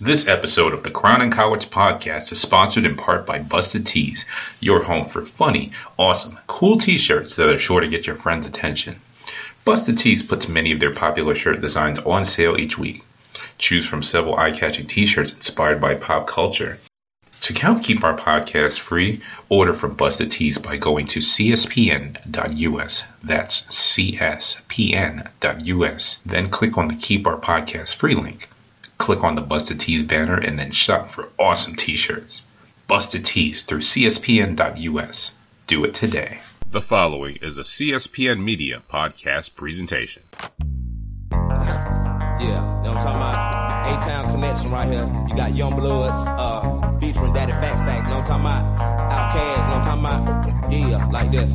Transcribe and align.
This 0.00 0.28
episode 0.28 0.74
of 0.74 0.84
the 0.84 0.92
Crown 0.92 1.22
and 1.22 1.32
College 1.32 1.70
podcast 1.70 2.30
is 2.30 2.40
sponsored 2.40 2.84
in 2.84 2.94
part 2.94 3.26
by 3.26 3.40
Busted 3.40 3.84
Tees, 3.84 4.24
your 4.60 4.84
home 4.84 5.08
for 5.08 5.24
funny, 5.24 5.72
awesome, 5.98 6.38
cool 6.46 6.78
t-shirts 6.78 7.34
that 7.34 7.48
are 7.48 7.58
sure 7.58 7.80
to 7.80 7.88
get 7.88 8.06
your 8.06 8.14
friends' 8.14 8.46
attention. 8.46 9.00
Busted 9.64 9.98
Tees 9.98 10.22
puts 10.22 10.46
many 10.46 10.70
of 10.70 10.78
their 10.78 10.94
popular 10.94 11.34
shirt 11.34 11.60
designs 11.60 11.98
on 11.98 12.24
sale 12.24 12.56
each 12.60 12.78
week. 12.78 13.02
Choose 13.58 13.86
from 13.86 14.04
several 14.04 14.36
eye-catching 14.36 14.86
t-shirts 14.86 15.32
inspired 15.32 15.80
by 15.80 15.96
pop 15.96 16.28
culture. 16.28 16.78
To 17.40 17.54
help 17.54 17.82
keep 17.82 18.04
our 18.04 18.16
podcast 18.16 18.78
free, 18.78 19.20
order 19.48 19.74
from 19.74 19.96
Busted 19.96 20.30
Tees 20.30 20.58
by 20.58 20.76
going 20.76 21.08
to 21.08 21.18
cspn.us. 21.18 23.02
That's 23.24 23.62
cspn.us. 23.62 24.60
Then 26.24 26.50
click 26.50 26.78
on 26.78 26.86
the 26.86 26.94
Keep 26.94 27.26
Our 27.26 27.36
Podcast 27.36 27.96
Free 27.96 28.14
link. 28.14 28.48
Click 28.98 29.24
on 29.24 29.34
the 29.36 29.42
Busted 29.42 29.80
Tees 29.80 30.02
banner 30.02 30.36
and 30.36 30.58
then 30.58 30.70
shop 30.72 31.08
for 31.08 31.28
awesome 31.38 31.74
t-shirts. 31.76 32.42
Busted 32.86 33.24
Tees 33.24 33.62
through 33.62 33.78
cspn.us. 33.80 35.32
Do 35.66 35.84
it 35.84 35.94
today. 35.94 36.40
The 36.70 36.80
following 36.82 37.36
is 37.36 37.56
a 37.58 37.62
CSPN 37.62 38.42
Media 38.42 38.82
podcast 38.90 39.54
presentation. 39.54 40.22
Yeah, 42.40 42.78
you 42.78 42.84
know 42.84 42.92
what 42.94 42.98
I'm 42.98 43.02
talking 43.02 43.16
about? 43.16 44.04
A-Town 44.04 44.30
Connection 44.30 44.70
right 44.70 44.88
here. 44.88 45.26
You 45.28 45.34
got 45.34 45.56
Young 45.56 45.74
Bloods 45.74 46.24
uh, 46.28 46.98
featuring 47.00 47.32
Daddy 47.32 47.50
Fat 47.50 47.74
Sack, 47.74 48.04
you 48.04 48.10
know 48.10 48.20
what 48.20 48.30
I'm 48.30 48.42
talking 48.42 48.76
about? 48.76 49.10
Outkast, 49.10 49.58
you 49.58 49.70
know 49.70 49.78
what 49.78 49.88
I'm 49.88 50.02
talking 50.04 50.52
about? 50.54 50.72
Yeah, 50.72 51.06
like 51.06 51.30
this. 51.32 51.52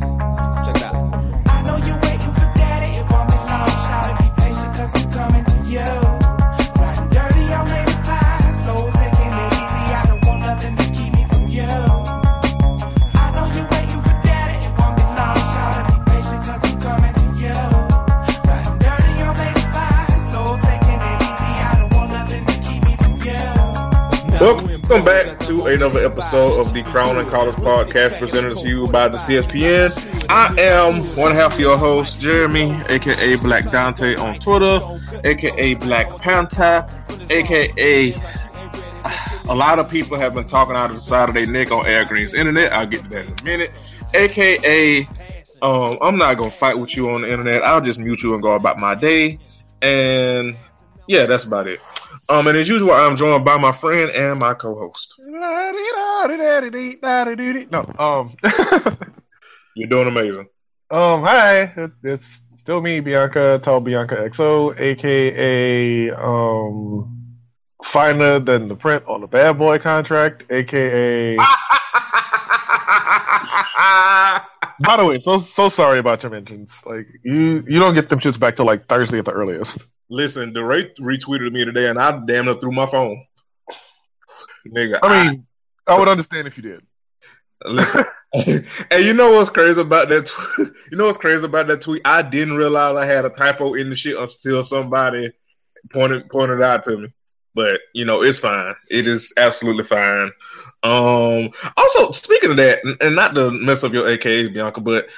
Check 0.66 0.76
it 0.76 0.82
out. 0.82 0.93
Welcome 24.44 25.06
back 25.06 25.38
to 25.46 25.64
another 25.64 26.04
episode 26.04 26.60
of 26.60 26.70
the 26.74 26.82
Crown 26.82 27.16
and 27.16 27.26
College 27.30 27.54
podcast 27.54 28.18
presented 28.18 28.58
to 28.58 28.68
you 28.68 28.86
by 28.88 29.08
the 29.08 29.16
CSPN. 29.16 30.26
I 30.28 30.54
am 30.60 31.02
one 31.16 31.34
half 31.34 31.58
your 31.58 31.78
host, 31.78 32.20
Jeremy, 32.20 32.78
aka 32.90 33.36
Black 33.36 33.70
Dante 33.70 34.16
on 34.16 34.34
Twitter, 34.34 35.00
aka 35.24 35.74
Black 35.76 36.20
Panther, 36.20 36.86
aka 37.30 38.12
a 39.48 39.54
lot 39.54 39.78
of 39.78 39.88
people 39.88 40.18
have 40.18 40.34
been 40.34 40.46
talking 40.46 40.76
out 40.76 40.90
of 40.90 40.96
the 40.96 41.00
side 41.00 41.30
of 41.30 41.34
their 41.34 41.46
neck 41.46 41.70
on 41.70 41.86
Al 41.86 42.04
Green's 42.04 42.34
internet. 42.34 42.70
I'll 42.70 42.86
get 42.86 43.04
to 43.04 43.08
that 43.08 43.24
in 43.24 43.32
a 43.40 43.44
minute. 43.44 43.72
AKA, 44.12 45.08
um, 45.62 45.96
I'm 46.02 46.18
not 46.18 46.36
gonna 46.36 46.50
fight 46.50 46.78
with 46.78 46.94
you 46.94 47.08
on 47.08 47.22
the 47.22 47.32
internet. 47.32 47.62
I'll 47.64 47.80
just 47.80 47.98
mute 47.98 48.22
you 48.22 48.34
and 48.34 48.42
go 48.42 48.52
about 48.52 48.78
my 48.78 48.94
day. 48.94 49.38
And 49.80 50.54
yeah, 51.08 51.24
that's 51.24 51.44
about 51.44 51.66
it. 51.66 51.80
Um, 52.28 52.46
and 52.46 52.56
as 52.56 52.68
usual, 52.68 52.92
I'm 52.92 53.16
joined 53.16 53.44
by 53.44 53.58
my 53.58 53.72
friend 53.72 54.10
and 54.10 54.38
my 54.38 54.54
co-host. 54.54 55.14
No, 57.70 57.84
um, 57.98 58.36
you're 59.76 59.88
doing 59.88 60.08
amazing. 60.08 60.48
Um, 60.90 61.22
hi, 61.22 61.62
it, 61.76 61.90
it's 62.02 62.40
still 62.56 62.80
me, 62.80 63.00
Bianca, 63.00 63.60
tall 63.62 63.80
Bianca 63.80 64.16
XO, 64.16 64.78
aka 64.80 66.10
um, 66.12 67.36
finer 67.86 68.38
than 68.40 68.68
the 68.68 68.74
print 68.74 69.04
on 69.06 69.20
the 69.20 69.26
Bad 69.26 69.58
Boy 69.58 69.78
contract, 69.78 70.44
aka. 70.50 71.36
By 74.80 74.96
the 74.96 75.04
way, 75.04 75.20
so 75.20 75.38
so 75.38 75.68
sorry 75.68 75.98
about 75.98 76.22
your 76.22 76.32
mentions. 76.32 76.72
Like 76.86 77.06
you, 77.22 77.64
you 77.68 77.78
don't 77.78 77.94
get 77.94 78.08
them 78.08 78.18
shits 78.18 78.38
back 78.38 78.56
to 78.56 78.64
like 78.64 78.86
Thursday 78.88 79.18
at 79.18 79.26
the 79.26 79.32
earliest. 79.32 79.84
Listen, 80.14 80.52
DeRay 80.52 80.94
retweeted 81.00 81.50
me 81.50 81.64
today, 81.64 81.88
and 81.88 81.98
I 81.98 82.12
damn 82.24 82.44
near 82.44 82.54
threw 82.54 82.70
my 82.70 82.86
phone. 82.86 83.26
Nigga, 84.64 85.00
I 85.02 85.24
mean, 85.24 85.44
I 85.88 85.98
would 85.98 86.06
understand 86.06 86.46
if 86.46 86.56
you 86.56 86.62
did. 86.62 86.82
Listen, 87.64 88.04
and 88.34 89.04
you 89.04 89.12
know 89.12 89.32
what's 89.32 89.50
crazy 89.50 89.80
about 89.80 90.08
that? 90.10 90.26
Tw- 90.26 90.72
you 90.92 90.96
know 90.96 91.06
what's 91.06 91.18
crazy 91.18 91.44
about 91.44 91.66
that 91.66 91.80
tweet? 91.80 92.02
I 92.04 92.22
didn't 92.22 92.56
realize 92.56 92.96
I 92.96 93.06
had 93.06 93.24
a 93.24 93.30
typo 93.30 93.74
in 93.74 93.90
the 93.90 93.96
shit 93.96 94.16
until 94.16 94.62
somebody 94.62 95.32
pointed 95.92 96.28
pointed 96.30 96.62
out 96.62 96.84
to 96.84 96.96
me. 96.96 97.08
But 97.56 97.80
you 97.92 98.04
know, 98.04 98.22
it's 98.22 98.38
fine. 98.38 98.74
It 98.90 99.08
is 99.08 99.32
absolutely 99.36 99.84
fine. 99.84 100.30
Um. 100.84 101.50
Also, 101.76 102.12
speaking 102.12 102.52
of 102.52 102.56
that, 102.58 102.84
and- 102.84 103.02
and 103.02 103.16
not 103.16 103.34
to 103.34 103.50
mess 103.50 103.82
up 103.82 103.92
your 103.92 104.06
AKA 104.06 104.48
Bianca, 104.48 104.80
but 104.80 105.08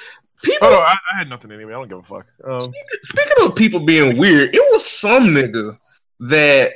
people. 0.43 0.67
Oh 0.67 0.71
no, 0.71 0.79
I, 0.79 0.95
I 1.13 1.17
had 1.17 1.29
nothing 1.29 1.51
anyway. 1.51 1.73
I 1.73 1.77
don't 1.77 1.89
give 1.89 1.99
a 1.99 2.03
fuck. 2.03 2.27
Um, 2.43 2.73
Speaking 3.03 3.45
of 3.45 3.55
people 3.55 3.79
being 3.79 4.17
weird, 4.17 4.53
it 4.55 4.61
was 4.71 4.85
some 4.85 5.27
nigga 5.27 5.77
that 6.21 6.71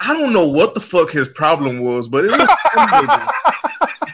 I 0.00 0.18
don't 0.18 0.32
know 0.32 0.46
what 0.46 0.74
the 0.74 0.80
fuck 0.80 1.10
his 1.10 1.28
problem 1.28 1.80
was, 1.80 2.08
but 2.08 2.24
it 2.24 2.30
was 2.30 2.48
some 2.74 2.88
nigga 2.88 3.30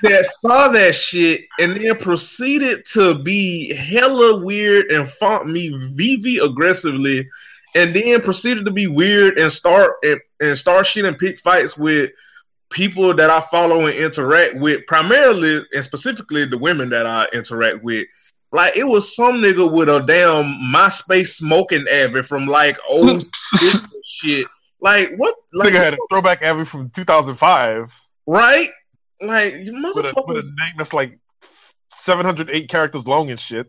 that 0.03 0.25
saw 0.41 0.69
that 0.69 0.95
shit 0.95 1.43
and 1.59 1.77
then 1.77 1.97
proceeded 1.97 2.85
to 2.87 3.15
be 3.15 3.75
hella 3.75 4.45
weird 4.45 4.91
and 4.91 5.09
fought 5.09 5.49
me 5.49 5.71
VV 5.71 6.45
aggressively, 6.45 7.29
and 7.75 7.95
then 7.95 8.21
proceeded 8.21 8.65
to 8.65 8.71
be 8.71 8.87
weird 8.87 9.39
and 9.39 9.51
start 9.51 9.95
and, 10.03 10.21
and 10.41 10.57
start 10.57 10.87
shit 10.87 11.05
and 11.05 11.19
pick 11.19 11.39
fights 11.39 11.77
with 11.77 12.11
people 12.71 13.15
that 13.15 13.31
I 13.31 13.41
follow 13.41 13.87
and 13.87 13.97
interact 13.97 14.57
with, 14.57 14.87
primarily 14.87 15.65
and 15.75 15.85
specifically 15.85 16.45
the 16.45 16.59
women 16.59 16.91
that 16.91 17.07
I 17.07 17.27
interact 17.33 17.83
with. 17.83 18.07
Like 18.51 18.77
it 18.77 18.85
was 18.85 19.15
some 19.15 19.37
nigga 19.37 19.71
with 19.71 19.89
a 19.89 20.01
damn 20.01 20.59
MySpace 20.75 21.29
smoking 21.29 21.87
avid 21.91 22.27
from 22.27 22.47
like 22.47 22.79
old 22.89 23.25
shit. 24.05 24.47
Like 24.81 25.13
what? 25.17 25.35
Like 25.53 25.73
nigga 25.73 25.79
had 25.79 25.95
a 25.95 25.99
throwback 26.11 26.43
Abby 26.43 26.65
from 26.65 26.91
2005 26.91 27.91
right? 28.29 28.69
Like 29.21 29.55
you 29.55 29.73
with 29.95 30.05
a, 30.05 30.25
with 30.27 30.37
a 30.37 30.43
name 30.43 30.75
that's 30.77 30.93
like 30.93 31.19
708 31.89 32.69
characters 32.69 33.07
long 33.07 33.31
and 33.31 33.41
shit. 33.41 33.67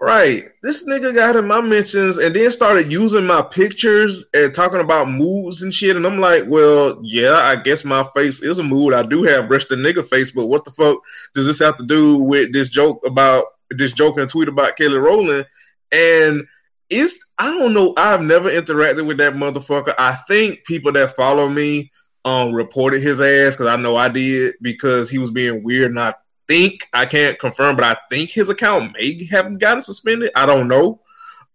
right? 0.00 0.44
This 0.62 0.86
nigga 0.86 1.12
got 1.14 1.34
in 1.34 1.48
my 1.48 1.60
mentions 1.60 2.18
and 2.18 2.36
then 2.36 2.50
started 2.50 2.92
using 2.92 3.26
my 3.26 3.42
pictures 3.42 4.24
and 4.34 4.54
talking 4.54 4.80
about 4.80 5.10
moods 5.10 5.62
and 5.62 5.74
shit. 5.74 5.96
And 5.96 6.06
I'm 6.06 6.20
like, 6.20 6.44
well, 6.46 7.00
yeah, 7.02 7.34
I 7.34 7.56
guess 7.56 7.84
my 7.84 8.04
face 8.14 8.42
is 8.42 8.58
a 8.58 8.62
mood. 8.62 8.92
I 8.94 9.02
do 9.02 9.24
have 9.24 9.48
breast 9.48 9.72
and 9.72 9.84
nigga 9.84 10.06
face, 10.06 10.30
but 10.30 10.46
what 10.46 10.64
the 10.64 10.70
fuck 10.70 10.98
does 11.34 11.46
this 11.46 11.58
have 11.58 11.76
to 11.78 11.84
do 11.84 12.18
with 12.18 12.52
this 12.52 12.68
joke 12.68 13.04
about 13.06 13.46
this 13.78 13.92
joke 13.92 14.18
and 14.18 14.28
tweet 14.28 14.48
about 14.48 14.76
Kelly 14.76 14.98
Rowland? 14.98 15.46
And 15.92 16.46
it's 16.90 17.18
I 17.38 17.52
don't 17.52 17.74
know. 17.74 17.94
I've 17.96 18.22
never 18.22 18.50
interacted 18.50 19.06
with 19.06 19.18
that 19.18 19.34
motherfucker. 19.34 19.94
I 19.98 20.14
think 20.28 20.64
people 20.64 20.92
that 20.92 21.16
follow 21.16 21.48
me 21.48 21.90
um 22.24 22.52
reported 22.52 23.02
his 23.02 23.20
ass 23.20 23.54
because 23.54 23.66
I 23.66 23.76
know 23.76 23.96
I 23.96 24.08
did 24.08 24.54
because 24.62 25.10
he 25.10 25.18
was 25.18 25.30
being 25.30 25.62
weird. 25.62 25.90
And 25.90 26.00
I 26.00 26.14
think 26.48 26.88
I 26.92 27.06
can't 27.06 27.38
confirm, 27.38 27.76
but 27.76 27.84
I 27.84 27.96
think 28.10 28.30
his 28.30 28.48
account 28.48 28.92
may 28.94 29.24
have 29.26 29.58
gotten 29.58 29.82
suspended. 29.82 30.30
I 30.34 30.46
don't 30.46 30.68
know. 30.68 31.00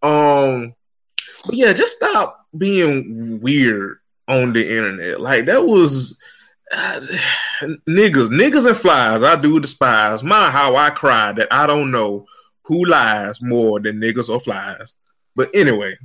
Um, 0.02 0.74
but 1.46 1.56
yeah, 1.56 1.74
just 1.74 1.98
stop 1.98 2.48
being 2.58 3.40
weird 3.40 3.98
on 4.28 4.54
the 4.54 4.68
internet. 4.68 5.20
Like 5.20 5.46
that 5.46 5.66
was 5.66 6.20
uh, 6.72 7.00
niggas, 7.88 8.30
niggas 8.30 8.68
and 8.68 8.78
flies. 8.78 9.24
I 9.24 9.36
do 9.36 9.60
despise. 9.60 10.24
My 10.24 10.50
how 10.50 10.76
I 10.76 10.90
cry 10.90 11.32
that 11.34 11.48
I 11.52 11.68
don't 11.68 11.92
know 11.92 12.26
who 12.64 12.86
lies 12.86 13.42
more 13.42 13.80
than 13.80 14.00
niggas 14.00 14.30
or 14.30 14.40
flies. 14.40 14.96
But 15.36 15.50
anyway, 15.54 15.98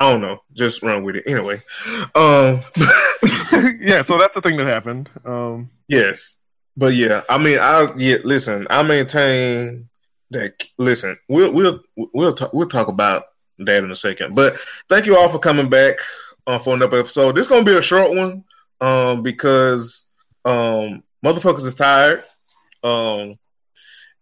I 0.00 0.10
don't 0.10 0.20
know. 0.20 0.42
Just 0.54 0.82
run 0.82 1.02
with 1.04 1.16
it. 1.16 1.24
Anyway, 1.26 1.60
um, 2.14 2.60
yeah, 3.80 4.02
so 4.02 4.18
that's 4.18 4.34
the 4.34 4.40
thing 4.42 4.56
that 4.56 4.66
happened. 4.66 5.08
Um, 5.24 5.70
yes, 5.88 6.36
but 6.76 6.94
yeah, 6.94 7.22
I 7.28 7.38
mean, 7.38 7.58
I 7.58 7.92
yeah. 7.96 8.18
Listen, 8.24 8.66
I 8.70 8.82
maintain 8.82 9.88
that. 10.30 10.64
Listen, 10.78 11.18
we'll 11.28 11.52
we'll 11.52 11.82
we'll 11.96 12.34
talk, 12.34 12.52
we'll 12.52 12.68
talk 12.68 12.88
about 12.88 13.24
that 13.58 13.82
in 13.82 13.90
a 13.90 13.96
second. 13.96 14.34
But 14.34 14.58
thank 14.88 15.06
you 15.06 15.16
all 15.16 15.28
for 15.28 15.40
coming 15.40 15.68
back 15.68 15.98
uh, 16.46 16.58
for 16.58 16.74
another 16.74 16.98
episode. 16.98 17.32
This 17.34 17.42
is 17.42 17.48
gonna 17.48 17.64
be 17.64 17.76
a 17.76 17.82
short 17.82 18.14
one, 18.14 18.44
um, 18.80 19.22
because 19.22 20.04
um, 20.44 21.02
motherfuckers 21.24 21.64
is 21.64 21.74
tired. 21.74 22.24
Um, 22.82 23.38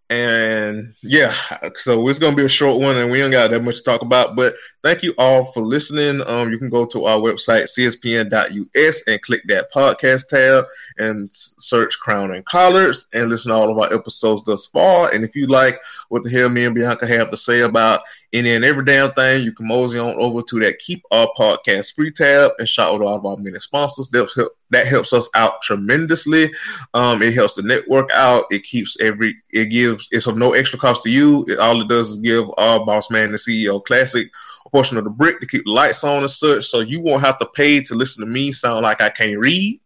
and 0.09 0.95
yeah, 1.03 1.35
so 1.75 2.07
it's 2.09 2.21
gonna 2.21 2.37
be 2.37 2.45
a 2.45 2.49
short 2.49 2.81
one, 2.81 2.97
and 2.97 3.11
we 3.11 3.21
ain't 3.23 3.33
got 3.33 3.51
that 3.51 3.65
much 3.65 3.79
to 3.79 3.83
talk 3.83 4.03
about. 4.03 4.37
But 4.37 4.55
thank 4.85 5.03
you 5.03 5.15
all 5.19 5.47
for 5.47 5.63
listening. 5.63 6.23
Um, 6.27 6.53
you 6.53 6.59
can 6.59 6.71
go 6.71 6.85
to 6.85 7.07
our 7.07 7.19
website 7.19 7.65
cspn.us 7.65 9.03
and 9.09 9.23
click 9.23 9.43
that 9.49 9.73
podcast 9.73 10.29
tab 10.29 10.65
and 10.99 11.29
search 11.33 11.99
Crown 12.01 12.35
and 12.35 12.45
Collars 12.45 13.07
and 13.13 13.29
listen 13.29 13.51
to 13.51 13.57
all 13.57 13.71
of 13.71 13.79
our 13.79 13.93
episodes 13.93 14.43
thus 14.43 14.67
far. 14.67 15.13
And 15.13 15.25
if 15.25 15.35
you 15.35 15.47
like 15.47 15.81
what 16.09 16.23
the 16.23 16.31
hell 16.31 16.49
me 16.49 16.65
and 16.65 16.75
Bianca 16.75 17.07
have 17.07 17.31
to 17.31 17.37
say 17.37 17.61
about 17.61 18.01
any 18.33 18.55
And 18.55 18.65
every 18.65 18.85
damn 18.85 19.13
thing 19.13 19.45
you 19.45 19.53
can 19.53 19.67
mosey 19.67 19.99
on 19.99 20.15
over 20.19 20.43
to 20.43 20.61
that 20.61 20.79
Keep 20.79 21.05
Our 21.11 21.29
Podcast 21.37 21.95
free 21.95 22.11
tab 22.11 22.53
and 22.59 22.69
shout 22.69 22.95
out 22.95 23.03
all 23.03 23.17
of 23.17 23.25
our 23.25 23.37
many 23.37 23.59
sponsors. 23.61 24.09
That 24.09 24.31
helps, 24.35 24.55
that 24.71 24.87
helps 24.87 25.13
us 25.13 25.29
out 25.35 25.63
tremendously. 25.63 26.53
Um, 26.93 27.23
it 27.23 27.35
helps 27.35 27.55
the 27.55 27.63
network 27.63 28.11
out. 28.13 28.45
It 28.51 28.65
keeps 28.65 28.97
every 29.01 29.37
it 29.51 29.67
gives 29.67 30.09
it's 30.11 30.27
of 30.27 30.37
no 30.37 30.53
extra 30.53 30.79
cost 30.79 31.03
to 31.05 31.11
you. 31.11 31.45
It, 31.49 31.59
all 31.59 31.81
it 31.81 31.89
does 31.89 32.11
is 32.11 32.17
give 32.19 32.49
our 32.59 32.85
boss 32.85 33.11
man 33.11 33.33
the 33.33 33.39
CEO 33.39 33.83
classic 33.85 34.29
portion 34.73 34.97
of 34.99 35.05
the 35.05 35.11
brick 35.11 35.41
to 35.41 35.47
keep 35.47 35.65
the 35.65 35.71
lights 35.73 36.05
on 36.05 36.19
and 36.19 36.31
such, 36.31 36.67
so 36.67 36.81
you 36.81 37.01
won't 37.01 37.23
have 37.23 37.39
to 37.39 37.47
pay 37.47 37.81
to 37.81 37.95
listen 37.95 38.25
to 38.25 38.31
me 38.31 38.53
sound 38.53 38.83
like 38.83 39.01
I 39.01 39.09
can't 39.09 39.39
read. 39.39 39.81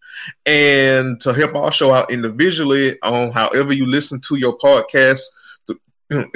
And 0.47 1.21
to 1.21 1.33
help 1.33 1.55
our 1.55 1.73
show 1.73 1.93
out 1.93 2.13
individually 2.13 3.01
on 3.03 3.31
however 3.33 3.73
you 3.73 3.87
listen 3.87 4.21
to 4.29 4.37
your 4.37 4.57
podcast 4.59 5.21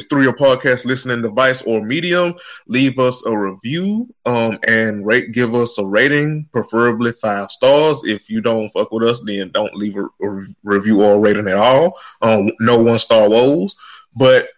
through 0.08 0.22
your 0.22 0.32
podcast 0.32 0.84
listening 0.84 1.22
device 1.22 1.62
or 1.62 1.84
medium, 1.84 2.34
leave 2.68 2.98
us 2.98 3.24
a 3.26 3.36
review 3.36 4.08
um, 4.24 4.58
and 4.68 5.04
rate, 5.04 5.32
give 5.32 5.54
us 5.54 5.78
a 5.78 5.84
rating, 5.84 6.48
preferably 6.52 7.12
five 7.12 7.50
stars. 7.50 8.02
If 8.04 8.30
you 8.30 8.40
don't 8.40 8.70
fuck 8.70 8.92
with 8.92 9.08
us, 9.08 9.20
then 9.24 9.50
don't 9.50 9.74
leave 9.74 9.96
a, 9.96 10.04
a 10.04 10.46
review 10.62 11.02
or 11.02 11.14
a 11.14 11.18
rating 11.18 11.48
at 11.48 11.56
all. 11.56 11.98
Um, 12.22 12.50
no 12.60 12.78
one 12.78 12.98
star 12.98 13.28
woes, 13.28 13.74
but 14.16 14.48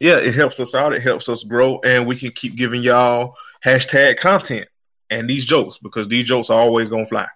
yeah, 0.00 0.16
it 0.16 0.34
helps 0.34 0.60
us 0.60 0.74
out. 0.74 0.92
It 0.92 1.02
helps 1.02 1.28
us 1.28 1.44
grow, 1.44 1.80
and 1.84 2.06
we 2.06 2.16
can 2.16 2.32
keep 2.32 2.56
giving 2.56 2.82
y'all 2.82 3.34
hashtag 3.64 4.18
content 4.18 4.68
and 5.08 5.28
these 5.30 5.46
jokes 5.46 5.78
because 5.78 6.08
these 6.08 6.26
jokes 6.26 6.50
are 6.50 6.60
always 6.60 6.90
gonna 6.90 7.06
fly. 7.06 7.28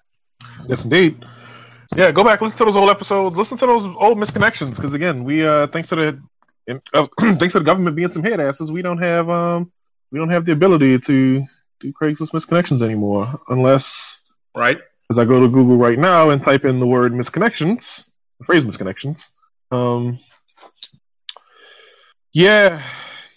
Yes, 0.69 0.85
indeed. 0.85 1.25
Yeah, 1.97 2.13
go 2.13 2.23
back, 2.23 2.41
listen 2.41 2.59
to 2.59 2.65
those 2.67 2.77
old 2.77 2.91
episodes, 2.91 3.37
listen 3.37 3.57
to 3.59 3.67
those 3.67 3.85
old 3.85 4.19
misconnections, 4.19 4.77
because 4.77 4.95
again, 4.95 5.25
we 5.25 5.47
uh 5.47 5.67
thanks 5.69 5.89
to 5.89 5.97
the 5.97 6.23
in, 6.67 6.83
uh, 6.93 7.07
thanks 7.19 7.53
to 7.53 7.61
the 7.61 7.65
government 7.65 7.97
being 7.97 8.13
some 8.13 8.23
head 8.23 8.41
asses, 8.41 8.71
we 8.71 8.83
don't 8.83 8.99
have 8.99 9.29
um 9.31 9.73
we 10.13 10.19
don't 10.19 10.31
have 10.31 10.45
the 10.45 10.53
ability 10.53 10.99
to 10.99 11.45
do 11.81 11.93
Craigslist 11.93 12.33
misconnections 12.33 12.83
anymore, 12.83 13.41
unless 13.49 14.19
Right? 14.55 14.79
as 15.11 15.19
I 15.19 15.25
go 15.25 15.41
to 15.41 15.49
Google 15.49 15.79
right 15.79 15.99
now 15.99 16.31
and 16.31 16.45
type 16.45 16.65
in 16.65 16.81
the 16.81 16.87
word 16.87 17.13
misconnections, 17.13 18.05
the 18.39 18.45
phrase 18.45 18.65
misconnections. 18.65 19.27
Um, 19.71 20.19
yeah, 22.33 22.83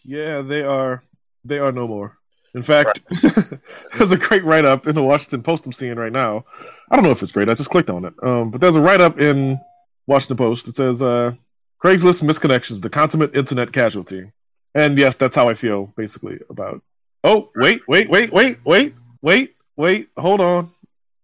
yeah, 0.04 0.42
they 0.42 0.62
are 0.62 1.04
they 1.46 1.60
are 1.60 1.72
no 1.72 1.88
more. 1.88 2.18
In 2.54 2.64
fact, 2.64 3.00
there's 3.98 4.12
a 4.12 4.18
great 4.18 4.44
write 4.44 4.66
up 4.66 4.88
in 4.88 4.96
the 4.96 5.04
Washington 5.04 5.42
Post 5.42 5.66
I'm 5.66 5.74
seeing 5.74 5.96
right 5.96 6.12
now. 6.12 6.46
I 6.90 6.96
don't 6.96 7.06
know 7.06 7.12
if 7.12 7.24
it's 7.24 7.32
great. 7.32 7.48
I 7.50 7.54
just 7.54 7.70
clicked 7.70 7.90
on 7.90 8.06
it. 8.06 8.14
Um, 8.22 8.52
but 8.52 8.60
there's 8.60 8.76
a 8.76 8.82
write 8.82 9.02
up 9.02 9.20
in 9.20 9.60
Washington 10.08 10.38
Post. 10.38 10.66
that 10.66 10.76
says 10.76 11.02
uh, 11.02 11.32
Craigslist 11.82 12.22
misconnections, 12.22 12.82
the 12.82 12.90
consummate 12.90 13.36
internet 13.36 13.72
casualty. 13.72 14.32
And 14.76 14.98
yes, 14.98 15.16
that's 15.16 15.36
how 15.36 15.50
I 15.50 15.54
feel 15.54 15.94
basically 15.96 16.40
about. 16.50 16.82
Oh, 17.24 17.50
wait, 17.56 17.82
wait, 17.88 18.10
wait, 18.10 18.34
wait, 18.34 18.60
wait, 18.66 18.96
wait, 19.22 19.56
wait. 19.78 20.10
Hold 20.18 20.42
on. 20.42 20.72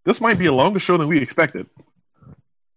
This 0.05 0.21
might 0.21 0.39
be 0.39 0.45
a 0.45 0.53
longer 0.53 0.79
show 0.79 0.97
than 0.97 1.07
we 1.07 1.19
expected. 1.19 1.67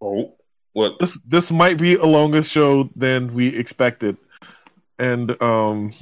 Oh, 0.01 0.35
what? 0.73 0.99
This 0.99 1.19
this 1.27 1.51
might 1.51 1.79
be 1.79 1.95
a 1.95 2.05
longer 2.05 2.43
show 2.43 2.91
than 2.97 3.35
we 3.35 3.49
expected. 3.57 4.17
And 4.99 5.41
um 5.43 5.95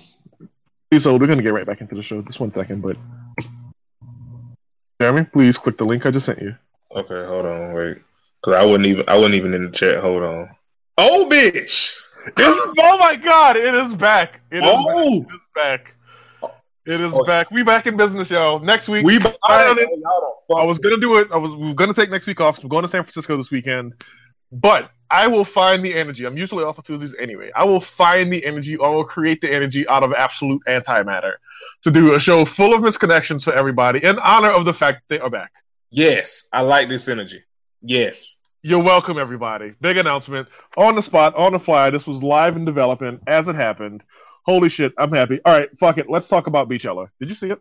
so 0.96 1.16
we're 1.16 1.26
gonna 1.26 1.42
get 1.42 1.52
right 1.52 1.66
back 1.66 1.80
into 1.80 1.94
the 1.94 2.02
show. 2.02 2.22
Just 2.22 2.40
one 2.40 2.52
second, 2.54 2.80
but 2.80 2.96
Jeremy, 5.00 5.24
please 5.24 5.58
click 5.58 5.76
the 5.76 5.84
link 5.84 6.06
I 6.06 6.10
just 6.10 6.26
sent 6.26 6.40
you. 6.40 6.56
Okay, 6.96 7.24
hold 7.26 7.44
on, 7.44 7.74
wait, 7.74 7.98
because 8.40 8.54
I 8.54 8.64
wasn't 8.64 8.86
even 8.86 9.04
I 9.06 9.16
wasn't 9.16 9.34
even 9.34 9.54
in 9.54 9.64
the 9.66 9.70
chat. 9.70 9.98
Hold 9.98 10.22
on. 10.22 10.48
Oh, 10.96 11.28
bitch! 11.30 11.94
It's, 12.36 12.74
oh 12.80 12.98
my 12.98 13.16
god, 13.16 13.56
it 13.56 13.74
is 13.74 13.94
back. 13.94 14.40
It 14.50 14.64
is 14.64 14.64
Oh, 14.64 15.24
back. 15.54 15.94
It 16.86 17.00
is 17.02 17.12
Oh. 17.14 17.22
back. 17.24 17.50
We 17.50 17.62
back 17.62 17.86
in 17.86 17.96
business, 17.98 18.30
y'all. 18.30 18.58
Next 18.60 18.88
week. 18.88 19.04
we. 19.04 19.18
I 19.44 19.64
don't 19.64 19.76
know. 19.76 20.56
I 20.56 20.64
was 20.64 20.78
gonna 20.78 20.96
do 20.96 21.18
it. 21.18 21.28
I 21.30 21.36
was 21.36 21.54
we 21.54 21.68
were 21.68 21.74
gonna 21.74 21.92
take 21.92 22.10
next 22.10 22.26
week 22.26 22.40
off. 22.40 22.56
So 22.56 22.62
I'm 22.62 22.68
going 22.68 22.82
to 22.82 22.88
San 22.88 23.02
Francisco 23.02 23.36
this 23.36 23.50
weekend. 23.50 23.92
But 24.50 24.90
I 25.10 25.26
will 25.26 25.44
find 25.44 25.84
the 25.84 25.94
energy. 25.94 26.26
I'm 26.26 26.36
usually 26.36 26.64
off 26.64 26.78
on 26.78 26.84
Tuesdays 26.84 27.14
anyway. 27.18 27.50
I 27.56 27.64
will 27.64 27.80
find 27.80 28.32
the 28.32 28.44
energy 28.44 28.76
or 28.76 28.94
will 28.94 29.04
create 29.04 29.40
the 29.40 29.50
energy 29.50 29.88
out 29.88 30.02
of 30.02 30.12
absolute 30.12 30.62
antimatter 30.66 31.34
to 31.82 31.90
do 31.90 32.14
a 32.14 32.20
show 32.20 32.44
full 32.44 32.74
of 32.74 32.82
misconnections 32.82 33.42
for 33.42 33.54
everybody 33.54 34.04
in 34.04 34.18
honor 34.18 34.50
of 34.50 34.64
the 34.64 34.74
fact 34.74 35.02
they 35.08 35.18
are 35.18 35.30
back. 35.30 35.52
Yes, 35.90 36.44
I 36.52 36.60
like 36.60 36.88
this 36.88 37.08
energy. 37.08 37.42
Yes. 37.80 38.36
You're 38.62 38.82
welcome, 38.82 39.18
everybody. 39.18 39.72
Big 39.80 39.96
announcement 39.96 40.48
on 40.76 40.94
the 40.94 41.02
spot, 41.02 41.34
on 41.36 41.52
the 41.52 41.58
fly. 41.58 41.90
This 41.90 42.06
was 42.06 42.22
live 42.22 42.56
in 42.56 42.64
development 42.64 43.22
as 43.26 43.48
it 43.48 43.54
happened. 43.54 44.02
Holy 44.44 44.68
shit, 44.68 44.92
I'm 44.98 45.12
happy. 45.12 45.40
All 45.44 45.54
right, 45.54 45.68
fuck 45.78 45.96
it. 45.98 46.10
Let's 46.10 46.28
talk 46.28 46.48
about 46.48 46.68
Beachella. 46.68 47.08
Did 47.20 47.28
you 47.30 47.34
see 47.34 47.50
it? 47.50 47.60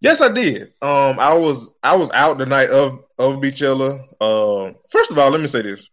Yes, 0.00 0.20
I 0.20 0.28
did. 0.28 0.74
Um, 0.80 1.18
I 1.18 1.34
was 1.34 1.72
I 1.82 1.96
was 1.96 2.10
out 2.12 2.38
the 2.38 2.46
night 2.46 2.70
of 2.70 3.04
of 3.18 3.36
Beachella. 3.36 4.00
Um, 4.20 4.76
first 4.90 5.10
of 5.10 5.18
all, 5.18 5.30
let 5.30 5.40
me 5.40 5.48
say 5.48 5.62
this. 5.62 5.88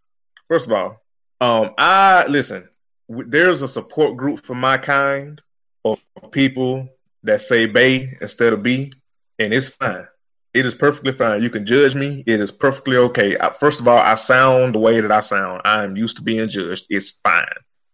First 0.48 0.66
of 0.66 0.72
all, 0.72 1.02
um, 1.40 1.74
I 1.78 2.26
listen. 2.28 2.68
There's 3.08 3.62
a 3.62 3.68
support 3.68 4.16
group 4.16 4.44
for 4.44 4.54
my 4.54 4.78
kind 4.78 5.40
of 5.84 6.00
people 6.32 6.88
that 7.22 7.40
say 7.40 7.66
"bay" 7.66 8.08
instead 8.20 8.52
of 8.52 8.62
"b," 8.62 8.92
and 9.38 9.52
it's 9.52 9.68
fine. 9.68 10.06
It 10.54 10.64
is 10.64 10.74
perfectly 10.74 11.12
fine. 11.12 11.42
You 11.42 11.50
can 11.50 11.66
judge 11.66 11.94
me. 11.94 12.24
It 12.26 12.40
is 12.40 12.50
perfectly 12.50 12.96
okay. 12.96 13.36
I, 13.38 13.50
first 13.50 13.78
of 13.80 13.86
all, 13.86 13.98
I 13.98 14.14
sound 14.14 14.74
the 14.74 14.78
way 14.78 15.00
that 15.00 15.12
I 15.12 15.20
sound. 15.20 15.60
I 15.64 15.84
am 15.84 15.96
used 15.96 16.16
to 16.16 16.22
being 16.22 16.48
judged. 16.48 16.86
It's 16.88 17.10
fine. 17.10 17.44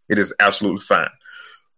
It 0.09 0.19
is 0.19 0.33
absolutely 0.39 0.83
fine. 0.83 1.11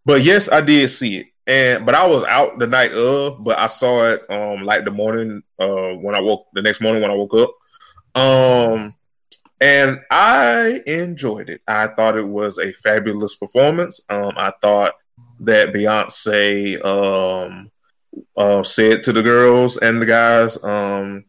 But 0.05 0.23
yes, 0.23 0.49
I 0.51 0.61
did 0.61 0.89
see 0.89 1.19
it. 1.19 1.27
And 1.47 1.87
but 1.87 1.95
I 1.95 2.07
was 2.07 2.25
out 2.25 2.59
the 2.59 2.67
night 2.67 2.93
of, 2.93 3.43
but 3.45 3.59
I 3.59 3.67
saw 3.67 4.11
it 4.11 4.23
um 4.31 4.65
like 4.65 4.85
the 4.85 4.91
morning 4.91 5.43
uh 5.59 5.93
when 5.93 6.15
I 6.15 6.21
woke 6.21 6.47
the 6.53 6.63
next 6.63 6.81
morning 6.81 7.03
when 7.03 7.11
I 7.11 7.15
woke 7.15 7.35
up. 7.35 7.55
Um 8.15 8.95
and 9.65 10.01
I 10.11 10.83
enjoyed 10.87 11.49
it. 11.49 11.63
I 11.67 11.87
thought 11.87 12.19
it 12.19 12.29
was 12.41 12.59
a 12.59 12.73
fabulous 12.73 13.35
performance. 13.37 14.01
Um 14.11 14.33
I 14.37 14.53
thought 14.61 14.93
that 15.41 15.73
Beyonce 15.73 16.85
um 16.85 17.71
uh 18.37 18.63
said 18.63 19.03
to 19.05 19.13
the 19.13 19.23
girls 19.23 19.79
and 19.79 20.01
the 20.01 20.07
guys, 20.07 20.63
um 20.63 21.25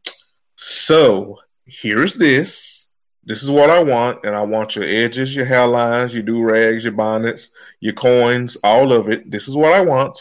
so 0.58 1.40
here's 1.66 2.14
this. 2.16 2.88
This 3.24 3.42
is 3.42 3.50
what 3.50 3.72
I 3.72 3.82
want, 3.82 4.24
and 4.24 4.36
I 4.36 4.44
want 4.44 4.76
your 4.76 4.86
edges, 4.86 5.36
your 5.36 5.48
hairlines, 5.48 6.14
your 6.14 6.22
do 6.22 6.44
rags, 6.44 6.84
your 6.84 6.94
bonnets, 6.94 7.50
your 7.80 7.94
coins, 7.94 8.56
all 8.64 8.94
of 8.94 9.10
it. 9.10 9.32
This 9.32 9.48
is 9.48 9.58
what 9.58 9.74
I 9.74 9.82
want. 9.82 10.16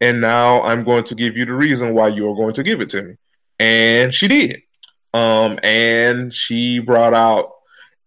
And 0.00 0.20
now 0.20 0.62
I'm 0.62 0.84
going 0.84 1.04
to 1.04 1.14
give 1.14 1.36
you 1.36 1.46
the 1.46 1.54
reason 1.54 1.94
why 1.94 2.08
you're 2.08 2.36
going 2.36 2.54
to 2.54 2.62
give 2.62 2.80
it 2.80 2.90
to 2.90 3.02
me. 3.02 3.14
And 3.58 4.14
she 4.14 4.28
did. 4.28 4.62
Um, 5.14 5.58
and 5.62 6.32
she 6.32 6.78
brought 6.78 7.14
out 7.14 7.53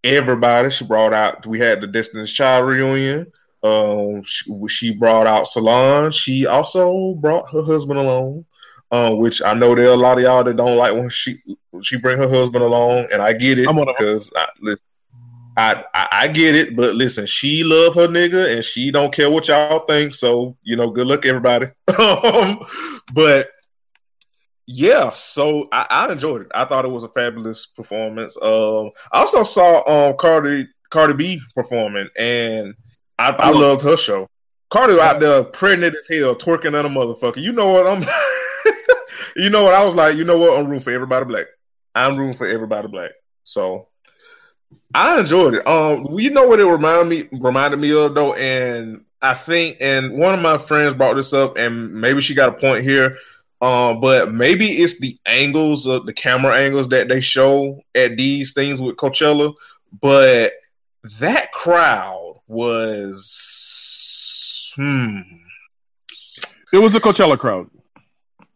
everybody. 0.04 0.70
She 0.70 0.86
brought 0.86 1.13
out, 1.13 1.46
we 1.46 1.60
had 1.60 1.82
the 1.82 1.88
Destiny's 1.88 2.32
Child 2.32 2.68
reunion. 2.68 3.32
Um, 3.63 4.24
she, 4.24 4.51
she 4.68 4.94
brought 4.94 5.27
out 5.27 5.48
Solange. 5.48 6.13
She 6.13 6.46
also 6.46 7.16
brought 7.16 7.51
her 7.51 7.63
husband 7.63 8.00
along, 8.00 8.46
uh, 8.92 9.13
which 9.16 9.42
I 9.42 9.54
know 9.54 9.75
there 9.75 9.88
are 9.89 9.94
a 9.94 9.98
lot 9.98 10.18
of 10.18 10.24
y'all 10.24 10.44
that 10.44 10.58
don't 10.58 10.77
like 10.77 10.94
when 10.94 11.10
she 11.10 11.42
she 11.82 11.98
bring 11.98 12.18
her 12.18 12.30
husband 12.30 12.63
along, 12.63 13.08
and 13.12 13.22
I 13.22 13.34
get 13.34 13.58
it 13.60 13.68
I'm 13.68 13.75
one 13.75 13.89
of 13.89 13.89
'em. 13.89 13.96
because 13.98 14.32
I, 14.36 14.48
listen, 14.62 14.86
I, 15.58 15.84
I 15.94 16.08
I 16.12 16.27
get 16.27 16.56
it, 16.56 16.75
but 16.75 16.96
listen, 16.96 17.25
she 17.25 17.63
love 17.63 17.96
her 17.96 18.08
nigga, 18.08 18.56
and 18.56 18.63
she 18.63 18.92
don't 18.92 19.13
care 19.13 19.30
what 19.30 19.48
y'all 19.48 19.80
think. 19.86 20.13
So 20.13 20.56
you 20.63 20.75
know, 20.75 20.89
good 20.89 21.08
luck 21.08 21.25
everybody. 21.25 21.66
um, 22.00 22.60
but 23.13 23.50
yeah, 24.67 25.12
so 25.12 25.69
I, 25.71 25.88
I 25.89 26.12
enjoyed 26.12 26.41
it. 26.41 26.47
I 26.53 26.65
thought 26.65 26.83
it 26.83 26.91
was 26.91 27.05
a 27.05 27.09
fabulous 27.09 27.65
performance. 27.65 28.38
Um, 28.41 28.91
I 29.13 29.19
also 29.19 29.45
saw 29.45 30.09
um 30.09 30.17
Cardi 30.17 30.67
Cardi 30.89 31.13
B 31.13 31.41
performing, 31.55 32.09
and 32.17 32.75
I, 33.17 33.29
I 33.29 33.50
loved 33.51 33.81
her 33.83 33.95
show. 33.95 34.29
Cardi 34.69 35.00
out 35.00 35.21
there 35.21 35.45
pregnant 35.45 35.95
as 35.95 36.07
hell, 36.07 36.36
twerking 36.36 36.77
on 36.77 36.86
a 36.86 36.89
motherfucker. 36.89 37.41
You 37.41 37.53
know 37.53 37.71
what 37.71 37.88
I'm. 37.88 38.03
you 39.38 39.50
know 39.50 39.63
what 39.63 39.74
I 39.74 39.86
was 39.86 39.95
like. 39.95 40.17
You 40.17 40.25
know 40.25 40.38
what 40.38 40.59
I'm 40.59 40.65
rooting 40.65 40.81
for 40.81 40.91
everybody 40.91 41.24
black. 41.24 41.45
I'm 41.95 42.17
rooting 42.17 42.38
for 42.38 42.45
everybody 42.45 42.89
black. 42.89 43.12
So 43.43 43.88
I 44.93 45.17
enjoyed 45.19 45.53
it. 45.53 45.65
Um, 45.65 46.19
you 46.19 46.29
know 46.29 46.45
what 46.45 46.59
it 46.59 46.65
reminded 46.65 47.05
me 47.31 47.39
reminded 47.39 47.79
me 47.79 47.93
of 47.93 48.15
though, 48.15 48.33
and 48.33 49.05
I 49.21 49.33
think, 49.33 49.77
and 49.79 50.17
one 50.17 50.33
of 50.33 50.41
my 50.41 50.57
friends 50.57 50.93
brought 50.93 51.15
this 51.15 51.31
up, 51.31 51.55
and 51.55 51.93
maybe 51.93 52.19
she 52.19 52.33
got 52.33 52.50
a 52.50 52.59
point 52.59 52.83
here. 52.83 53.17
Um, 53.60 54.00
but 54.02 54.32
maybe 54.32 54.68
it's 54.84 55.00
the 55.00 55.18
angles 55.26 55.88
of 55.88 56.06
the 56.06 56.14
camera 56.14 56.56
angles 56.56 56.90
that 56.90 57.08
they 57.08 57.22
show 57.22 57.82
at 57.96 58.16
these 58.18 58.54
things 58.54 58.80
with 58.82 58.98
Coachella. 58.98 59.54
But 60.02 60.52
that 61.20 61.52
crowd 61.52 62.36
was, 63.38 64.74
hmm, 64.76 65.20
It 66.74 66.78
was 66.78 66.94
a 66.96 67.00
Coachella 67.00 67.38
crowd. 67.40 67.70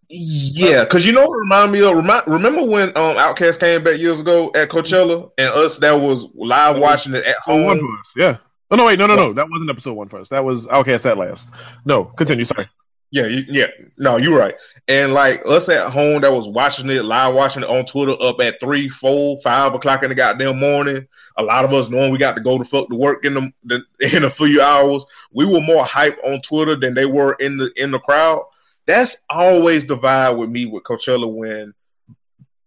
yeah, 0.10 0.84
because 0.84 1.06
you 1.06 1.14
know 1.14 1.26
what 1.28 1.38
remind 1.38 1.72
me 1.72 1.82
of 1.82 1.96
remind, 1.96 2.28
remember 2.28 2.64
when 2.64 2.90
um 2.90 3.16
Outkast 3.18 3.60
came 3.60 3.84
back 3.84 3.98
years 4.00 4.20
ago 4.20 4.52
at 4.56 4.70
Coachella 4.70 5.32
and 5.38 5.48
us 5.54 5.78
that 5.78 5.94
was 5.94 6.28
live 6.36 6.78
watching 6.78 7.14
it 7.16 7.24
at 7.26 7.38
one 7.48 7.62
home. 7.64 7.80
for 7.80 8.00
us. 8.00 8.12
Yeah. 8.16 8.38
Oh 8.70 8.76
no, 8.76 8.86
wait, 8.86 9.00
no, 9.00 9.08
no, 9.08 9.16
no. 9.16 9.34
That 9.34 9.50
wasn't 9.50 9.70
episode 9.70 9.94
one 9.94 10.10
for 10.10 10.20
us. 10.20 10.30
That 10.30 10.44
was 10.46 10.68
Outkast 10.68 11.06
at 11.10 11.18
last. 11.18 11.50
No, 11.86 12.06
continue. 12.06 12.46
Sorry. 12.46 12.70
Yeah, 13.12 13.26
you, 13.26 13.44
yeah. 13.50 13.68
No, 13.98 14.16
you're 14.16 14.38
right. 14.38 14.56
And 14.88 15.14
like 15.14 15.46
us 15.46 15.68
at 15.68 15.92
home 15.92 16.22
that 16.22 16.32
was 16.32 16.48
watching 16.48 16.90
it, 16.90 17.04
live 17.04 17.36
watching 17.36 17.64
it 17.64 17.70
on 17.70 17.86
Twitter 17.86 18.16
up 18.22 18.40
at 18.40 18.60
three, 18.62 18.88
four, 18.88 19.40
five 19.42 19.74
o'clock 19.76 20.04
in 20.04 20.10
the 20.10 20.16
goddamn 20.16 20.60
morning. 20.60 21.08
A 21.38 21.44
lot 21.44 21.66
of 21.66 21.74
us 21.74 21.90
knowing 21.90 22.12
we 22.12 22.18
got 22.18 22.38
to 22.38 22.42
go 22.42 22.58
to 22.58 22.64
fuck 22.64 22.88
to 22.90 22.96
work 22.96 23.26
in 23.26 23.34
the, 23.34 23.54
the 23.66 23.84
in 24.16 24.24
a 24.24 24.30
few 24.30 24.62
hours. 24.62 25.06
We 25.34 25.46
were 25.46 25.62
more 25.62 25.84
hype 25.84 26.18
on 26.26 26.42
Twitter 26.42 26.76
than 26.76 26.94
they 26.94 27.06
were 27.06 27.34
in 27.34 27.58
the 27.58 27.72
in 27.76 27.92
the 27.92 28.00
crowd. 28.00 28.46
That's 28.88 29.18
always 29.30 29.86
the 29.86 29.98
vibe 29.98 30.38
with 30.38 30.50
me 30.50 30.66
with 30.66 30.84
Coachella 30.84 31.32
when 31.32 31.74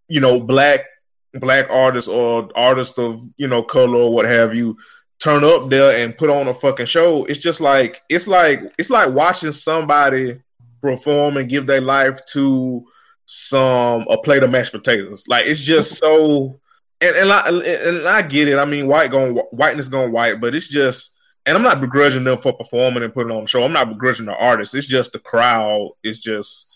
you 0.09 0.21
know 0.21 0.41
black 0.41 0.85
black 1.33 1.69
artists 1.71 2.09
or 2.09 2.51
artists 2.55 2.99
of 2.99 3.25
you 3.39 3.49
know 3.49 3.63
color 3.63 3.99
or 3.99 4.13
what 4.13 4.27
have 4.27 4.55
you 4.55 4.77
turn 5.21 5.45
up 5.45 5.71
there 5.71 6.05
and 6.05 6.17
put 6.17 6.31
on 6.31 6.49
a 6.49 6.55
fucking 6.55 6.87
show. 6.87 7.25
It's 7.25 7.41
just 7.41 7.61
like 7.61 8.03
it's 8.09 8.27
like 8.27 8.63
it's 8.79 8.91
like 8.91 9.11
watching 9.11 9.53
somebody 9.53 10.41
perform 10.81 11.37
and 11.37 11.49
give 11.49 11.67
their 11.67 11.81
life 11.81 12.25
to 12.33 12.85
some 13.27 14.07
a 14.09 14.19
plate 14.19 14.43
of 14.43 14.51
mashed 14.51 14.73
potatoes. 14.73 15.25
Like 15.29 15.47
it's 15.47 15.63
just 15.63 15.95
so 15.99 16.61
and 17.01 17.17
and 17.17 17.33
I, 17.33 17.49
and 17.49 18.09
I 18.09 18.23
get 18.23 18.49
it. 18.49 18.59
I 18.59 18.65
mean, 18.65 18.87
white 18.87 19.11
going 19.11 19.37
whiteness 19.51 19.89
going 19.89 20.13
white, 20.13 20.41
but 20.41 20.55
it's 20.55 20.69
just 20.69 21.13
and 21.47 21.57
I'm 21.57 21.63
not 21.63 21.81
begrudging 21.81 22.25
them 22.25 22.41
for 22.41 22.53
performing 22.53 23.03
and 23.03 23.13
putting 23.13 23.35
on 23.37 23.45
a 23.45 23.47
show. 23.47 23.63
I'm 23.63 23.73
not 23.73 23.91
begrudging 23.91 24.27
the 24.27 24.37
artists. 24.37 24.75
It's 24.75 24.87
just 24.87 25.13
the 25.13 25.19
crowd. 25.19 25.91
It's 26.03 26.21
just 26.21 26.69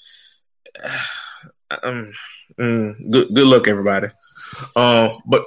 um, 1.83 2.13
mm, 2.59 3.11
good 3.11 3.35
good 3.35 3.47
luck 3.47 3.69
everybody. 3.69 4.09
Um, 4.77 5.19
but 5.27 5.45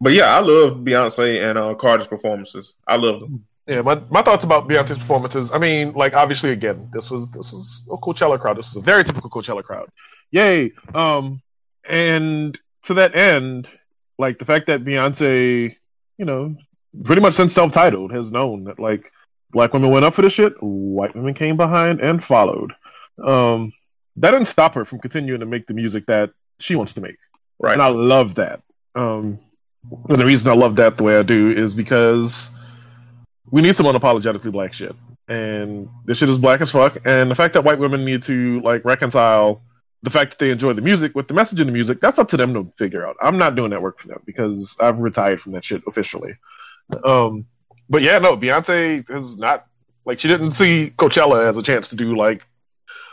but 0.00 0.12
yeah, 0.12 0.34
I 0.34 0.40
love 0.40 0.78
Beyonce 0.78 1.48
and 1.48 1.58
uh, 1.58 1.74
Cardi's 1.74 2.06
performances. 2.06 2.74
I 2.86 2.96
love 2.96 3.20
them. 3.20 3.44
Yeah, 3.66 3.80
my, 3.80 3.94
my 4.10 4.20
thoughts 4.22 4.44
about 4.44 4.68
Beyonce's 4.68 4.98
performances. 4.98 5.50
I 5.52 5.58
mean, 5.58 5.92
like 5.94 6.12
obviously, 6.12 6.50
again, 6.50 6.90
this 6.92 7.10
was 7.10 7.30
this 7.30 7.52
was 7.52 7.82
a 7.90 7.96
Coachella 7.96 8.38
crowd. 8.38 8.58
This 8.58 8.68
is 8.68 8.76
a 8.76 8.80
very 8.80 9.04
typical 9.04 9.30
Coachella 9.30 9.62
crowd. 9.62 9.88
Yay! 10.30 10.72
Um, 10.94 11.40
and 11.88 12.58
to 12.82 12.94
that 12.94 13.16
end, 13.16 13.68
like 14.18 14.38
the 14.38 14.44
fact 14.44 14.66
that 14.66 14.84
Beyonce, 14.84 15.74
you 16.18 16.24
know, 16.24 16.56
pretty 17.04 17.22
much 17.22 17.34
since 17.34 17.54
self-titled, 17.54 18.12
has 18.12 18.30
known 18.30 18.64
that 18.64 18.78
like 18.78 19.10
black 19.50 19.72
women 19.72 19.90
went 19.90 20.04
up 20.04 20.14
for 20.14 20.22
this 20.22 20.32
shit, 20.32 20.52
white 20.60 21.14
women 21.14 21.32
came 21.32 21.56
behind 21.56 22.00
and 22.00 22.22
followed. 22.22 22.72
Um, 23.24 23.72
that 24.16 24.32
didn't 24.32 24.48
stop 24.48 24.74
her 24.74 24.84
from 24.84 24.98
continuing 24.98 25.40
to 25.40 25.46
make 25.46 25.66
the 25.66 25.74
music 25.74 26.06
that 26.06 26.30
she 26.58 26.74
wants 26.74 26.92
to 26.94 27.00
make. 27.00 27.16
Right. 27.58 27.72
And 27.72 27.82
I 27.82 27.88
love 27.88 28.34
that. 28.34 28.60
Um, 28.94 29.38
and 30.08 30.20
the 30.20 30.26
reason 30.26 30.50
I 30.50 30.54
love 30.54 30.76
that 30.76 30.96
the 30.96 31.02
way 31.02 31.18
I 31.18 31.22
do 31.22 31.50
is 31.50 31.74
because 31.74 32.48
we 33.50 33.62
need 33.62 33.76
some 33.76 33.86
unapologetically 33.86 34.52
black 34.52 34.74
shit. 34.74 34.94
And 35.28 35.88
this 36.04 36.18
shit 36.18 36.28
is 36.28 36.38
black 36.38 36.60
as 36.60 36.70
fuck. 36.70 36.98
And 37.04 37.30
the 37.30 37.34
fact 37.34 37.54
that 37.54 37.64
white 37.64 37.78
women 37.78 38.04
need 38.04 38.22
to 38.24 38.60
like 38.60 38.84
reconcile 38.84 39.62
the 40.02 40.10
fact 40.10 40.32
that 40.32 40.38
they 40.38 40.50
enjoy 40.50 40.74
the 40.74 40.82
music 40.82 41.14
with 41.14 41.28
the 41.28 41.34
message 41.34 41.60
in 41.60 41.66
the 41.66 41.72
music, 41.72 42.00
that's 42.00 42.18
up 42.18 42.28
to 42.28 42.36
them 42.36 42.52
to 42.52 42.70
figure 42.76 43.06
out. 43.06 43.16
I'm 43.22 43.38
not 43.38 43.56
doing 43.56 43.70
that 43.70 43.80
work 43.80 44.00
for 44.00 44.08
them 44.08 44.22
because 44.26 44.76
I've 44.78 44.98
retired 44.98 45.40
from 45.40 45.52
that 45.52 45.64
shit 45.64 45.82
officially. 45.86 46.36
Um, 47.04 47.46
but 47.88 48.02
yeah, 48.02 48.18
no, 48.18 48.36
Beyonce 48.36 49.04
is 49.16 49.38
not 49.38 49.66
like 50.04 50.20
she 50.20 50.28
didn't 50.28 50.50
see 50.50 50.92
Coachella 50.98 51.48
as 51.48 51.56
a 51.56 51.62
chance 51.62 51.88
to 51.88 51.96
do 51.96 52.16
like 52.16 52.42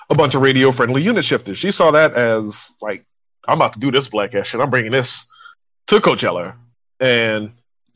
a 0.09 0.15
bunch 0.15 0.35
of 0.35 0.41
radio 0.41 0.73
friendly 0.73 1.01
unit 1.01 1.23
shifters. 1.23 1.57
She 1.57 1.71
saw 1.71 1.91
that 1.91 2.13
as 2.15 2.73
like 2.81 3.05
I'm 3.47 3.57
about 3.57 3.73
to 3.73 3.79
do 3.79 3.91
this 3.91 4.09
black 4.09 4.35
ass 4.35 4.47
shit. 4.47 4.59
I'm 4.59 4.69
bringing 4.69 4.91
this 4.91 5.25
to 5.87 5.99
Coachella. 5.99 6.55
And 6.99 7.51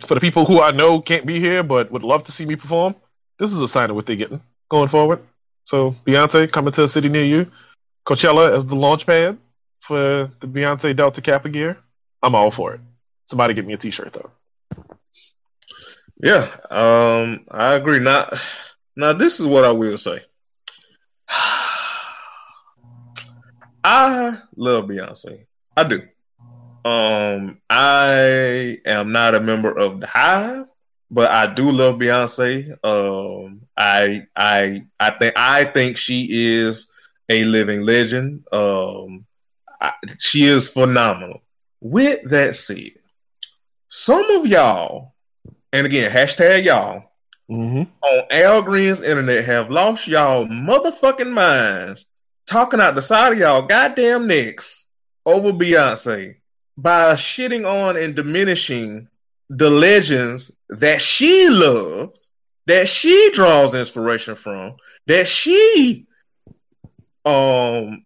for 0.07 0.15
the 0.15 0.21
people 0.21 0.45
who 0.45 0.61
I 0.61 0.71
know 0.71 1.01
can't 1.01 1.25
be 1.25 1.39
here 1.39 1.63
but 1.63 1.91
would 1.91 2.03
love 2.03 2.23
to 2.25 2.31
see 2.31 2.45
me 2.45 2.55
perform, 2.55 2.95
this 3.39 3.51
is 3.51 3.59
a 3.59 3.67
sign 3.67 3.89
of 3.89 3.95
what 3.95 4.05
they're 4.05 4.15
getting 4.15 4.41
going 4.69 4.89
forward. 4.89 5.21
So 5.65 5.95
Beyonce 6.05 6.51
coming 6.51 6.73
to 6.73 6.83
a 6.83 6.89
city 6.89 7.09
near 7.09 7.25
you, 7.25 7.47
Coachella 8.07 8.55
as 8.55 8.65
the 8.65 8.75
launch 8.75 9.05
pad 9.05 9.37
for 9.81 10.31
the 10.41 10.47
Beyonce 10.47 10.95
Delta 10.95 11.21
Kappa 11.21 11.49
gear. 11.49 11.77
I'm 12.21 12.35
all 12.35 12.51
for 12.51 12.75
it. 12.75 12.81
Somebody 13.29 13.53
get 13.53 13.65
me 13.65 13.73
a 13.73 13.77
T-shirt 13.77 14.13
though. 14.13 14.29
Yeah, 16.21 16.55
um, 16.69 17.45
I 17.49 17.73
agree. 17.73 17.99
Now, 17.99 18.29
now 18.95 19.13
this 19.13 19.39
is 19.39 19.45
what 19.45 19.65
I 19.65 19.71
will 19.71 19.97
say. 19.97 20.19
I 23.83 24.39
love 24.55 24.85
Beyonce. 24.85 25.45
I 25.75 25.83
do. 25.83 26.03
Um, 26.85 27.59
I 27.69 28.77
am 28.85 29.11
not 29.11 29.35
a 29.35 29.41
member 29.41 29.71
of 29.77 29.99
the 30.01 30.07
Hive, 30.07 30.67
but 31.11 31.31
I 31.31 31.53
do 31.53 31.71
love 31.71 31.95
Beyonce. 31.95 32.71
Um, 32.85 33.61
I 33.77 34.27
I 34.35 34.85
I 34.99 35.11
think 35.11 35.33
I 35.37 35.65
think 35.65 35.97
she 35.97 36.27
is 36.29 36.87
a 37.29 37.43
living 37.45 37.81
legend. 37.81 38.45
Um, 38.51 39.25
I, 39.81 39.93
she 40.19 40.45
is 40.45 40.69
phenomenal. 40.69 41.41
With 41.81 42.29
that 42.29 42.55
said, 42.55 42.91
some 43.89 44.29
of 44.31 44.45
y'all, 44.47 45.13
and 45.73 45.85
again, 45.85 46.11
hashtag 46.11 46.65
y'all 46.65 47.03
Mm-hmm. 47.49 47.83
on 48.01 48.23
Al 48.31 48.63
Green's 48.63 49.03
internet 49.03 49.45
have 49.45 49.69
lost 49.69 50.07
y'all 50.07 50.47
motherfucking 50.47 51.31
minds 51.31 52.05
talking 52.47 52.81
out 52.81 52.95
the 52.95 53.03
side 53.03 53.33
of 53.33 53.39
y'all 53.39 53.61
goddamn 53.67 54.25
necks 54.27 54.85
over 55.27 55.51
Beyonce 55.51 56.37
by 56.77 57.13
shitting 57.13 57.65
on 57.65 57.97
and 57.97 58.15
diminishing 58.15 59.07
the 59.49 59.69
legends 59.69 60.51
that 60.69 61.01
she 61.01 61.47
loved, 61.49 62.27
that 62.65 62.87
she 62.87 63.29
draws 63.31 63.73
inspiration 63.73 64.35
from, 64.35 64.75
that 65.07 65.27
she 65.27 66.07
um 67.23 68.05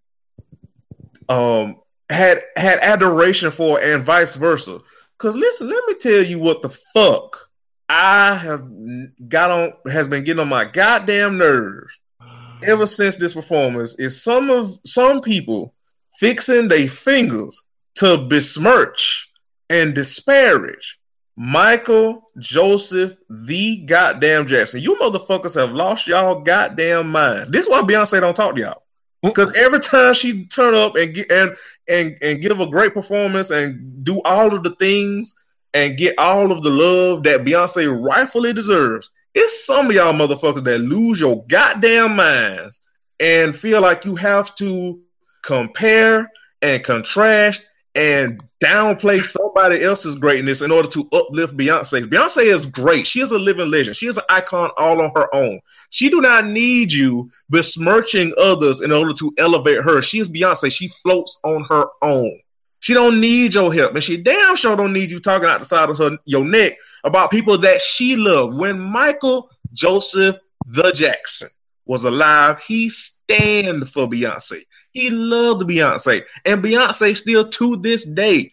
um 1.28 1.78
had 2.10 2.44
had 2.56 2.80
adoration 2.80 3.52
for 3.52 3.80
and 3.82 4.04
vice 4.04 4.36
versa. 4.36 4.80
Cause 5.18 5.36
listen, 5.36 5.70
let 5.70 5.84
me 5.88 5.96
tell 5.96 6.24
you 6.24 6.40
what 6.40 6.62
the 6.62 6.70
fuck 6.70 7.50
I 7.90 8.36
have 8.36 8.68
got 9.28 9.52
on 9.52 9.74
has 9.92 10.08
been 10.08 10.24
getting 10.24 10.40
on 10.40 10.48
my 10.48 10.66
goddamn 10.66 11.38
nerves 11.38 11.92
ever 12.64 12.86
since 12.86 13.16
this 13.16 13.34
performance 13.34 13.96
is 14.00 14.22
some 14.22 14.50
of 14.50 14.78
some 14.86 15.22
people 15.22 15.74
fixing 16.20 16.68
their 16.68 16.88
fingers 16.88 17.62
to 17.96 18.18
besmirch 18.18 19.30
and 19.70 19.94
disparage 19.94 21.00
Michael 21.36 22.24
Joseph 22.38 23.16
the 23.30 23.78
goddamn 23.86 24.46
Jackson. 24.46 24.82
You 24.82 24.96
motherfuckers 24.96 25.56
have 25.56 25.72
lost 25.72 26.06
y'all 26.06 26.42
goddamn 26.42 27.10
minds. 27.10 27.50
This 27.50 27.66
is 27.66 27.70
why 27.70 27.82
Beyonce 27.82 28.20
don't 28.20 28.36
talk 28.36 28.56
to 28.56 28.62
y'all. 28.62 28.84
Mm. 29.24 29.30
Because 29.30 29.56
every 29.56 29.80
time 29.80 30.14
she 30.14 30.46
turn 30.48 30.74
up 30.74 30.96
and 30.96 31.14
get 31.14 31.32
and 31.32 31.56
and 31.88 32.18
and 32.22 32.42
give 32.42 32.60
a 32.60 32.68
great 32.68 32.94
performance 32.94 33.52
and 33.52 34.04
do 34.04 34.22
all 34.24 34.54
of 34.54 34.64
the 34.64 34.72
things 34.72 35.34
and 35.74 35.98
get 35.98 36.20
all 36.20 36.52
of 36.52 36.62
the 36.62 36.70
love 36.70 37.24
that 37.24 37.46
Beyonce 37.46 37.88
rightfully 38.06 38.52
deserves, 38.52 39.10
it's 39.34 39.66
some 39.66 39.86
of 39.86 39.94
y'all 39.94 40.14
motherfuckers 40.14 40.66
that 40.66 40.80
lose 40.80 41.22
your 41.22 41.46
goddamn 41.48 42.18
minds 42.18 42.80
and 43.20 43.56
feel 43.56 43.80
like 43.80 44.04
you 44.04 44.16
have 44.16 44.56
to 44.56 45.00
compare 45.44 46.30
and 46.62 46.84
contrast 46.84 47.70
and 48.00 48.42
downplay 48.62 49.22
somebody 49.22 49.84
else's 49.84 50.16
greatness 50.16 50.62
in 50.62 50.72
order 50.72 50.88
to 50.88 51.06
uplift 51.12 51.58
Beyonce. 51.58 52.06
Beyonce 52.06 52.46
is 52.46 52.66
great. 52.66 53.06
She 53.06 53.20
is 53.20 53.34
a 53.34 53.38
living 53.38 53.70
legend. 53.70 53.98
She 53.98 54.08
is 54.08 54.18
an 54.18 54.24
icon 54.30 54.72
all 54.78 55.02
on 55.02 55.12
her 55.16 55.28
own. 55.36 55.60
She 55.90 56.10
do 56.10 56.22
not 56.22 56.48
need 56.48 56.94
you 56.94 57.30
besmirching 57.50 58.34
others 58.38 58.80
in 58.80 58.94
order 58.94 59.12
to 59.16 59.34
elevate 59.38 59.84
her. 59.84 60.02
She 60.02 60.20
is 60.20 60.30
Beyonce. 60.30 60.72
She 60.72 60.88
floats 60.88 61.42
on 61.44 61.66
her 61.66 61.88
own. 62.02 62.40
She 62.80 62.94
don't 62.94 63.20
need 63.20 63.56
your 63.56 63.74
help, 63.74 63.94
and 63.96 64.04
she 64.04 64.16
damn 64.16 64.56
sure 64.56 64.78
don't 64.78 64.94
need 64.94 65.12
you 65.12 65.20
talking 65.20 65.50
out 65.50 65.60
the 65.60 65.66
side 65.66 65.90
of 65.90 65.98
her 65.98 66.18
your 66.24 66.46
neck 66.46 66.78
about 67.04 67.32
people 67.32 67.58
that 67.58 67.82
she 67.82 68.16
loved. 68.16 68.58
When 68.58 68.80
Michael 68.80 69.52
Joseph 69.74 70.38
the 70.66 70.94
Jackson 70.94 71.50
was 71.86 72.06
alive, 72.06 72.60
he 72.60 72.90
stand 72.90 73.90
for 73.90 74.08
Beyonce. 74.08 74.64
He 74.94 75.10
loved 75.10 75.62
Beyonce, 75.68 76.24
and 76.46 76.64
Beyonce 76.64 77.16
still 77.16 77.48
to 77.48 77.78
this 77.78 78.06
day 78.06 78.52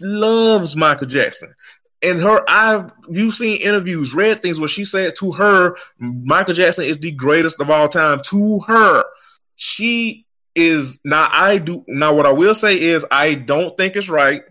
loves 0.00 0.76
Michael 0.76 1.06
Jackson. 1.06 1.54
And 2.02 2.20
her, 2.20 2.44
I've 2.48 2.92
you've 3.08 3.34
seen 3.34 3.60
interviews, 3.60 4.14
read 4.14 4.42
things 4.42 4.60
where 4.60 4.68
she 4.68 4.84
said 4.84 5.14
to 5.16 5.32
her, 5.32 5.76
Michael 5.98 6.54
Jackson 6.54 6.84
is 6.84 6.98
the 6.98 7.12
greatest 7.12 7.60
of 7.60 7.70
all 7.70 7.88
time. 7.88 8.20
To 8.26 8.60
her, 8.66 9.04
she 9.56 10.26
is 10.54 10.98
now. 11.04 11.28
I 11.30 11.58
do 11.58 11.84
now. 11.88 12.14
What 12.14 12.26
I 12.26 12.32
will 12.32 12.54
say 12.54 12.80
is, 12.80 13.06
I 13.10 13.34
don't 13.34 13.76
think 13.76 13.96
it's 13.96 14.08
right 14.08 14.42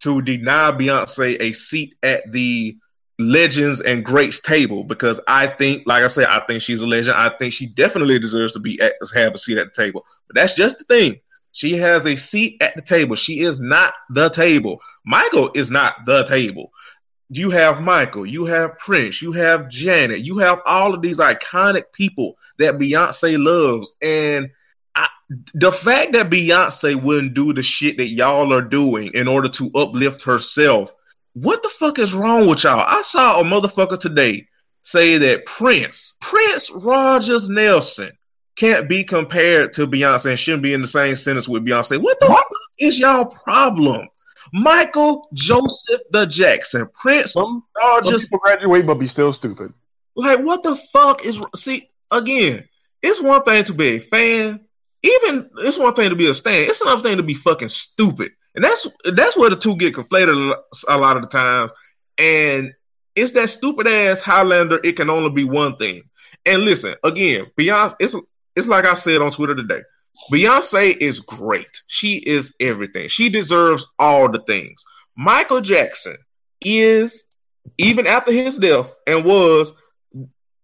to 0.00 0.22
deny 0.22 0.72
Beyonce 0.72 1.40
a 1.40 1.52
seat 1.52 1.94
at 2.02 2.30
the 2.32 2.76
legends 3.18 3.80
and 3.80 4.04
greats 4.04 4.40
table 4.40 4.84
because 4.84 5.20
I 5.28 5.46
think, 5.46 5.86
like 5.86 6.02
I 6.02 6.08
said, 6.08 6.26
I 6.26 6.40
think 6.40 6.62
she's 6.62 6.80
a 6.80 6.86
legend. 6.86 7.16
I 7.16 7.28
think 7.30 7.52
she 7.52 7.66
definitely 7.66 8.18
deserves 8.18 8.54
to 8.54 8.58
be 8.60 8.80
at, 8.80 8.94
have 9.14 9.34
a 9.34 9.38
seat 9.38 9.58
at 9.58 9.74
the 9.74 9.82
table. 9.82 10.06
But 10.26 10.36
that's 10.36 10.54
just 10.56 10.78
the 10.78 10.84
thing. 10.84 11.20
She 11.52 11.74
has 11.74 12.06
a 12.06 12.16
seat 12.16 12.62
at 12.62 12.74
the 12.74 12.82
table. 12.82 13.14
She 13.14 13.40
is 13.40 13.60
not 13.60 13.92
the 14.10 14.30
table. 14.30 14.80
Michael 15.04 15.50
is 15.54 15.70
not 15.70 15.96
the 16.06 16.24
table. 16.24 16.72
you 17.38 17.50
have 17.50 17.80
Michael, 17.80 18.26
you 18.26 18.44
have 18.44 18.76
Prince, 18.76 19.22
you 19.22 19.32
have 19.32 19.68
Janet, 19.70 20.20
you 20.20 20.38
have 20.38 20.60
all 20.66 20.94
of 20.94 21.00
these 21.00 21.18
iconic 21.18 21.92
people 21.92 22.36
that 22.58 22.78
Beyonce 22.78 23.42
loves. 23.42 23.94
And 24.02 24.50
I, 24.94 25.08
the 25.54 25.72
fact 25.72 26.12
that 26.12 26.30
Beyonce 26.30 27.00
wouldn't 27.00 27.34
do 27.34 27.54
the 27.54 27.62
shit 27.62 27.96
that 27.96 28.08
y'all 28.08 28.52
are 28.52 28.62
doing 28.62 29.12
in 29.14 29.28
order 29.28 29.48
to 29.48 29.70
uplift 29.74 30.22
herself, 30.22 30.94
what 31.34 31.62
the 31.62 31.68
fuck 31.68 31.98
is 31.98 32.14
wrong 32.14 32.46
with 32.46 32.64
y'all? 32.64 32.84
I 32.86 33.02
saw 33.02 33.40
a 33.40 33.44
motherfucker 33.44 33.98
today 33.98 34.46
say 34.82 35.18
that 35.18 35.46
Prince, 35.46 36.16
Prince 36.20 36.70
Rogers 36.70 37.48
Nelson, 37.48 38.12
can't 38.56 38.88
be 38.88 39.02
compared 39.02 39.72
to 39.74 39.86
Beyonce 39.86 40.30
and 40.30 40.38
shouldn't 40.38 40.62
be 40.62 40.74
in 40.74 40.82
the 40.82 40.88
same 40.88 41.16
sentence 41.16 41.48
with 41.48 41.64
Beyonce. 41.64 42.00
What 42.00 42.20
the 42.20 42.26
fuck 42.26 42.46
is 42.78 42.98
y'all 42.98 43.24
problem? 43.24 44.08
Michael 44.52 45.28
Joseph 45.32 46.02
the 46.10 46.26
Jackson, 46.26 46.86
Prince 46.92 47.32
Some, 47.32 47.64
some 47.80 47.90
Rogers 47.90 48.24
people 48.24 48.40
graduate 48.40 48.86
but 48.86 48.94
be 48.94 49.06
still 49.06 49.32
stupid. 49.32 49.72
like, 50.14 50.40
what 50.40 50.62
the 50.62 50.76
fuck 50.76 51.24
is 51.24 51.42
see 51.56 51.88
again? 52.10 52.68
It's 53.02 53.20
one 53.20 53.42
thing 53.44 53.64
to 53.64 53.72
be 53.72 53.96
a 53.96 53.98
fan, 53.98 54.60
even 55.02 55.48
it's 55.58 55.78
one 55.78 55.94
thing 55.94 56.10
to 56.10 56.16
be 56.16 56.28
a 56.28 56.34
stan. 56.34 56.68
It's 56.68 56.82
another 56.82 57.00
thing 57.00 57.16
to 57.16 57.22
be 57.22 57.34
fucking 57.34 57.68
stupid, 57.68 58.32
and 58.54 58.64
that's 58.64 58.86
that's 59.04 59.36
where 59.36 59.50
the 59.50 59.56
two 59.56 59.76
get 59.76 59.94
conflated 59.94 60.54
a 60.88 60.98
lot 60.98 61.16
of 61.16 61.22
the 61.22 61.28
times. 61.28 61.72
And 62.18 62.72
it's 63.14 63.32
that 63.32 63.50
stupid 63.50 63.86
ass 63.86 64.20
Highlander. 64.20 64.80
It 64.84 64.96
can 64.96 65.10
only 65.10 65.30
be 65.30 65.44
one 65.44 65.76
thing. 65.76 66.02
And 66.44 66.62
listen, 66.62 66.94
again, 67.04 67.46
Beyonce. 67.58 67.94
It's 68.00 68.16
it's 68.56 68.66
like 68.66 68.84
I 68.84 68.94
said 68.94 69.22
on 69.22 69.30
Twitter 69.30 69.54
today. 69.54 69.80
Beyonce 70.30 70.96
is 70.96 71.20
great. 71.20 71.82
She 71.86 72.16
is 72.18 72.54
everything. 72.60 73.08
She 73.08 73.28
deserves 73.28 73.88
all 73.98 74.30
the 74.30 74.42
things. 74.46 74.84
Michael 75.16 75.60
Jackson 75.60 76.16
is, 76.60 77.24
even 77.78 78.06
after 78.06 78.32
his 78.32 78.58
death, 78.58 78.94
and 79.06 79.24
was 79.24 79.72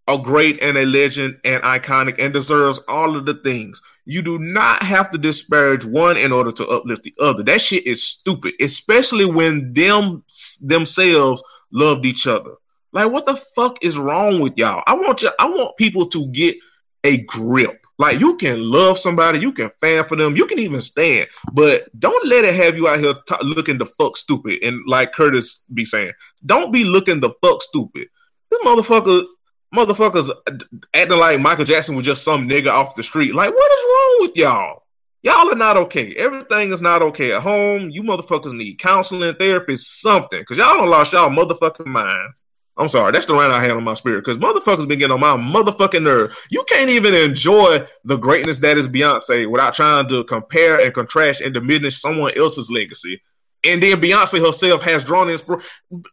a 0.06 0.18
great 0.18 0.62
and 0.62 0.78
a 0.78 0.86
legend 0.86 1.38
and 1.44 1.62
iconic 1.62 2.16
and 2.18 2.32
deserves 2.32 2.80
all 2.88 3.16
of 3.16 3.26
the 3.26 3.34
things. 3.34 3.80
You 4.08 4.22
do 4.22 4.38
not 4.38 4.82
have 4.82 5.10
to 5.10 5.18
disparage 5.18 5.84
one 5.84 6.16
in 6.16 6.32
order 6.32 6.50
to 6.52 6.66
uplift 6.66 7.02
the 7.02 7.14
other. 7.20 7.42
That 7.42 7.60
shit 7.60 7.86
is 7.86 8.02
stupid, 8.02 8.54
especially 8.58 9.26
when 9.26 9.74
them 9.74 10.24
themselves 10.62 11.42
loved 11.72 12.06
each 12.06 12.26
other. 12.26 12.54
Like, 12.92 13.12
what 13.12 13.26
the 13.26 13.36
fuck 13.36 13.84
is 13.84 13.98
wrong 13.98 14.40
with 14.40 14.56
y'all? 14.56 14.82
I 14.86 14.94
want 14.94 15.20
you. 15.20 15.30
I 15.38 15.44
want 15.44 15.76
people 15.76 16.06
to 16.06 16.26
get 16.28 16.56
a 17.04 17.18
grip. 17.18 17.86
Like, 17.98 18.18
you 18.18 18.38
can 18.38 18.62
love 18.62 18.96
somebody, 18.98 19.40
you 19.40 19.52
can 19.52 19.70
fan 19.78 20.04
for 20.04 20.16
them, 20.16 20.34
you 20.34 20.46
can 20.46 20.58
even 20.58 20.80
stand, 20.80 21.28
but 21.52 21.86
don't 22.00 22.26
let 22.26 22.46
it 22.46 22.54
have 22.54 22.78
you 22.78 22.88
out 22.88 23.00
here 23.00 23.14
t- 23.26 23.34
looking 23.42 23.76
the 23.76 23.86
fuck 23.86 24.16
stupid. 24.16 24.62
And 24.62 24.80
like 24.86 25.12
Curtis 25.12 25.64
be 25.74 25.84
saying, 25.84 26.12
don't 26.46 26.72
be 26.72 26.84
looking 26.84 27.20
the 27.20 27.32
fuck 27.42 27.60
stupid. 27.60 28.08
This 28.50 28.60
motherfucker, 28.64 29.26
motherfuckers 29.74 30.30
uh, 30.30 30.58
acting 30.94 31.18
like 31.18 31.40
Michael 31.40 31.64
Jackson 31.64 31.94
was 31.94 32.04
just 32.04 32.24
some 32.24 32.48
nigga 32.48 32.72
off 32.72 32.94
the 32.94 33.02
street. 33.02 33.34
Like, 33.34 33.54
what 33.54 33.72
is 33.72 33.84
wrong 33.84 34.16
with 34.20 34.36
y'all? 34.36 34.82
Y'all 35.22 35.50
are 35.50 35.56
not 35.56 35.76
okay. 35.76 36.14
Everything 36.14 36.72
is 36.72 36.80
not 36.80 37.02
okay 37.02 37.32
at 37.32 37.42
home. 37.42 37.90
You 37.90 38.02
motherfuckers 38.02 38.52
need 38.52 38.78
counseling, 38.78 39.34
therapy, 39.34 39.76
something. 39.76 40.44
Cause 40.44 40.58
y'all 40.58 40.76
don't 40.76 40.88
lost 40.88 41.12
y'all 41.12 41.28
motherfucking 41.28 41.86
minds. 41.86 42.44
I'm 42.76 42.88
sorry, 42.88 43.10
that's 43.10 43.26
the 43.26 43.34
rant 43.34 43.52
I 43.52 43.60
had 43.60 43.72
on 43.72 43.82
my 43.82 43.94
spirit. 43.94 44.24
Cause 44.24 44.38
motherfuckers 44.38 44.86
been 44.86 45.00
getting 45.00 45.12
on 45.12 45.20
my 45.20 45.36
motherfucking 45.36 46.04
nerve. 46.04 46.38
You 46.50 46.64
can't 46.68 46.88
even 46.88 47.12
enjoy 47.12 47.84
the 48.04 48.16
greatness 48.16 48.60
that 48.60 48.78
is 48.78 48.86
Beyonce 48.86 49.50
without 49.50 49.74
trying 49.74 50.08
to 50.08 50.22
compare 50.22 50.80
and 50.80 50.94
contrast 50.94 51.40
and 51.40 51.52
diminish 51.52 52.00
someone 52.00 52.38
else's 52.38 52.70
legacy. 52.70 53.20
And 53.64 53.82
then 53.82 54.00
Beyonce 54.00 54.44
herself 54.44 54.82
has 54.82 55.02
drawn 55.02 55.28
inspiration. 55.28 55.68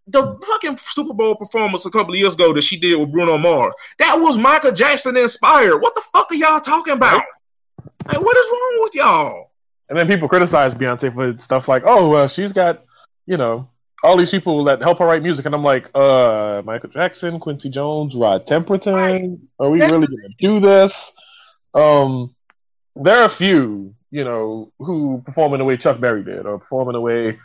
The 0.08 0.40
fucking 0.48 0.78
Super 0.78 1.14
Bowl 1.14 1.36
performance 1.36 1.86
a 1.86 1.92
couple 1.92 2.14
of 2.14 2.20
years 2.20 2.34
ago 2.34 2.54
that 2.54 2.64
she 2.64 2.78
did 2.78 3.00
with 3.00 3.12
Bruno 3.12 3.38
Mars, 3.38 3.74
that 4.00 4.16
was 4.16 4.38
Michael 4.38 4.72
Jackson 4.72 5.16
inspired. 5.16 5.80
What 5.80 5.94
the 5.96 6.02
fuck 6.12 6.32
are 6.32 6.36
y'all 6.36 6.60
talking 6.60 6.94
about? 6.94 7.22
Like, 8.08 8.22
what 8.22 8.38
is 8.38 8.48
wrong 8.52 8.78
with 8.82 8.96
y'all? 8.96 9.52
And 9.90 10.00
then 10.00 10.08
people 10.08 10.28
criticize 10.28 10.74
Beyonce 10.74 11.14
for 11.14 11.38
stuff 11.38 11.68
like, 11.68 11.84
oh, 11.86 12.10
well, 12.10 12.28
she's 12.28 12.52
got, 12.52 12.84
you 13.28 13.38
know, 13.38 13.70
all 14.04 14.18
these 14.18 14.32
people 14.32 14.64
that 14.66 14.82
help 14.82 15.00
her 15.00 15.06
write 15.06 15.22
music. 15.22 15.46
And 15.46 15.54
I'm 15.54 15.64
like, 15.64 15.90
uh, 15.96 16.64
Michael 16.66 16.90
Jackson, 16.90 17.40
Quincy 17.40 17.70
Jones, 17.70 18.16
Rod 18.16 18.48
Temperton. 18.48 19.40
Are 19.60 19.70
we 19.70 19.82
really 19.82 20.08
going 20.08 20.22
to 20.22 20.34
do 20.40 20.60
this? 20.60 21.12
Um, 21.74 22.34
there 22.96 23.22
are 23.22 23.26
a 23.26 23.30
few, 23.30 23.94
you 24.16 24.24
know, 24.24 24.72
who 24.80 25.22
perform 25.26 25.54
in 25.54 25.60
the 25.60 25.66
way 25.66 25.76
Chuck 25.76 26.00
Berry 26.00 26.24
did 26.24 26.46
or 26.46 26.58
perform 26.60 26.88
in 26.90 26.94
the 26.94 27.02
way 27.02 27.38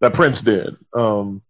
that 0.00 0.14
Prince 0.14 0.40
did. 0.40 0.74
Um, 0.94 1.42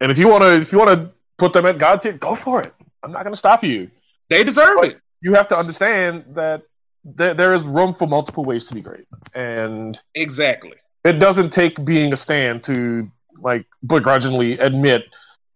and 0.00 0.12
if 0.12 0.18
you 0.18 0.28
want 0.28 0.42
to, 0.42 0.52
if 0.60 0.70
you 0.72 0.78
want 0.78 0.90
to 0.90 1.10
put 1.38 1.52
them 1.54 1.64
at 1.64 1.78
God 1.78 2.02
tier, 2.02 2.12
go 2.12 2.34
for 2.34 2.60
it. 2.60 2.72
I'm 3.02 3.10
not 3.12 3.22
going 3.22 3.32
to 3.32 3.38
stop 3.38 3.64
you. 3.64 3.90
They 4.28 4.44
deserve 4.44 4.76
But 4.80 4.90
it. 4.90 5.00
you 5.22 5.32
have 5.34 5.48
to 5.48 5.56
understand 5.56 6.24
that 6.34 6.62
there, 7.04 7.32
there 7.32 7.54
is 7.54 7.62
room 7.64 7.94
for 7.94 8.06
multiple 8.06 8.44
ways 8.44 8.66
to 8.66 8.74
be 8.74 8.82
great. 8.82 9.06
And 9.34 9.98
Exactly. 10.14 10.74
it 11.04 11.14
doesn't 11.14 11.50
take 11.50 11.82
being 11.84 12.12
a 12.12 12.16
stand 12.16 12.64
to 12.64 13.10
like 13.38 13.64
begrudgingly 13.86 14.58
admit 14.58 15.04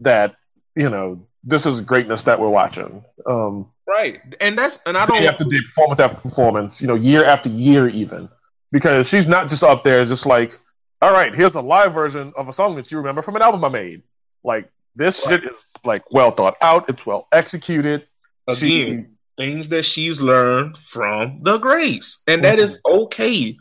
that 0.00 0.36
you 0.76 0.88
know 0.88 1.20
this 1.44 1.66
is 1.66 1.80
greatness 1.82 2.22
that 2.22 2.40
we're 2.40 2.48
watching. 2.48 3.04
Um, 3.26 3.66
Right. 3.90 4.20
And 4.40 4.56
that's 4.56 4.78
and 4.86 4.96
I 4.96 5.04
day 5.04 5.14
don't 5.14 5.24
after 5.24 5.44
day, 5.44 5.58
performance 5.66 6.00
after 6.00 6.16
performance, 6.16 6.80
you 6.80 6.86
know, 6.86 6.94
year 6.94 7.24
after 7.24 7.48
year, 7.48 7.88
even 7.88 8.28
because 8.70 9.08
she's 9.08 9.26
not 9.26 9.48
just 9.48 9.64
up 9.64 9.82
there 9.82 10.04
just 10.04 10.26
like, 10.26 10.60
all 11.02 11.12
right, 11.12 11.34
here's 11.34 11.56
a 11.56 11.60
live 11.60 11.92
version 11.92 12.32
of 12.36 12.48
a 12.48 12.52
song 12.52 12.76
that 12.76 12.92
you 12.92 12.98
remember 12.98 13.20
from 13.20 13.34
an 13.34 13.42
album 13.42 13.64
I 13.64 13.68
made. 13.68 14.02
Like 14.44 14.70
this 14.94 15.20
shit 15.20 15.42
is 15.42 15.56
like 15.84 16.04
well 16.12 16.30
thought 16.30 16.56
out. 16.62 16.88
It's 16.88 17.04
well 17.04 17.26
executed. 17.32 18.06
She- 18.54 19.06
things 19.36 19.70
that 19.70 19.84
she's 19.84 20.20
learned 20.20 20.76
from 20.76 21.40
the 21.42 21.58
greats. 21.58 22.18
And 22.26 22.44
that 22.44 22.58
is 22.58 22.78
mm-hmm. 22.86 23.02
okay. 23.02 23.56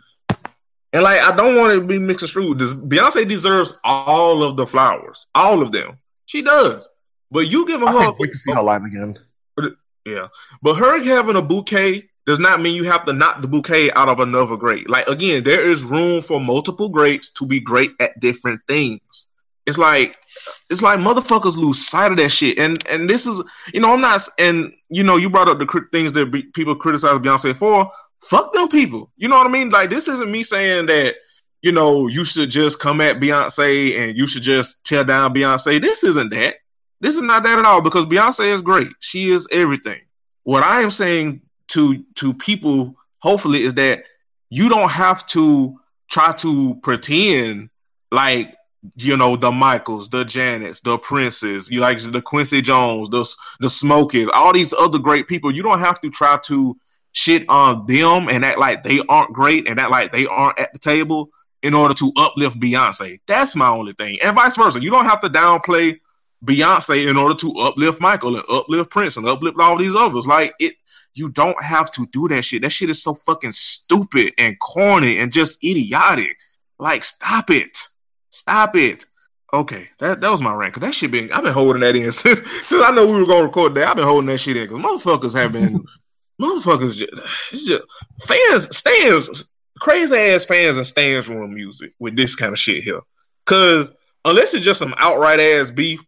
And 0.93 1.03
like 1.03 1.21
I 1.21 1.35
don't 1.35 1.55
want 1.55 1.73
to 1.73 1.81
be 1.81 1.97
mixed 1.97 2.21
and 2.21 2.29
screwed. 2.29 2.59
This 2.59 2.75
Beyonce 2.75 3.27
deserves 3.27 3.79
all 3.83 4.43
of 4.43 4.57
the 4.57 4.67
flowers. 4.67 5.25
All 5.33 5.63
of 5.63 5.71
them. 5.71 5.97
She 6.27 6.43
does. 6.43 6.87
But 7.31 7.47
you 7.47 7.65
giving 7.65 7.87
her 7.87 8.11
wait 8.19 8.31
to 8.31 8.37
see 8.37 8.51
her 8.51 8.61
live 8.61 8.83
again. 8.83 9.17
Yeah. 10.09 10.27
But 10.61 10.75
her 10.75 11.01
having 11.03 11.35
a 11.35 11.41
bouquet 11.41 12.09
does 12.25 12.39
not 12.39 12.61
mean 12.61 12.75
you 12.75 12.83
have 12.83 13.05
to 13.05 13.13
knock 13.13 13.41
the 13.41 13.47
bouquet 13.47 13.91
out 13.93 14.09
of 14.09 14.19
another 14.19 14.55
great. 14.55 14.89
Like 14.89 15.07
again, 15.07 15.43
there 15.43 15.63
is 15.63 15.83
room 15.83 16.21
for 16.21 16.39
multiple 16.39 16.89
greats 16.89 17.29
to 17.31 17.45
be 17.45 17.59
great 17.59 17.91
at 17.99 18.19
different 18.19 18.61
things. 18.67 19.25
It's 19.65 19.77
like 19.77 20.17
it's 20.69 20.81
like 20.81 20.99
motherfuckers 20.99 21.57
lose 21.57 21.87
sight 21.87 22.11
of 22.11 22.17
that 22.17 22.29
shit. 22.29 22.57
And 22.57 22.85
and 22.87 23.09
this 23.09 23.25
is 23.25 23.41
you 23.73 23.79
know 23.79 23.93
I'm 23.93 24.01
not 24.01 24.21
and 24.37 24.71
you 24.89 25.03
know 25.03 25.17
you 25.17 25.29
brought 25.29 25.49
up 25.49 25.59
the 25.59 25.65
crit- 25.65 25.91
things 25.91 26.13
that 26.13 26.31
be, 26.31 26.43
people 26.43 26.75
criticize 26.75 27.19
Beyonce 27.19 27.55
for. 27.55 27.89
Fuck 28.21 28.53
them 28.53 28.67
people. 28.67 29.11
You 29.17 29.27
know 29.27 29.37
what 29.37 29.47
I 29.47 29.49
mean? 29.49 29.69
Like 29.69 29.89
this 29.89 30.07
isn't 30.07 30.29
me 30.31 30.43
saying 30.43 30.87
that 30.87 31.15
you 31.61 31.71
know 31.71 32.07
you 32.07 32.25
should 32.25 32.49
just 32.49 32.79
come 32.79 33.01
at 33.01 33.19
Beyonce 33.19 33.97
and 33.97 34.17
you 34.17 34.27
should 34.27 34.43
just 34.43 34.83
tear 34.83 35.03
down 35.03 35.33
Beyonce. 35.33 35.81
This 35.81 36.03
isn't 36.03 36.29
that. 36.31 36.55
This 37.01 37.15
is 37.15 37.21
not 37.21 37.43
that 37.43 37.59
at 37.59 37.65
all 37.65 37.81
because 37.81 38.05
Beyonce 38.05 38.53
is 38.53 38.61
great. 38.61 38.89
She 38.99 39.31
is 39.31 39.47
everything. 39.51 40.01
What 40.43 40.63
I 40.63 40.81
am 40.81 40.91
saying 40.91 41.41
to 41.69 42.03
to 42.15 42.33
people, 42.33 42.95
hopefully, 43.19 43.63
is 43.63 43.73
that 43.75 44.03
you 44.49 44.69
don't 44.69 44.89
have 44.89 45.25
to 45.27 45.79
try 46.09 46.33
to 46.33 46.75
pretend 46.81 47.69
like 48.11 48.55
you 48.95 49.15
know 49.15 49.35
the 49.35 49.51
Michaels, 49.51 50.09
the 50.09 50.23
Janets, 50.23 50.81
the 50.81 50.97
Princes, 50.97 51.69
you 51.69 51.79
like 51.79 51.99
the 51.99 52.21
Quincy 52.21 52.61
Jones, 52.61 53.09
the 53.09 53.25
the 53.59 53.69
Smokies, 53.69 54.29
all 54.29 54.53
these 54.53 54.73
other 54.73 54.99
great 54.99 55.27
people. 55.27 55.53
You 55.53 55.63
don't 55.63 55.79
have 55.79 56.01
to 56.01 56.09
try 56.09 56.37
to 56.45 56.77
shit 57.11 57.45
on 57.49 57.85
them 57.85 58.29
and 58.29 58.45
act 58.45 58.59
like 58.59 58.83
they 58.83 59.01
aren't 59.09 59.33
great 59.33 59.67
and 59.67 59.79
act 59.79 59.91
like 59.91 60.11
they 60.11 60.25
aren't 60.27 60.59
at 60.59 60.71
the 60.73 60.79
table 60.79 61.29
in 61.61 61.73
order 61.73 61.93
to 61.93 62.11
uplift 62.17 62.59
Beyonce. 62.59 63.19
That's 63.27 63.55
my 63.55 63.67
only 63.67 63.93
thing, 63.93 64.19
and 64.21 64.35
vice 64.35 64.57
versa. 64.57 64.81
You 64.81 64.91
don't 64.91 65.05
have 65.05 65.19
to 65.21 65.29
downplay 65.29 65.99
Beyonce 66.45 67.09
in 67.09 67.17
order 67.17 67.35
to 67.35 67.51
uplift 67.59 67.99
Michael 67.99 68.35
and 68.35 68.45
uplift 68.49 68.89
Prince 68.91 69.17
and 69.17 69.27
uplift 69.27 69.59
all 69.59 69.77
these 69.77 69.95
others. 69.95 70.25
Like 70.25 70.53
it, 70.59 70.75
you 71.13 71.29
don't 71.29 71.61
have 71.61 71.91
to 71.91 72.07
do 72.07 72.27
that 72.29 72.43
shit. 72.43 72.61
That 72.61 72.71
shit 72.71 72.89
is 72.89 73.03
so 73.03 73.13
fucking 73.13 73.51
stupid 73.51 74.33
and 74.37 74.57
corny 74.59 75.19
and 75.19 75.33
just 75.33 75.63
idiotic. 75.63 76.37
Like, 76.77 77.03
stop 77.03 77.49
it, 77.49 77.77
stop 78.29 78.75
it. 78.75 79.05
Okay, 79.51 79.89
that 79.99 80.21
that 80.21 80.29
was 80.29 80.41
my 80.41 80.53
rant. 80.53 80.73
Cause 80.75 80.81
that 80.81 80.93
shit 80.93 81.11
been 81.11 81.31
I've 81.31 81.43
been 81.43 81.53
holding 81.53 81.81
that 81.81 81.95
in 81.95 82.11
since 82.11 82.39
since 82.65 82.81
I 82.83 82.91
know 82.91 83.07
we 83.07 83.19
were 83.19 83.25
gonna 83.25 83.43
record 83.45 83.75
that. 83.75 83.87
I've 83.87 83.95
been 83.95 84.05
holding 84.05 84.27
that 84.27 84.37
shit 84.37 84.57
in 84.57 84.67
because 84.67 84.79
motherfuckers 84.79 85.33
have 85.33 85.51
been 85.51 85.83
motherfuckers 86.41 86.97
just, 86.97 87.13
it's 87.51 87.65
just 87.65 87.83
fans 88.21 88.77
stands 88.77 89.45
crazy 89.79 90.15
ass 90.15 90.45
fans 90.45 90.77
and 90.77 90.85
stands 90.85 91.27
room 91.27 91.53
music 91.53 91.93
with 91.99 92.15
this 92.15 92.35
kind 92.35 92.53
of 92.53 92.59
shit 92.59 92.83
here. 92.83 93.01
Cause 93.45 93.91
unless 94.25 94.53
it's 94.53 94.65
just 94.65 94.79
some 94.79 94.93
outright 94.99 95.39
ass 95.39 95.71
beef, 95.71 96.03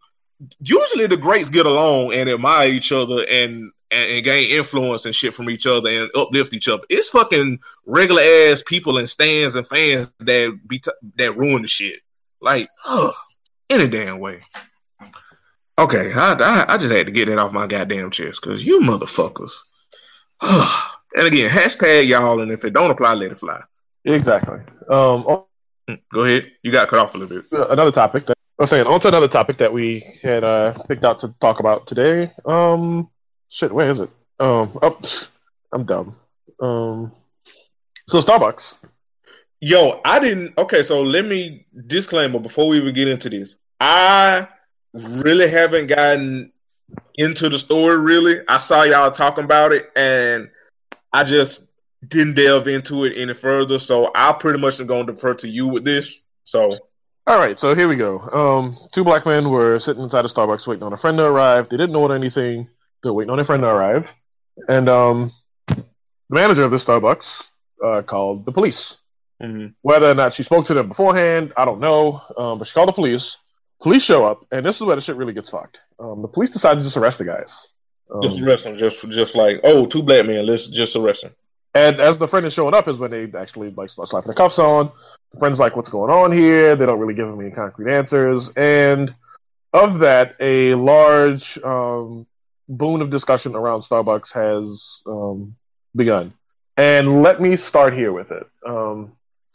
usually 0.60 1.06
the 1.06 1.16
greats 1.16 1.50
get 1.50 1.66
along 1.66 2.12
and 2.12 2.28
admire 2.28 2.68
each 2.68 2.92
other 2.92 3.24
and, 3.28 3.70
and, 3.90 4.10
and 4.10 4.24
gain 4.24 4.50
influence 4.50 5.04
and 5.06 5.14
shit 5.14 5.34
from 5.34 5.50
each 5.50 5.66
other 5.66 5.88
and 5.90 6.10
uplift 6.14 6.54
each 6.54 6.68
other. 6.68 6.82
It's 6.88 7.08
fucking 7.10 7.58
regular 7.86 8.22
ass 8.22 8.62
people 8.66 8.98
and 8.98 9.08
stands 9.08 9.54
and 9.54 9.66
fans 9.66 10.10
that 10.20 10.58
be 10.66 10.78
t- 10.78 10.90
that 11.16 11.36
ruin 11.36 11.62
the 11.62 11.68
shit. 11.68 12.00
Like, 12.40 12.68
ugh, 12.86 13.14
any 13.70 13.88
damn 13.88 14.18
way. 14.18 14.40
Okay, 15.78 16.12
I, 16.12 16.32
I 16.34 16.74
I 16.74 16.78
just 16.78 16.92
had 16.92 17.06
to 17.06 17.12
get 17.12 17.26
that 17.28 17.38
off 17.38 17.52
my 17.52 17.66
goddamn 17.66 18.10
chest 18.10 18.40
because 18.42 18.64
you 18.64 18.80
motherfuckers. 18.80 19.58
and 20.42 21.26
again, 21.26 21.48
hashtag 21.48 22.06
y'all, 22.08 22.40
and 22.42 22.50
if 22.52 22.64
it 22.64 22.72
don't 22.72 22.90
apply, 22.90 23.14
let 23.14 23.32
it 23.32 23.38
fly. 23.38 23.60
Exactly. 24.04 24.58
Um, 24.90 25.24
oh, 25.26 25.46
Go 26.12 26.24
ahead. 26.24 26.50
You 26.62 26.72
got 26.72 26.88
cut 26.88 26.98
off 26.98 27.14
a 27.14 27.18
little 27.18 27.40
bit. 27.40 27.50
another 27.70 27.90
topic 27.90 28.26
that 28.26 28.36
Was 28.62 28.70
saying, 28.70 28.86
on 28.86 29.00
to 29.00 29.08
another 29.08 29.26
topic 29.26 29.58
that 29.58 29.72
we 29.72 30.20
had 30.22 30.44
uh, 30.44 30.74
picked 30.84 31.04
out 31.04 31.18
to 31.18 31.34
talk 31.40 31.58
about 31.58 31.88
today. 31.88 32.30
Um, 32.44 33.10
shit, 33.48 33.72
where 33.72 33.90
is 33.90 33.98
it? 33.98 34.08
Um, 34.38 34.78
oh, 34.80 35.00
I'm 35.72 35.84
dumb. 35.84 36.14
Um, 36.60 37.10
so 38.08 38.20
Starbucks. 38.20 38.78
Yo, 39.58 40.00
I 40.04 40.20
didn't. 40.20 40.56
Okay, 40.56 40.84
so 40.84 41.02
let 41.02 41.24
me 41.24 41.66
disclaimer 41.88 42.38
before 42.38 42.68
we 42.68 42.76
even 42.76 42.94
get 42.94 43.08
into 43.08 43.28
this. 43.28 43.56
I 43.80 44.46
really 44.94 45.50
haven't 45.50 45.88
gotten 45.88 46.52
into 47.16 47.48
the 47.48 47.58
story. 47.58 47.96
Really, 47.96 48.42
I 48.46 48.58
saw 48.58 48.84
y'all 48.84 49.10
talking 49.10 49.42
about 49.42 49.72
it, 49.72 49.90
and 49.96 50.48
I 51.12 51.24
just 51.24 51.66
didn't 52.06 52.34
delve 52.34 52.68
into 52.68 53.06
it 53.06 53.14
any 53.16 53.34
further. 53.34 53.80
So 53.80 54.12
I 54.14 54.32
pretty 54.34 54.60
much 54.60 54.78
am 54.78 54.86
going 54.86 55.08
to 55.08 55.14
defer 55.14 55.34
to 55.34 55.48
you 55.48 55.66
with 55.66 55.84
this. 55.84 56.20
So 56.44 56.78
All 57.24 57.38
right, 57.38 57.56
so 57.56 57.74
here 57.74 57.86
we 57.86 57.94
go. 57.94 58.18
Um, 58.18 58.78
two 58.90 59.04
black 59.04 59.24
men 59.26 59.48
were 59.48 59.78
sitting 59.78 60.02
inside 60.02 60.24
a 60.24 60.28
Starbucks 60.28 60.66
waiting 60.66 60.82
on 60.82 60.92
a 60.92 60.96
friend 60.96 61.16
to 61.18 61.24
arrive. 61.24 61.68
They 61.68 61.76
didn't 61.76 61.94
order 61.94 62.16
anything. 62.16 62.68
They 63.02 63.10
were 63.10 63.14
waiting 63.14 63.30
on 63.30 63.38
a 63.38 63.44
friend 63.44 63.62
to 63.62 63.68
arrive, 63.68 64.10
and 64.68 64.88
um, 64.88 65.32
the 65.68 65.84
manager 66.30 66.64
of 66.64 66.72
the 66.72 66.78
Starbucks 66.78 67.46
uh, 67.84 68.02
called 68.02 68.44
the 68.44 68.50
police. 68.50 68.96
Whether 69.82 70.10
or 70.10 70.14
not 70.14 70.34
she 70.34 70.42
spoke 70.42 70.66
to 70.66 70.74
them 70.74 70.88
beforehand, 70.88 71.52
I 71.56 71.64
don't 71.64 71.80
know. 71.80 72.22
Um, 72.36 72.58
but 72.58 72.66
she 72.66 72.74
called 72.74 72.88
the 72.88 72.92
police. 72.92 73.36
Police 73.80 74.02
show 74.02 74.24
up, 74.24 74.46
and 74.50 74.66
this 74.66 74.76
is 74.76 74.82
where 74.82 74.96
the 74.96 75.02
shit 75.02 75.16
really 75.16 75.32
gets 75.32 75.50
fucked. 75.50 75.78
Um, 76.00 76.22
the 76.22 76.28
police 76.28 76.50
decide 76.50 76.78
to 76.78 76.82
just 76.82 76.96
arrest 76.96 77.18
the 77.18 77.24
guys. 77.24 77.68
Um, 78.12 78.20
just 78.20 78.40
arrest 78.40 78.64
them. 78.64 78.76
Just 78.76 79.08
just 79.10 79.36
like 79.36 79.60
oh, 79.62 79.84
two 79.84 80.02
black 80.02 80.26
men. 80.26 80.44
Let's 80.44 80.66
just 80.66 80.96
arrest 80.96 81.22
them. 81.22 81.32
And 81.74 82.00
as 82.00 82.18
the 82.18 82.28
friend 82.28 82.46
is 82.46 82.52
showing 82.52 82.74
up, 82.74 82.88
is 82.88 82.98
when 82.98 83.10
they 83.10 83.30
actually 83.38 83.70
like 83.70 83.90
start 83.90 84.08
slapping 84.08 84.28
the 84.28 84.34
cuffs 84.34 84.58
on. 84.58 84.90
The 85.32 85.38
friend's 85.38 85.58
like, 85.58 85.76
"What's 85.76 85.88
going 85.88 86.10
on 86.10 86.32
here?" 86.32 86.76
They 86.76 86.86
don't 86.86 86.98
really 86.98 87.14
give 87.14 87.28
him 87.28 87.40
any 87.40 87.50
concrete 87.50 87.92
answers, 87.92 88.50
and 88.56 89.14
of 89.72 90.00
that, 90.00 90.36
a 90.40 90.74
large 90.74 91.58
um, 91.64 92.26
boon 92.68 93.00
of 93.00 93.10
discussion 93.10 93.54
around 93.54 93.80
Starbucks 93.80 94.32
has 94.32 95.02
um, 95.06 95.56
begun. 95.96 96.34
And 96.76 97.22
let 97.22 97.40
me 97.40 97.56
start 97.56 97.94
here 97.94 98.12
with 98.12 98.30
it. 98.30 98.46
Um, 98.66 99.12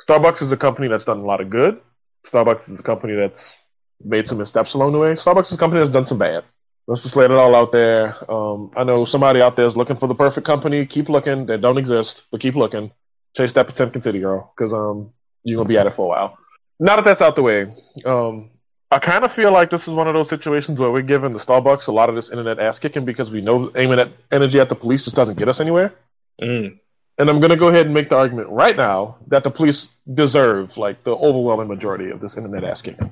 Starbucks 0.08 0.42
is 0.42 0.52
a 0.52 0.58
company 0.58 0.88
that's 0.88 1.06
done 1.06 1.20
a 1.20 1.26
lot 1.26 1.42
of 1.42 1.50
good. 1.50 1.80
Starbucks 2.26 2.70
is 2.70 2.80
a 2.80 2.84
company 2.84 3.16
that's 3.16 3.58
made 4.04 4.28
some 4.28 4.38
missteps 4.38 4.74
along 4.74 4.92
the 4.94 5.00
way. 5.00 5.16
Starbucks 5.16 5.48
is 5.48 5.54
a 5.54 5.58
company 5.58 5.82
that's 5.82 5.94
done 5.94 6.08
some 6.08 6.18
bad. 6.18 6.44
Let's 6.88 7.04
just 7.04 7.18
lay 7.18 7.26
it 7.26 7.32
all 7.32 7.54
out 7.54 7.74
there. 7.74 8.16
Um, 8.32 8.72
I 8.78 8.84
know 8.86 9.04
somebody 9.04 9.42
out 9.42 9.58
there 9.58 9.68
is 9.68 9.76
looking 9.76 9.98
for 9.98 10.08
the 10.08 10.16
perfect 10.16 10.48
company. 10.48 10.86
Keep 10.86 11.10
looking. 11.10 11.46
They 11.46 11.58
don't 11.58 11.78
exist, 11.78 12.24
but 12.32 12.40
keep 12.40 12.56
looking. 12.56 12.92
Chase 13.36 13.52
that 13.54 13.68
Potemkin 13.68 14.02
City 14.02 14.20
girl, 14.20 14.54
because 14.58 14.72
um, 14.74 15.12
you're 15.44 15.58
gonna 15.58 15.68
be 15.68 15.78
at 15.78 15.86
it 15.86 15.96
for 15.96 16.06
a 16.06 16.08
while. 16.08 16.38
Now 16.80 16.96
that 16.96 17.04
that's 17.04 17.22
out 17.22 17.36
the 17.36 17.44
way, 17.44 17.72
um, 18.06 18.50
I 18.90 19.00
kind 19.00 19.26
of 19.26 19.34
feel 19.34 19.52
like 19.52 19.70
this 19.70 19.88
is 19.88 19.96
one 19.96 20.08
of 20.08 20.14
those 20.14 20.30
situations 20.30 20.80
where 20.80 20.90
we're 20.90 21.02
giving 21.02 21.34
the 21.34 21.40
Starbucks 21.40 21.88
a 21.88 21.92
lot 21.92 22.08
of 22.08 22.16
this 22.16 22.30
internet 22.30 22.58
ass 22.58 22.80
kicking 22.80 23.04
because 23.04 23.32
we 23.32 23.42
know 23.42 23.70
aiming 23.76 24.00
at 24.00 24.12
energy 24.32 24.60
at 24.60 24.70
the 24.70 24.76
police 24.76 25.04
just 25.04 25.16
doesn't 25.16 25.38
get 25.38 25.50
us 25.50 25.60
anywhere. 25.60 25.94
Mm. 26.42 26.80
And 27.18 27.30
I'm 27.30 27.40
going 27.40 27.50
to 27.50 27.58
go 27.58 27.68
ahead 27.68 27.88
and 27.88 27.94
make 27.94 28.10
the 28.10 28.16
argument 28.16 28.48
right 28.50 28.78
now 28.78 29.18
that 29.28 29.44
the 29.44 29.50
police 29.50 29.90
deserve 30.14 30.78
like 30.78 31.04
the 31.04 31.12
overwhelming 31.12 31.68
majority 31.68 32.12
of 32.12 32.22
this 32.22 32.38
internet 32.38 32.64
ass 32.64 32.82
kicking 32.82 33.12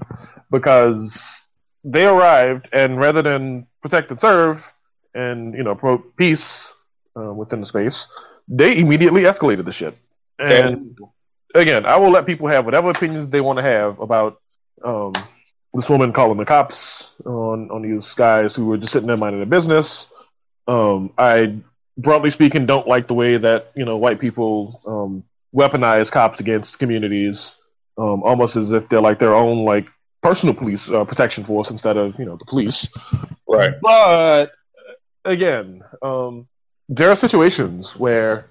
because 0.49 1.43
they 1.85 2.05
arrived 2.05 2.67
and 2.73 2.99
rather 2.99 3.21
than 3.21 3.67
protect 3.81 4.09
and 4.11 4.19
serve 4.19 4.73
and 5.13 5.53
you 5.53 5.63
know 5.63 5.75
promote 5.75 6.17
peace 6.17 6.73
uh, 7.17 7.31
within 7.31 7.61
the 7.61 7.65
space, 7.65 8.07
they 8.47 8.77
immediately 8.77 9.23
escalated 9.23 9.65
the 9.65 9.71
shit. 9.71 9.95
And 10.39 10.99
again, 11.53 11.85
I 11.85 11.95
will 11.97 12.09
let 12.09 12.25
people 12.25 12.47
have 12.47 12.65
whatever 12.65 12.89
opinions 12.89 13.29
they 13.29 13.39
want 13.39 13.57
to 13.59 13.63
have 13.63 13.99
about 13.99 14.41
um, 14.83 15.13
this 15.73 15.89
woman 15.89 16.11
calling 16.11 16.37
the 16.37 16.45
cops 16.45 17.11
on 17.25 17.69
on 17.69 17.83
these 17.83 18.13
guys 18.13 18.55
who 18.55 18.65
were 18.65 18.77
just 18.77 18.91
sitting 18.91 19.07
there 19.07 19.17
minding 19.17 19.39
their 19.39 19.45
business. 19.45 20.07
Um, 20.67 21.13
I 21.17 21.55
broadly 21.97 22.31
speaking 22.31 22.65
don't 22.65 22.87
like 22.87 23.07
the 23.07 23.13
way 23.13 23.37
that 23.37 23.71
you 23.75 23.85
know 23.85 23.97
white 23.97 24.19
people 24.19 24.81
um, 24.85 25.23
weaponize 25.55 26.11
cops 26.11 26.39
against 26.39 26.79
communities, 26.79 27.55
um, 27.97 28.23
almost 28.23 28.55
as 28.55 28.71
if 28.71 28.89
they're 28.89 29.01
like 29.01 29.19
their 29.19 29.35
own 29.35 29.63
like 29.63 29.87
personal 30.25 30.55
police 30.55 30.89
uh, 30.89 31.03
protection 31.05 31.43
force 31.43 31.69
instead 31.69 31.97
of 31.97 32.17
you 32.19 32.25
know 32.25 32.35
the 32.35 32.45
police. 32.45 32.87
Right. 33.47 33.73
But 33.81 34.51
again, 35.23 35.83
um, 36.01 36.47
there 36.89 37.09
are 37.11 37.15
situations 37.15 37.95
where 37.95 38.47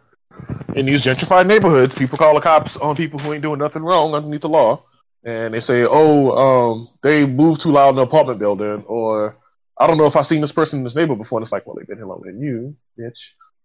in 0.74 0.86
these 0.86 1.02
gentrified 1.02 1.46
neighborhoods, 1.46 1.94
people 1.94 2.16
call 2.16 2.34
the 2.34 2.40
cops 2.40 2.76
on 2.76 2.94
people 2.96 3.18
who 3.18 3.32
ain't 3.32 3.42
doing 3.42 3.58
nothing 3.58 3.82
wrong 3.82 4.14
underneath 4.14 4.42
the 4.42 4.48
law, 4.48 4.84
and 5.24 5.52
they 5.54 5.60
say, 5.60 5.84
"Oh, 5.84 6.30
um, 6.46 6.88
they 7.02 7.26
moved 7.26 7.60
too 7.62 7.72
loud 7.72 7.90
in 7.90 7.96
the 7.96 8.02
apartment 8.02 8.38
building," 8.38 8.84
or 8.86 9.36
"I 9.80 9.86
don't 9.88 9.98
know 9.98 10.06
if 10.06 10.16
I've 10.16 10.26
seen 10.28 10.40
this 10.40 10.52
person 10.52 10.78
in 10.78 10.84
this 10.84 10.94
neighborhood 10.94 11.18
before." 11.24 11.38
And 11.38 11.44
it's 11.44 11.52
like, 11.52 11.66
"Well, 11.66 11.76
they've 11.76 11.86
been 11.86 11.98
here 11.98 12.06
longer 12.06 12.30
than 12.30 12.40
you, 12.40 12.76
bitch." 12.98 13.20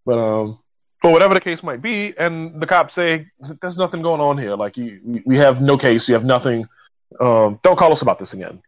But 0.06 0.18
um, 0.18 0.60
but 1.04 1.12
whatever 1.12 1.34
the 1.36 1.42
case 1.50 1.62
might 1.64 1.82
be, 1.82 2.14
and 2.18 2.60
the 2.62 2.68
cops 2.68 2.94
say, 2.94 3.28
"There's 3.62 3.78
nothing 3.78 4.02
going 4.02 4.22
on 4.22 4.38
here. 4.38 4.56
Like, 4.56 4.78
you, 4.78 5.00
we- 5.04 5.24
we 5.26 5.38
have 5.38 5.62
no 5.62 5.78
case. 5.78 6.08
You 6.08 6.16
have 6.16 6.26
nothing. 6.26 6.68
Um, 7.20 7.60
don't 7.64 7.78
call 7.78 7.92
us 7.92 8.02
about 8.02 8.20
this 8.20 8.34
again." 8.34 8.62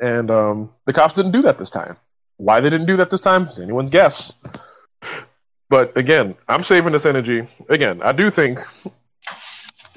And 0.00 0.30
um, 0.30 0.70
the 0.86 0.92
cops 0.92 1.14
didn't 1.14 1.32
do 1.32 1.42
that 1.42 1.58
this 1.58 1.70
time. 1.70 1.96
Why 2.36 2.60
they 2.60 2.70
didn't 2.70 2.86
do 2.86 2.96
that 2.96 3.10
this 3.10 3.20
time 3.20 3.46
is 3.48 3.58
anyone's 3.58 3.90
guess. 3.90 4.32
But 5.70 5.96
again, 5.96 6.34
I'm 6.48 6.62
saving 6.62 6.92
this 6.92 7.06
energy. 7.06 7.46
Again, 7.68 8.02
I 8.02 8.12
do 8.12 8.30
think 8.30 8.60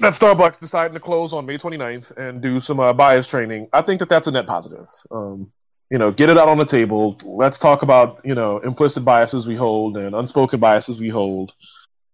that 0.00 0.14
Starbucks 0.14 0.60
deciding 0.60 0.94
to 0.94 1.00
close 1.00 1.32
on 1.32 1.46
May 1.46 1.58
29th 1.58 2.16
and 2.16 2.40
do 2.40 2.60
some 2.60 2.80
uh, 2.80 2.92
bias 2.92 3.26
training, 3.26 3.68
I 3.72 3.82
think 3.82 4.00
that 4.00 4.08
that's 4.08 4.26
a 4.26 4.30
net 4.30 4.46
positive. 4.46 4.88
Um, 5.10 5.52
you 5.90 5.98
know, 5.98 6.10
get 6.10 6.30
it 6.30 6.38
out 6.38 6.48
on 6.48 6.58
the 6.58 6.64
table. 6.64 7.18
Let's 7.24 7.58
talk 7.58 7.82
about, 7.82 8.20
you 8.24 8.34
know, 8.34 8.58
implicit 8.58 9.04
biases 9.04 9.46
we 9.46 9.56
hold 9.56 9.96
and 9.96 10.14
unspoken 10.14 10.60
biases 10.60 11.00
we 11.00 11.08
hold 11.08 11.52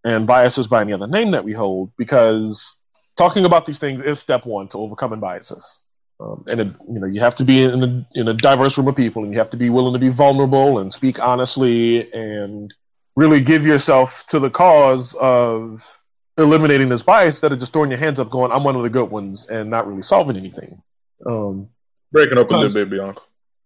and 0.05 0.27
biases 0.27 0.66
by 0.66 0.83
any 0.83 0.92
other 0.92 1.07
name 1.07 1.33
that 1.33 1.44
we 1.44 1.53
hold 1.53 1.90
because 1.97 2.77
talking 3.16 3.44
about 3.44 3.66
these 3.66 3.79
things 3.79 4.00
is 4.00 4.18
step 4.18 4.46
one 4.46 4.68
to 4.68 4.79
overcoming 4.79 5.20
biases. 5.20 5.81
Um, 6.20 6.44
and 6.48 6.61
it, 6.61 6.68
you 6.88 7.00
know, 7.00 7.07
you 7.07 7.20
have 7.20 7.35
to 7.37 7.44
be 7.44 7.62
in 7.64 7.83
a, 7.83 8.09
in 8.14 8.29
a 8.29 8.35
diverse 8.35 8.79
room 8.79 8.88
of 8.88 8.94
people, 8.96 9.24
and 9.24 9.33
you 9.33 9.38
have 9.38 9.50
to 9.50 9.57
be 9.57 9.68
willing 9.68 9.92
to 9.94 9.98
be 9.98 10.11
vulnerable 10.11 10.79
and 10.79 10.94
speak 10.94 11.18
honestly, 11.18 12.12
and 12.12 12.72
really 13.16 13.40
give 13.40 13.66
yourself 13.66 14.24
to 14.27 14.38
the 14.38 14.50
cause 14.50 15.14
of 15.14 15.98
eliminating 16.38 16.88
this 16.88 17.03
bias 17.03 17.37
instead 17.37 17.53
of 17.53 17.59
just 17.59 17.72
throwing 17.72 17.90
your 17.90 17.98
hands 17.98 18.20
up, 18.20 18.31
going, 18.31 18.53
"I'm 18.53 18.62
one 18.62 18.77
of 18.77 18.83
the 18.85 18.90
good 18.90 19.11
ones," 19.11 19.46
and 19.48 19.70
not 19.70 19.88
really 19.88 20.03
solving 20.03 20.37
anything. 20.37 20.81
Um, 21.27 21.68
Breaking 22.12 22.38
up 22.38 22.50
a 22.50 22.55
little 22.57 22.72
bit, 22.72 22.90
Bianca. 22.90 23.22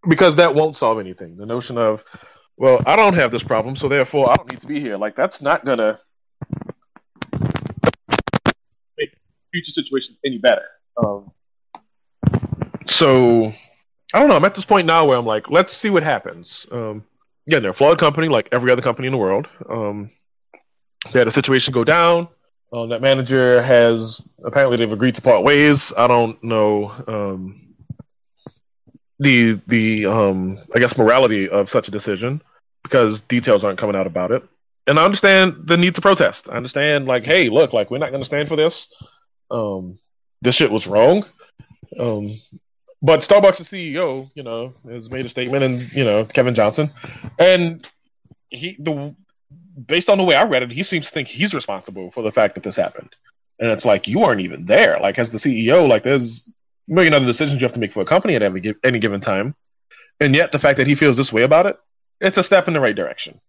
because 0.07 0.35
that 0.37 0.55
won't 0.55 0.75
solve 0.75 0.99
anything. 0.99 1.37
The 1.37 1.45
notion 1.45 1.77
of, 1.77 2.03
well, 2.57 2.81
I 2.85 2.95
don't 2.95 3.13
have 3.13 3.31
this 3.31 3.43
problem, 3.43 3.75
so 3.75 3.87
therefore 3.87 4.31
I 4.31 4.35
don't 4.35 4.51
need 4.51 4.61
to 4.61 4.67
be 4.67 4.79
here. 4.79 4.97
Like 4.97 5.15
that's 5.15 5.39
not 5.39 5.65
gonna 5.65 5.99
future 9.51 9.71
situations 9.71 10.19
any 10.25 10.37
better. 10.37 10.65
Um, 10.97 11.31
so 12.87 13.53
I 14.13 14.19
don't 14.19 14.29
know. 14.29 14.35
I'm 14.35 14.45
at 14.45 14.55
this 14.55 14.65
point 14.65 14.87
now 14.87 15.05
where 15.05 15.17
I'm 15.17 15.25
like, 15.25 15.49
let's 15.49 15.75
see 15.75 15.89
what 15.89 16.03
happens. 16.03 16.65
Um, 16.71 17.03
again, 17.47 17.61
they're 17.61 17.71
a 17.71 17.75
flawed 17.75 17.99
company, 17.99 18.27
like 18.27 18.49
every 18.51 18.71
other 18.71 18.81
company 18.81 19.07
in 19.07 19.11
the 19.11 19.17
world. 19.17 19.47
Um, 19.69 20.11
they 21.11 21.19
had 21.19 21.27
a 21.27 21.31
situation 21.31 21.73
go 21.73 21.83
down. 21.83 22.27
Um, 22.71 22.89
that 22.89 23.01
manager 23.01 23.63
has 23.63 24.21
apparently 24.43 24.77
they've 24.77 24.91
agreed 24.91 25.15
to 25.15 25.21
part 25.21 25.43
ways. 25.43 25.91
I 25.97 26.07
don't 26.07 26.41
know. 26.43 26.91
Um, 27.07 27.75
the 29.19 29.59
the 29.67 30.05
um 30.05 30.59
I 30.73 30.79
guess 30.79 30.97
morality 30.97 31.49
of 31.49 31.69
such 31.69 31.87
a 31.87 31.91
decision 31.91 32.41
because 32.83 33.21
details 33.21 33.63
aren't 33.63 33.79
coming 33.79 33.95
out 33.95 34.07
about 34.07 34.31
it. 34.31 34.43
And 34.87 34.99
I 34.99 35.05
understand 35.05 35.63
the 35.65 35.77
need 35.77 35.95
to 35.95 36.01
protest. 36.01 36.47
I 36.49 36.53
understand 36.53 37.05
like, 37.05 37.25
hey, 37.25 37.49
look, 37.49 37.73
like 37.73 37.91
we're 37.91 37.99
not 37.99 38.09
going 38.09 38.21
to 38.21 38.25
stand 38.25 38.47
for 38.49 38.55
this. 38.55 38.87
Um, 39.51 39.99
this 40.41 40.55
shit 40.55 40.71
was 40.71 40.87
wrong. 40.87 41.25
Um, 41.99 42.39
but 43.01 43.21
Starbucks' 43.21 43.61
CEO, 43.61 44.29
you 44.35 44.43
know, 44.43 44.73
has 44.89 45.09
made 45.09 45.25
a 45.25 45.29
statement, 45.29 45.63
and 45.63 45.91
you 45.91 46.03
know, 46.03 46.25
Kevin 46.25 46.55
Johnson, 46.55 46.91
and 47.37 47.87
he 48.49 48.75
the 48.79 49.15
based 49.87 50.09
on 50.09 50.17
the 50.17 50.23
way 50.23 50.35
I 50.35 50.43
read 50.43 50.63
it, 50.63 50.71
he 50.71 50.83
seems 50.83 51.05
to 51.05 51.11
think 51.11 51.27
he's 51.27 51.53
responsible 51.53 52.11
for 52.11 52.21
the 52.23 52.31
fact 52.31 52.55
that 52.55 52.63
this 52.63 52.75
happened. 52.75 53.15
And 53.59 53.71
it's 53.71 53.85
like 53.85 54.07
you 54.07 54.23
aren't 54.23 54.41
even 54.41 54.65
there. 54.65 54.99
Like 55.01 55.17
as 55.17 55.29
the 55.29 55.37
CEO, 55.37 55.87
like 55.87 56.03
there's 56.03 56.47
a 56.89 56.93
million 56.93 57.13
other 57.13 57.25
decisions 57.25 57.61
you 57.61 57.65
have 57.65 57.73
to 57.73 57.79
make 57.79 57.93
for 57.93 58.01
a 58.01 58.05
company 58.05 58.35
at 58.35 58.53
gi- 58.61 58.75
any 58.83 58.99
given 58.99 59.21
time, 59.21 59.55
and 60.19 60.35
yet 60.35 60.51
the 60.51 60.59
fact 60.59 60.77
that 60.77 60.87
he 60.87 60.95
feels 60.95 61.15
this 61.15 61.31
way 61.31 61.43
about 61.43 61.65
it, 61.65 61.77
it's 62.19 62.37
a 62.37 62.43
step 62.43 62.67
in 62.67 62.73
the 62.73 62.81
right 62.81 62.95
direction. 62.95 63.39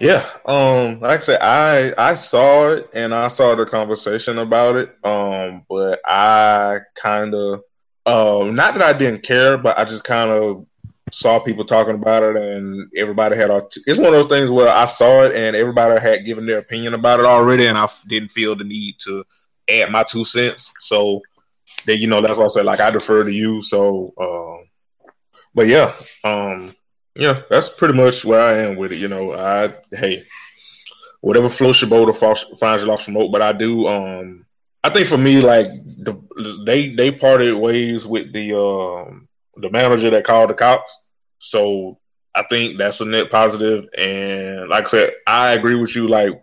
Yeah. 0.00 0.24
Um, 0.46 1.00
like 1.00 1.20
I 1.20 1.22
said, 1.22 1.40
I 1.42 1.94
I 1.98 2.14
saw 2.14 2.70
it 2.72 2.90
and 2.94 3.14
I 3.14 3.28
saw 3.28 3.54
the 3.54 3.66
conversation 3.66 4.38
about 4.38 4.76
it. 4.76 4.96
Um, 5.04 5.64
but 5.68 6.00
I 6.06 6.80
kind 6.94 7.34
of 7.34 7.62
Um, 8.06 8.54
not 8.56 8.74
that 8.74 8.82
I 8.82 8.94
didn't 8.98 9.22
care, 9.22 9.58
but 9.58 9.78
I 9.78 9.84
just 9.84 10.04
kind 10.04 10.30
of 10.30 10.66
saw 11.12 11.38
people 11.40 11.64
talking 11.64 11.94
about 11.96 12.22
it, 12.24 12.36
and 12.36 12.90
everybody 12.96 13.36
had. 13.36 13.50
It's 13.86 13.98
one 13.98 14.08
of 14.08 14.12
those 14.14 14.26
things 14.26 14.50
where 14.50 14.68
I 14.68 14.86
saw 14.86 15.24
it, 15.24 15.36
and 15.36 15.56
everybody 15.56 16.00
had 16.00 16.24
given 16.24 16.46
their 16.46 16.58
opinion 16.58 16.94
about 16.94 17.20
it 17.20 17.26
already, 17.26 17.66
and 17.66 17.78
I 17.78 17.88
didn't 18.08 18.30
feel 18.30 18.56
the 18.56 18.64
need 18.64 18.96
to 19.00 19.24
add 19.70 19.90
my 19.90 20.04
two 20.04 20.24
cents. 20.24 20.72
So, 20.80 21.22
that 21.86 21.98
you 21.98 22.06
know, 22.08 22.20
that's 22.22 22.38
why 22.38 22.46
I 22.46 22.48
said 22.48 22.64
like 22.66 22.80
I 22.80 22.90
defer 22.90 23.24
to 23.24 23.32
you. 23.32 23.62
So, 23.62 24.14
um, 24.20 24.68
but 25.54 25.68
yeah, 25.68 25.94
um, 26.24 26.74
yeah, 27.18 27.42
that's 27.50 27.68
pretty 27.68 27.94
much 27.94 28.24
where 28.24 28.40
I 28.40 28.58
am 28.58 28.76
with 28.76 28.92
it. 28.92 28.98
You 28.98 29.08
know, 29.08 29.34
I 29.34 29.74
hey, 29.92 30.22
whatever 31.20 31.48
floats 31.48 31.82
your 31.82 31.90
boat 31.90 32.08
or 32.08 32.14
finds 32.14 32.82
your 32.82 32.88
lost 32.88 33.08
remote, 33.08 33.30
but 33.30 33.42
I 33.42 33.52
do. 33.52 33.88
Um, 33.88 34.46
I 34.84 34.90
think 34.90 35.08
for 35.08 35.18
me, 35.18 35.40
like 35.40 35.66
the 35.66 36.16
they 36.64 36.94
they 36.94 37.10
parted 37.10 37.56
ways 37.56 38.06
with 38.06 38.32
the 38.32 38.56
um 38.56 39.28
the 39.56 39.68
manager 39.68 40.10
that 40.10 40.24
called 40.24 40.50
the 40.50 40.54
cops. 40.54 40.96
So 41.40 41.98
I 42.36 42.44
think 42.44 42.78
that's 42.78 43.00
a 43.00 43.04
net 43.04 43.32
positive. 43.32 43.88
And 43.98 44.68
like 44.68 44.84
I 44.84 44.88
said, 44.88 45.14
I 45.26 45.50
agree 45.54 45.74
with 45.74 45.96
you. 45.96 46.06
Like, 46.06 46.40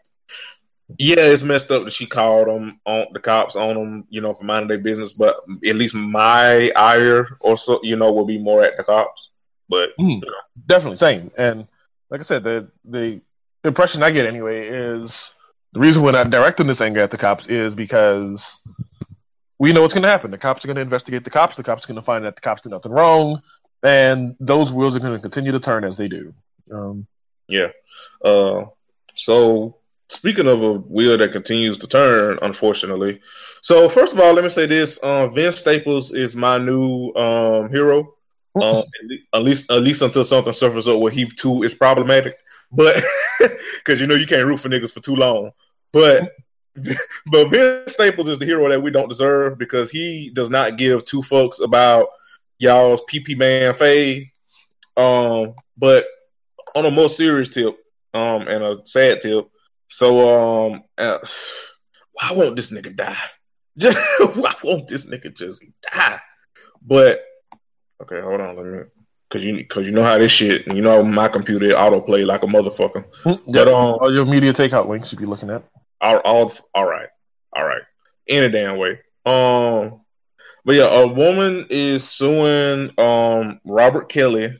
yeah, 0.99 1.21
it's 1.21 1.41
messed 1.41 1.71
up 1.71 1.85
that 1.85 1.93
she 1.93 2.05
called 2.05 2.49
them 2.49 2.81
on 2.85 3.07
the 3.13 3.19
cops 3.21 3.55
on 3.55 3.75
them, 3.75 4.05
you 4.09 4.19
know, 4.19 4.33
for 4.33 4.43
minding 4.43 4.67
their 4.67 4.77
business. 4.79 5.13
But 5.13 5.37
at 5.65 5.75
least 5.77 5.95
my 5.95 6.69
ire 6.75 7.37
or 7.39 7.55
so, 7.55 7.79
you 7.81 7.95
know, 7.95 8.11
will 8.11 8.25
be 8.25 8.37
more 8.37 8.61
at 8.61 8.75
the 8.75 8.83
cops. 8.83 9.29
But 9.69 9.89
Mm, 9.99 10.21
definitely 10.67 10.97
same. 10.97 11.31
And 11.37 11.67
like 12.09 12.19
I 12.19 12.23
said, 12.23 12.43
the 12.43 12.69
the 12.85 13.21
impression 13.63 14.03
I 14.03 14.11
get 14.11 14.25
anyway 14.25 14.67
is 14.67 15.11
the 15.73 15.79
reason 15.79 16.03
we're 16.03 16.11
not 16.11 16.29
directing 16.29 16.67
this 16.67 16.81
anger 16.81 17.01
at 17.01 17.11
the 17.11 17.17
cops 17.17 17.47
is 17.47 17.75
because 17.75 18.61
we 19.59 19.73
know 19.73 19.81
what's 19.81 19.93
going 19.93 20.03
to 20.03 20.09
happen. 20.09 20.31
The 20.31 20.37
cops 20.37 20.63
are 20.63 20.67
going 20.67 20.75
to 20.75 20.81
investigate 20.81 21.23
the 21.23 21.29
cops. 21.29 21.55
The 21.55 21.63
cops 21.63 21.85
are 21.85 21.87
going 21.87 21.95
to 21.95 22.01
find 22.01 22.25
that 22.25 22.35
the 22.35 22.41
cops 22.41 22.61
did 22.61 22.69
nothing 22.69 22.91
wrong, 22.91 23.41
and 23.83 24.35
those 24.39 24.71
wheels 24.71 24.95
are 24.95 24.99
going 24.99 25.13
to 25.13 25.21
continue 25.21 25.51
to 25.51 25.59
turn 25.59 25.83
as 25.83 25.97
they 25.97 26.07
do. 26.07 26.33
Um, 26.71 27.07
Yeah. 27.47 27.69
Uh, 28.23 28.65
so 29.15 29.77
speaking 30.09 30.47
of 30.47 30.61
a 30.61 30.73
wheel 30.73 31.17
that 31.17 31.31
continues 31.31 31.77
to 31.79 31.87
turn, 31.87 32.39
unfortunately. 32.41 33.21
So 33.61 33.89
first 33.89 34.13
of 34.13 34.19
all, 34.19 34.33
let 34.33 34.43
me 34.43 34.49
say 34.49 34.65
this: 34.65 34.97
uh, 34.97 35.27
Vince 35.27 35.57
Staples 35.57 36.13
is 36.13 36.35
my 36.35 36.57
new 36.57 37.13
um, 37.15 37.69
hero. 37.69 38.14
Um, 38.61 38.83
at 39.33 39.43
least, 39.43 39.69
at 39.69 39.81
least 39.81 40.01
until 40.01 40.23
something 40.23 40.53
surfaces 40.53 40.87
up 40.87 40.99
where 40.99 41.11
he 41.11 41.25
too 41.25 41.63
is 41.63 41.75
problematic. 41.75 42.37
But 42.71 43.03
because 43.39 43.99
you 43.99 44.07
know 44.07 44.15
you 44.15 44.27
can't 44.27 44.47
root 44.47 44.59
for 44.59 44.69
niggas 44.69 44.93
for 44.93 45.01
too 45.01 45.15
long. 45.15 45.51
But 45.91 46.31
but 47.31 47.49
Vince 47.49 47.93
Staples 47.93 48.27
is 48.27 48.39
the 48.39 48.45
hero 48.45 48.69
that 48.69 48.81
we 48.81 48.91
don't 48.91 49.09
deserve 49.09 49.57
because 49.57 49.89
he 49.91 50.31
does 50.33 50.49
not 50.49 50.77
give 50.77 51.05
two 51.05 51.21
fucks 51.21 51.63
about 51.63 52.09
y'all's 52.59 53.01
PP 53.11 53.37
man 53.37 53.73
fade. 53.73 54.31
Um, 54.97 55.55
but 55.77 56.05
on 56.75 56.85
a 56.85 56.91
more 56.91 57.09
serious 57.09 57.49
tip, 57.49 57.77
um, 58.13 58.47
and 58.47 58.63
a 58.63 58.77
sad 58.85 59.21
tip. 59.21 59.49
So, 59.89 60.69
um, 60.71 60.83
uh, 60.97 61.19
why 62.13 62.31
won't 62.31 62.55
this 62.55 62.71
nigga 62.71 62.95
die? 62.95 63.17
Just 63.77 63.99
why 64.35 64.53
won't 64.63 64.87
this 64.87 65.05
nigga 65.05 65.35
just 65.35 65.65
die? 65.91 66.21
But 66.81 67.25
okay, 68.01 68.21
hold 68.21 68.41
on, 68.41 68.55
let 68.55 68.65
me, 68.65 68.79
cause 69.29 69.43
you, 69.43 69.65
cause 69.65 69.85
you 69.85 69.91
know 69.91 70.03
how 70.03 70.17
this 70.17 70.31
shit, 70.31 70.67
you 70.73 70.81
know 70.81 70.97
how 70.97 71.01
my 71.01 71.27
computer 71.27 71.67
autoplay 71.69 72.25
like 72.25 72.43
a 72.43 72.47
motherfucker. 72.47 73.05
Yep. 73.25 73.39
But 73.47 73.67
um, 73.67 73.97
all 74.01 74.13
your 74.13 74.25
MediaTakeOut 74.25 74.87
links 74.87 75.11
you'd 75.11 75.19
be 75.19 75.25
looking 75.25 75.49
at. 75.49 75.63
all, 76.01 76.17
all, 76.19 76.53
all 76.73 76.85
right, 76.85 77.09
all 77.53 77.65
right, 77.65 77.81
any 78.27 78.49
damn 78.49 78.77
way. 78.77 78.99
Um, 79.25 80.01
but 80.65 80.75
yeah, 80.75 81.01
a 81.01 81.07
woman 81.07 81.67
is 81.69 82.07
suing 82.07 82.91
um 82.99 83.59
Robert 83.63 84.09
Kelly. 84.09 84.59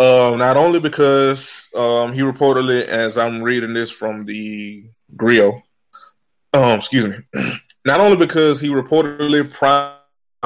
Um, 0.00 0.38
not 0.38 0.56
only 0.56 0.80
because 0.80 1.68
um 1.74 2.12
he 2.12 2.20
reportedly, 2.20 2.84
as 2.84 3.16
I'm 3.16 3.42
reading 3.42 3.74
this 3.74 3.90
from 3.90 4.24
the 4.24 4.84
Grio, 5.16 5.62
um, 6.52 6.78
excuse 6.78 7.06
me, 7.06 7.52
not 7.84 8.00
only 8.00 8.16
because 8.16 8.60
he 8.60 8.68
reportedly 8.68 9.48
primed 9.50 9.94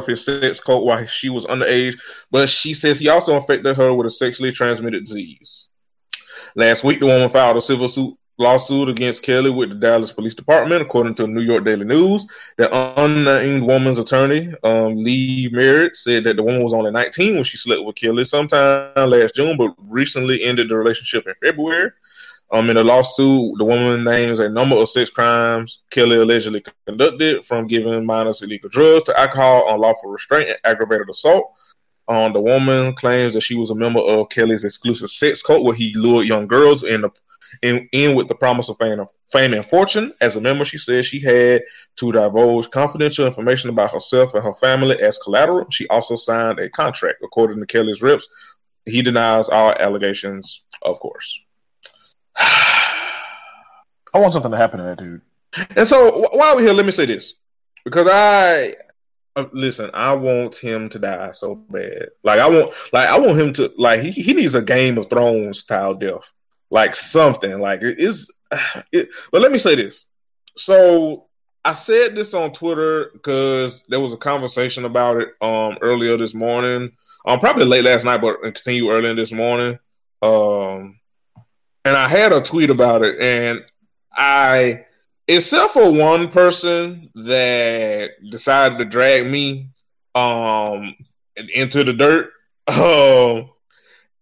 his 0.06 0.24
sex 0.24 0.60
cult 0.60 0.84
while 0.84 1.04
she 1.06 1.28
was 1.28 1.44
underage, 1.46 1.98
but 2.30 2.48
she 2.48 2.74
says 2.74 2.98
he 2.98 3.08
also 3.08 3.36
infected 3.36 3.76
her 3.76 3.92
with 3.94 4.06
a 4.06 4.10
sexually 4.10 4.52
transmitted 4.52 5.04
disease. 5.04 5.68
Last 6.54 6.84
week, 6.84 7.00
the 7.00 7.06
woman 7.06 7.28
filed 7.28 7.56
a 7.56 7.60
civil 7.60 7.88
suit 7.88 8.16
lawsuit 8.38 8.88
against 8.88 9.22
Kelly 9.22 9.50
with 9.50 9.70
the 9.70 9.74
Dallas 9.74 10.12
Police 10.12 10.34
Department, 10.34 10.80
according 10.80 11.14
to 11.16 11.26
New 11.26 11.42
York 11.42 11.64
Daily 11.64 11.84
News. 11.84 12.26
The 12.56 12.68
unnamed 13.00 13.64
woman's 13.64 13.98
attorney, 13.98 14.54
um, 14.62 14.96
Lee 14.96 15.48
Merritt, 15.52 15.96
said 15.96 16.24
that 16.24 16.36
the 16.36 16.42
woman 16.42 16.62
was 16.62 16.72
only 16.72 16.90
19 16.90 17.34
when 17.34 17.44
she 17.44 17.56
slept 17.56 17.84
with 17.84 17.96
Kelly 17.96 18.24
sometime 18.24 19.10
last 19.10 19.34
June, 19.34 19.56
but 19.56 19.74
recently 19.88 20.44
ended 20.44 20.68
the 20.68 20.76
relationship 20.76 21.26
in 21.26 21.34
February. 21.42 21.90
Um, 22.50 22.70
in 22.70 22.76
the 22.76 22.84
lawsuit, 22.84 23.58
the 23.58 23.64
woman 23.64 24.04
names 24.04 24.40
a 24.40 24.48
number 24.48 24.74
of 24.76 24.88
sex 24.88 25.10
crimes 25.10 25.82
Kelly 25.90 26.16
allegedly 26.16 26.64
conducted, 26.86 27.44
from 27.44 27.66
giving 27.66 28.06
minors 28.06 28.40
illegal 28.40 28.70
drugs 28.70 29.04
to 29.04 29.20
alcohol, 29.20 29.66
unlawful 29.68 30.10
restraint, 30.10 30.48
and 30.48 30.58
aggravated 30.64 31.10
assault. 31.10 31.52
Um, 32.08 32.32
the 32.32 32.40
woman 32.40 32.94
claims 32.94 33.34
that 33.34 33.42
she 33.42 33.54
was 33.54 33.68
a 33.68 33.74
member 33.74 34.00
of 34.00 34.30
Kelly's 34.30 34.64
exclusive 34.64 35.10
sex 35.10 35.42
cult, 35.42 35.62
where 35.62 35.74
he 35.74 35.92
lured 35.94 36.26
young 36.26 36.46
girls 36.46 36.82
in 36.82 37.02
the 37.02 37.10
in, 37.62 37.88
in 37.92 38.14
with 38.14 38.28
the 38.28 38.34
promise 38.34 38.68
of 38.68 38.76
fame, 38.78 39.04
fame 39.30 39.54
and 39.54 39.66
fortune. 39.66 40.12
As 40.20 40.36
a 40.36 40.40
member, 40.40 40.64
she 40.64 40.78
says 40.78 41.06
she 41.06 41.20
had 41.20 41.62
to 41.96 42.12
divulge 42.12 42.70
confidential 42.70 43.26
information 43.26 43.70
about 43.70 43.92
herself 43.92 44.34
and 44.34 44.44
her 44.44 44.54
family 44.54 45.00
as 45.00 45.18
collateral. 45.18 45.66
She 45.70 45.86
also 45.88 46.16
signed 46.16 46.58
a 46.58 46.70
contract, 46.70 47.18
according 47.22 47.60
to 47.60 47.66
Kelly's 47.66 48.02
reps. 48.02 48.28
He 48.86 49.02
denies 49.02 49.48
all 49.48 49.72
allegations, 49.72 50.64
of 50.82 50.98
course. 51.00 51.42
I 54.14 54.14
want 54.14 54.32
something 54.32 54.50
to 54.50 54.56
happen 54.56 54.78
to 54.78 54.84
that 54.84 54.98
dude. 54.98 55.20
And 55.76 55.86
so, 55.86 56.10
wh- 56.22 56.34
while 56.34 56.56
we're 56.56 56.62
here, 56.62 56.72
let 56.72 56.86
me 56.86 56.92
say 56.92 57.06
this 57.06 57.34
because 57.84 58.06
I 58.06 58.74
uh, 59.36 59.46
listen. 59.52 59.90
I 59.94 60.12
want 60.14 60.56
him 60.56 60.88
to 60.90 60.98
die 60.98 61.32
so 61.32 61.54
bad. 61.54 62.08
Like 62.24 62.40
I 62.40 62.48
want, 62.48 62.72
like 62.92 63.08
I 63.08 63.18
want 63.18 63.38
him 63.38 63.52
to, 63.54 63.72
like 63.78 64.00
he, 64.00 64.10
he 64.10 64.34
needs 64.34 64.54
a 64.54 64.62
Game 64.62 64.98
of 64.98 65.08
Thrones 65.08 65.60
style 65.60 65.94
death, 65.94 66.32
like 66.70 66.94
something. 66.94 67.58
Like 67.58 67.82
it 67.82 67.98
is. 67.98 68.30
It, 68.92 69.10
but 69.30 69.42
let 69.42 69.52
me 69.52 69.58
say 69.58 69.74
this. 69.74 70.06
So 70.56 71.26
I 71.64 71.74
said 71.74 72.14
this 72.16 72.32
on 72.32 72.52
Twitter 72.52 73.10
because 73.12 73.82
there 73.88 74.00
was 74.00 74.14
a 74.14 74.16
conversation 74.16 74.86
about 74.86 75.18
it 75.18 75.28
um 75.40 75.78
earlier 75.82 76.16
this 76.16 76.34
morning. 76.34 76.90
Um, 77.26 77.40
probably 77.40 77.66
late 77.66 77.84
last 77.84 78.04
night, 78.04 78.20
but 78.22 78.38
it 78.42 78.54
continued 78.54 78.90
early 78.90 79.14
this 79.14 79.32
morning. 79.32 79.78
Um, 80.22 80.97
and 81.88 81.96
I 81.96 82.06
had 82.06 82.32
a 82.32 82.42
tweet 82.42 82.68
about 82.68 83.02
it, 83.02 83.18
and 83.18 83.64
I, 84.12 84.84
except 85.26 85.72
for 85.72 85.90
one 85.90 86.28
person 86.28 87.10
that 87.14 88.10
decided 88.30 88.78
to 88.78 88.84
drag 88.84 89.26
me 89.26 89.70
um 90.14 90.94
into 91.54 91.84
the 91.84 91.94
dirt, 91.94 92.30
um, 92.68 93.50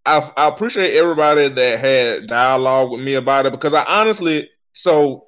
I, 0.05 0.31
I 0.37 0.48
appreciate 0.48 0.96
everybody 0.96 1.48
that 1.48 1.81
had 1.81 2.29
dialogue 2.29 2.92
with 2.92 3.00
me 3.00 3.14
about 3.14 3.46
it 3.46 3.52
because 3.52 3.74
I 3.74 3.85
honestly, 3.85 4.48
so 4.72 5.26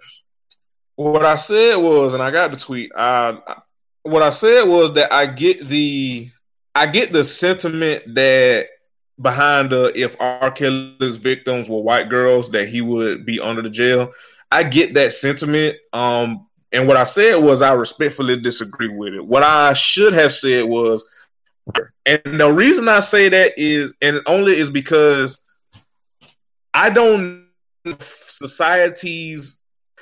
what 0.94 1.24
I 1.24 1.34
said 1.34 1.76
was, 1.76 2.14
and 2.14 2.22
I 2.22 2.30
got 2.30 2.52
the 2.52 2.56
tweet. 2.56 2.92
I, 2.96 3.36
I 3.46 3.56
what 4.04 4.22
I 4.22 4.30
said 4.30 4.62
was 4.62 4.94
that 4.94 5.12
I 5.12 5.26
get 5.26 5.66
the 5.66 6.30
I 6.76 6.86
get 6.86 7.12
the 7.12 7.24
sentiment 7.24 8.14
that 8.14 8.68
behind 9.20 9.70
the 9.70 9.92
if 9.94 10.16
R. 10.20 10.50
Kelly's 10.50 11.16
victims 11.16 11.68
were 11.68 11.80
white 11.80 12.08
girls 12.08 12.50
that 12.50 12.68
he 12.68 12.80
would 12.80 13.26
be 13.26 13.40
under 13.40 13.62
the 13.62 13.70
jail. 13.70 14.12
I 14.50 14.62
get 14.62 14.94
that 14.94 15.12
sentiment. 15.12 15.76
Um, 15.92 16.46
and 16.72 16.86
what 16.86 16.96
I 16.96 17.04
said 17.04 17.36
was 17.36 17.62
I 17.62 17.72
respectfully 17.72 18.38
disagree 18.40 18.88
with 18.88 19.14
it. 19.14 19.24
What 19.24 19.42
I 19.42 19.72
should 19.72 20.12
have 20.12 20.32
said 20.32 20.64
was, 20.64 21.06
and 22.06 22.40
the 22.40 22.50
reason 22.50 22.88
I 22.88 23.00
say 23.00 23.28
that 23.28 23.52
is, 23.56 23.92
and 24.00 24.20
only 24.26 24.56
is 24.56 24.70
because 24.70 25.38
I 26.72 26.90
don't 26.90 27.46
society's 27.98 29.57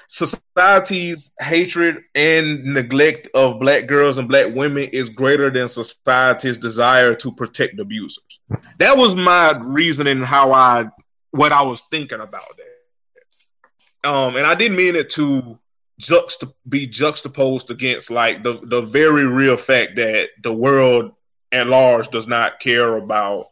society's 0.09 1.33
hatred 1.41 2.03
and 2.15 2.65
neglect 2.65 3.29
of 3.35 3.61
black 3.61 3.87
girls 3.87 4.19
and 4.19 4.29
black 4.29 4.55
women 4.55 4.85
is 4.85 5.09
greater 5.09 5.51
than 5.51 5.69
society's 5.69 6.59
desire 6.59 7.15
to 7.15 7.33
protect 7.33 7.79
abusers. 7.81 8.41
That 8.79 8.97
was 8.97 9.15
my 9.15 9.59
reasoning 9.59 10.23
how 10.23 10.53
I 10.53 10.87
what 11.31 11.53
I 11.53 11.63
was 11.63 11.83
thinking 11.91 12.21
about 12.21 12.49
that. 12.57 14.09
Um 14.09 14.37
and 14.37 14.47
I 14.47 14.55
didn't 14.55 14.77
mean 14.77 14.97
it 14.97 15.11
to 15.11 15.59
juxta- 16.01 16.53
be 16.69 16.87
juxtaposed 16.87 17.71
against 17.71 18.11
like 18.11 18.43
the 18.43 18.61
the 18.65 18.83
very 18.83 19.27
real 19.27 19.57
fact 19.57 19.97
that 19.97 20.29
the 20.43 20.53
world 20.53 21.13
at 21.53 21.67
large 21.67 22.09
does 22.09 22.27
not 22.27 22.61
care 22.61 22.97
about 22.97 23.47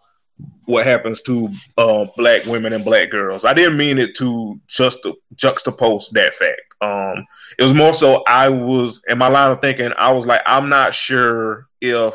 what 0.66 0.87
happens 0.87 1.20
to 1.23 1.49
uh, 1.79 2.07
black 2.16 2.44
women 2.47 2.73
and 2.73 2.85
black 2.85 3.11
girls. 3.11 3.44
I 3.44 3.55
didn't 3.55 3.77
mean 3.77 3.99
it 3.99 4.16
to 4.16 4.59
just 4.66 5.07
juxtapose 5.37 6.11
that 6.11 6.35
fact. 6.35 6.61
Um, 6.81 7.27
it 7.59 7.62
was 7.62 7.75
more 7.75 7.94
so 7.94 8.23
I 8.27 8.49
was 8.49 9.03
in 9.09 9.18
my 9.18 9.29
line 9.29 9.53
of 9.53 9.61
thinking. 9.61 9.92
I 9.97 10.12
was 10.12 10.27
like, 10.27 10.42
I'm 10.47 10.68
not 10.68 10.94
sure 10.94 11.68
if 11.81 12.14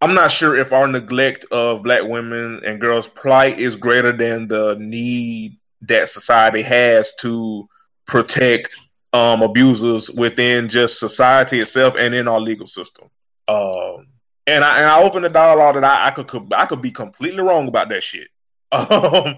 I'm 0.00 0.14
not 0.14 0.30
sure 0.30 0.56
if 0.56 0.72
our 0.72 0.86
neglect 0.86 1.44
of 1.50 1.82
black 1.82 2.04
women 2.04 2.62
and 2.64 2.80
girls' 2.80 3.08
plight 3.08 3.58
is 3.58 3.76
greater 3.76 4.12
than 4.12 4.48
the 4.48 4.76
need 4.78 5.58
that 5.82 6.08
society 6.08 6.62
has 6.62 7.14
to 7.16 7.68
protect 8.06 8.76
um, 9.12 9.42
abusers 9.42 10.10
within 10.10 10.68
just 10.68 10.98
society 10.98 11.60
itself 11.60 11.94
and 11.98 12.14
in 12.14 12.28
our 12.28 12.40
legal 12.40 12.66
system. 12.66 13.08
Um, 13.46 14.06
and 14.46 14.64
I 14.64 14.78
and 14.78 14.86
I 14.86 15.02
opened 15.02 15.24
the 15.24 15.30
dialogue 15.30 15.74
that 15.74 15.84
I, 15.84 16.08
I 16.08 16.10
could 16.10 16.52
I 16.52 16.66
could 16.66 16.82
be 16.82 16.90
completely 16.90 17.42
wrong 17.42 17.68
about 17.68 17.88
that 17.90 18.02
shit. 18.02 18.28
Um, 18.72 19.36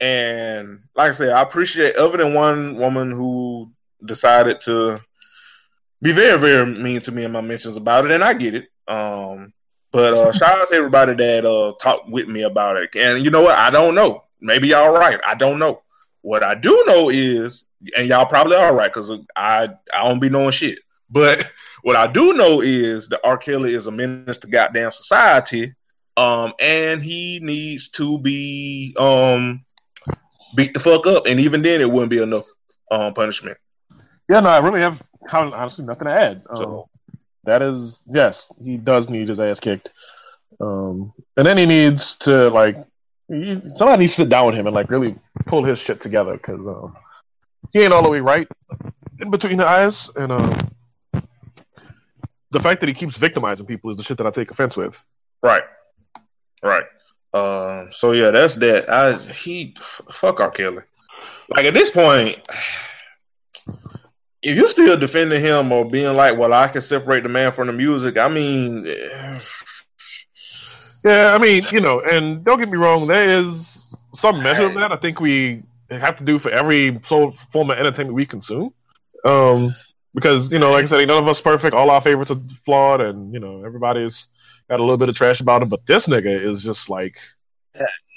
and 0.00 0.80
like 0.96 1.10
I 1.10 1.12
said, 1.12 1.28
I 1.28 1.42
appreciate 1.42 1.96
other 1.96 2.16
than 2.16 2.32
one 2.32 2.76
woman 2.76 3.10
who 3.10 3.70
decided 4.02 4.62
to 4.62 4.98
be 6.00 6.12
very 6.12 6.38
very 6.38 6.64
mean 6.64 7.02
to 7.02 7.12
me 7.12 7.24
in 7.24 7.32
my 7.32 7.42
mentions 7.42 7.76
about 7.76 8.06
it, 8.06 8.10
and 8.10 8.24
I 8.24 8.32
get 8.32 8.54
it. 8.54 8.68
Um, 8.88 9.52
but 9.92 10.14
uh, 10.14 10.32
shout 10.32 10.58
out 10.58 10.68
to 10.68 10.74
everybody 10.74 11.14
that 11.14 11.44
uh, 11.44 11.74
talked 11.80 12.08
with 12.08 12.28
me 12.28 12.42
about 12.42 12.76
it. 12.76 12.94
And 12.96 13.24
you 13.24 13.30
know 13.30 13.42
what? 13.42 13.58
I 13.58 13.70
don't 13.70 13.94
know. 13.94 14.24
Maybe 14.40 14.68
y'all 14.68 14.92
right. 14.92 15.18
I 15.26 15.34
don't 15.34 15.58
know. 15.58 15.82
What 16.22 16.42
I 16.42 16.54
do 16.54 16.84
know 16.86 17.10
is, 17.10 17.64
and 17.96 18.06
y'all 18.06 18.26
probably 18.26 18.56
are 18.56 18.74
right 18.74 18.92
because 18.92 19.10
I 19.36 19.70
I 19.92 20.08
don't 20.08 20.20
be 20.20 20.30
knowing 20.30 20.52
shit. 20.52 20.78
But 21.10 21.50
what 21.82 21.96
I 21.96 22.06
do 22.06 22.32
know 22.32 22.60
is 22.60 23.08
that 23.08 23.20
R. 23.24 23.36
Kelly 23.38 23.74
is 23.74 23.86
a 23.86 23.90
menace 23.90 24.38
to 24.38 24.46
goddamn 24.46 24.92
society, 24.92 25.74
um, 26.16 26.52
and 26.60 27.02
he 27.02 27.40
needs 27.42 27.88
to 27.90 28.18
be 28.18 28.94
um 28.98 29.64
beat 30.54 30.74
the 30.74 30.80
fuck 30.80 31.06
up, 31.06 31.26
and 31.26 31.38
even 31.40 31.62
then, 31.62 31.80
it 31.80 31.90
wouldn't 31.90 32.10
be 32.10 32.22
enough 32.22 32.46
um 32.90 33.14
punishment. 33.14 33.56
Yeah, 34.28 34.40
no, 34.40 34.48
I 34.48 34.58
really 34.58 34.80
have 34.80 35.00
honestly 35.32 35.84
nothing 35.84 36.06
to 36.06 36.12
add. 36.12 36.42
Um, 36.50 36.56
So- 36.56 36.86
that 37.44 37.62
is, 37.62 38.02
yes, 38.06 38.52
he 38.62 38.76
does 38.76 39.08
need 39.08 39.28
his 39.30 39.40
ass 39.40 39.58
kicked, 39.60 39.88
um, 40.60 41.12
and 41.38 41.46
then 41.46 41.56
he 41.56 41.64
needs 41.64 42.14
to 42.16 42.50
like 42.50 42.76
he, 43.28 43.60
somebody 43.76 44.00
needs 44.00 44.12
to 44.12 44.22
sit 44.22 44.28
down 44.28 44.46
with 44.46 44.56
him 44.56 44.66
and 44.66 44.74
like 44.74 44.90
really 44.90 45.16
pull 45.46 45.64
his 45.64 45.78
shit 45.78 46.02
together 46.02 46.34
because 46.34 46.60
um, 46.66 46.94
he 47.72 47.80
ain't 47.80 47.94
all 47.94 48.02
the 48.02 48.10
way 48.10 48.20
right 48.20 48.46
in 49.20 49.30
between 49.30 49.56
the 49.56 49.66
eyes, 49.66 50.10
and 50.16 50.30
um, 50.32 50.54
the 52.50 52.60
fact 52.60 52.80
that 52.80 52.88
he 52.88 52.94
keeps 52.94 53.16
victimizing 53.16 53.66
people 53.66 53.90
is 53.90 53.96
the 53.96 54.02
shit 54.02 54.18
that 54.18 54.26
I 54.26 54.30
take 54.30 54.50
offense 54.50 54.76
with. 54.76 55.02
Right, 55.42 55.62
right. 56.62 56.84
Um, 57.32 57.92
so 57.92 58.12
yeah, 58.12 58.30
that's 58.30 58.56
that. 58.56 58.90
I 58.90 59.16
he 59.18 59.74
fuck 60.12 60.40
R. 60.40 60.50
Kelly. 60.50 60.82
Like 61.48 61.66
at 61.66 61.74
this 61.74 61.90
point, 61.90 62.38
if 64.42 64.56
you're 64.56 64.68
still 64.68 64.98
defending 64.98 65.40
him 65.40 65.72
or 65.72 65.84
being 65.84 66.16
like, 66.16 66.36
"Well, 66.36 66.52
I 66.52 66.68
can 66.68 66.80
separate 66.80 67.22
the 67.22 67.28
man 67.28 67.52
from 67.52 67.68
the 67.68 67.72
music," 67.72 68.18
I 68.18 68.28
mean, 68.28 68.86
eh, 68.86 69.40
Yeah, 71.04 71.34
I 71.34 71.38
mean, 71.38 71.62
you 71.70 71.80
know, 71.80 72.00
and 72.00 72.44
don't 72.44 72.58
get 72.58 72.68
me 72.68 72.76
wrong, 72.76 73.06
there 73.06 73.42
is 73.42 73.84
some 74.14 74.42
measure 74.42 74.66
of 74.66 74.74
that 74.74 74.92
I 74.92 74.96
think 74.96 75.20
we 75.20 75.62
have 75.90 76.16
to 76.18 76.24
do 76.24 76.38
for 76.38 76.50
every 76.50 76.98
form 77.08 77.34
of 77.54 77.70
entertainment 77.70 78.14
we 78.14 78.26
consume. 78.26 78.72
Um, 79.24 79.74
because, 80.14 80.50
you 80.52 80.58
know, 80.58 80.70
like 80.72 80.84
I 80.84 80.88
said, 80.88 81.08
none 81.08 81.22
of 81.22 81.28
us 81.28 81.40
perfect, 81.40 81.74
all 81.74 81.90
our 81.90 82.02
favorites 82.02 82.30
are 82.30 82.40
flawed, 82.64 83.00
and, 83.00 83.32
you 83.32 83.40
know, 83.40 83.64
everybody's 83.64 84.28
got 84.68 84.80
a 84.80 84.82
little 84.82 84.96
bit 84.98 85.08
of 85.08 85.14
trash 85.14 85.40
about 85.40 85.62
him, 85.62 85.68
but 85.68 85.86
this 85.86 86.06
nigga 86.06 86.52
is 86.52 86.62
just 86.62 86.88
like, 86.88 87.16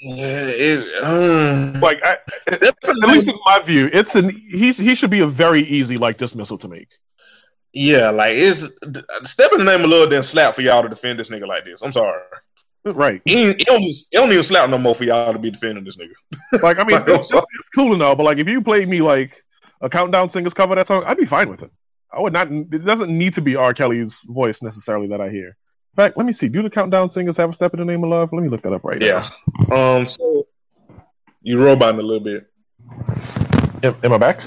yeah, 0.02 0.46
it, 0.48 1.02
um, 1.04 1.80
like, 1.80 2.00
I, 2.04 2.16
at 2.48 2.96
least 3.08 3.28
in 3.28 3.38
my 3.46 3.60
view, 3.60 3.88
it's 3.92 4.14
an, 4.14 4.30
he's, 4.30 4.76
he 4.76 4.94
should 4.94 5.10
be 5.10 5.20
a 5.20 5.26
very 5.26 5.62
easy, 5.62 5.96
like, 5.96 6.18
dismissal 6.18 6.58
to 6.58 6.68
make. 6.68 6.88
yeah, 7.72 8.10
like 8.10 8.34
it's 8.36 8.68
step 9.24 9.52
in 9.52 9.58
the 9.58 9.64
name 9.64 9.82
of 9.84 9.90
love, 9.90 10.10
then 10.10 10.22
slap 10.22 10.54
for 10.54 10.62
y'all 10.62 10.82
to 10.82 10.88
defend 10.88 11.18
this 11.18 11.30
nigga 11.30 11.46
like 11.46 11.64
this. 11.64 11.82
I'm 11.82 11.92
sorry. 11.92 12.20
Right. 12.84 13.22
He 13.24 13.54
don't, 13.54 13.82
don't 14.12 14.30
even 14.30 14.42
slap 14.44 14.68
no 14.68 14.78
more 14.78 14.94
for 14.94 15.04
y'all 15.04 15.32
to 15.32 15.38
be 15.38 15.50
defending 15.50 15.84
this 15.84 15.96
nigga. 15.96 16.12
Like, 16.62 16.78
I 16.78 16.84
mean, 16.84 16.98
Like, 17.06 17.08
it's, 17.08 17.32
it's 17.32 17.68
cool 17.74 17.94
and 17.94 18.02
all, 18.02 18.14
but, 18.14 18.24
like, 18.24 18.38
if 18.38 18.48
you 18.48 18.60
played 18.62 18.88
me, 18.88 19.00
like, 19.00 19.42
a 19.80 19.88
Countdown 19.88 20.30
Singers 20.30 20.54
cover 20.54 20.74
that 20.74 20.86
song, 20.88 21.02
I'd 21.06 21.16
be 21.16 21.26
fine 21.26 21.48
with 21.48 21.62
it. 21.62 21.70
I 22.16 22.20
would 22.20 22.32
not, 22.32 22.50
it 22.50 22.84
doesn't 22.84 23.16
need 23.16 23.34
to 23.34 23.40
be 23.40 23.56
R. 23.56 23.74
Kelly's 23.74 24.16
voice 24.26 24.62
necessarily 24.62 25.08
that 25.08 25.20
I 25.20 25.30
hear. 25.30 25.48
In 25.48 25.96
fact, 25.96 26.16
let 26.16 26.26
me 26.26 26.32
see. 26.32 26.48
Do 26.48 26.62
the 26.62 26.70
Countdown 26.70 27.10
Singers 27.10 27.36
have 27.36 27.50
a 27.50 27.52
step 27.52 27.72
in 27.74 27.80
the 27.80 27.86
name 27.86 28.02
of 28.02 28.10
love? 28.10 28.32
Let 28.32 28.42
me 28.42 28.48
look 28.48 28.62
that 28.62 28.72
up 28.72 28.84
right 28.84 28.98
now. 28.98 29.30
Yeah. 29.70 29.96
Um. 29.96 30.08
So 30.08 30.46
you 31.42 31.62
roboting 31.62 32.00
a 32.00 32.02
little 32.02 32.24
bit. 32.24 32.50
Am, 33.82 33.96
am 34.02 34.12
I 34.12 34.18
back? 34.18 34.42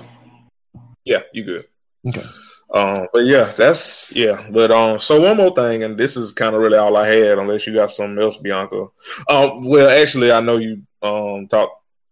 Yeah, 1.06 1.22
you 1.32 1.46
good. 1.46 1.66
Okay. 2.08 2.26
Um, 2.74 3.08
but 3.14 3.26
yeah, 3.26 3.54
that's 3.56 4.12
yeah. 4.12 4.50
But 4.52 4.72
um, 4.72 5.00
so 5.00 5.22
one 5.22 5.38
more 5.38 5.56
thing, 5.56 5.84
and 5.84 5.98
this 5.98 6.18
is 6.18 6.34
kind 6.34 6.54
of 6.54 6.62
really 6.62 6.78
all 6.78 6.98
I 6.98 7.08
had, 7.08 7.40
unless 7.40 7.66
you 7.66 7.74
got 7.74 7.92
something 7.92 8.22
else, 8.22 8.36
Bianca. 8.38 8.88
Um, 9.30 9.64
well, 9.64 9.90
actually, 9.90 10.32
I 10.32 10.42
know 10.42 10.58
you 10.58 10.82
um 11.02 11.48
talk. 11.48 11.70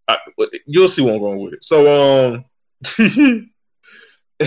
I, 0.08 0.18
you'll 0.66 0.88
see 0.88 1.02
where 1.02 1.16
I'm 1.16 1.20
going 1.20 1.40
with 1.40 1.56
it. 1.56 1.64
So 1.64 2.36
um, 2.36 2.46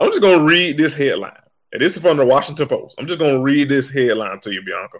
I'm 0.00 0.10
just 0.10 0.20
gonna 0.20 0.42
read 0.42 0.76
this 0.76 0.94
headline, 0.94 1.32
and 1.72 1.80
this 1.80 1.96
is 1.96 2.02
from 2.02 2.16
the 2.16 2.26
Washington 2.26 2.66
Post. 2.66 2.96
I'm 2.98 3.06
just 3.06 3.18
gonna 3.18 3.40
read 3.40 3.68
this 3.68 3.88
headline 3.88 4.40
to 4.40 4.52
you, 4.52 4.62
Bianca. 4.62 4.98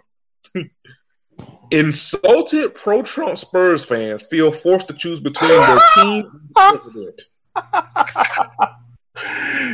Insulted 1.71 2.75
pro-Trump 2.75 3.37
Spurs 3.37 3.83
fans 3.83 4.21
feel 4.23 4.51
forced 4.51 4.87
to 4.87 4.93
choose 4.93 5.19
between 5.19 5.49
their 5.49 5.79
team 5.95 6.49
and 6.55 6.81
president. 6.81 7.23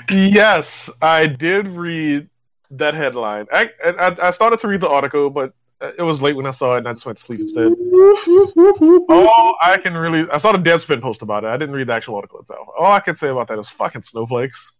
yes, 0.10 0.89
I 1.02 1.28
did 1.28 1.68
read 1.68 2.30
that 2.72 2.94
headline. 2.94 3.48
I, 3.52 3.70
I 3.86 4.15
I 4.22 4.32
started 4.32 4.60
to 4.62 4.68
read 4.68 4.82
the 4.82 4.89
article, 4.89 5.30
but 5.30 5.54
Uh, 5.82 5.92
it 5.98 6.02
was 6.04 6.22
late 6.22 6.36
when 6.36 6.46
I 6.46 6.52
saw 6.52 6.76
it, 6.76 6.80
and 6.80 6.88
I 6.88 6.94
just 6.94 7.06
went 7.06 7.18
to 7.18 7.24
sleep 7.24 7.39
instead. 7.39 7.68
All 9.10 9.56
I 9.62 9.78
can 9.82 9.96
really, 9.96 10.30
I 10.30 10.38
saw 10.38 10.52
the 10.52 10.58
Deadspin 10.58 11.02
post 11.02 11.22
about 11.22 11.46
it. 11.46 11.48
I 11.48 11.58
didn't 11.58 11.76
read 11.76 11.88
the 11.88 11.94
actual 11.94 12.15
article 12.15 12.39
itself. 12.39 12.68
All 12.78 12.92
I 12.92 13.00
can 13.00 13.15
say 13.15 13.30
about 13.30 13.48
that 13.48 13.60
is 13.60 13.70
fucking 13.70 14.04
snowflakes. 14.04 14.74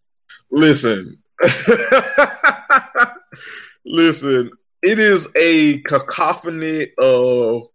Listen, 0.52 1.18
listen. 3.86 4.52
It 4.82 5.00
is 5.00 5.28
a 5.36 5.80
cacophony 5.80 6.88
of 6.98 7.68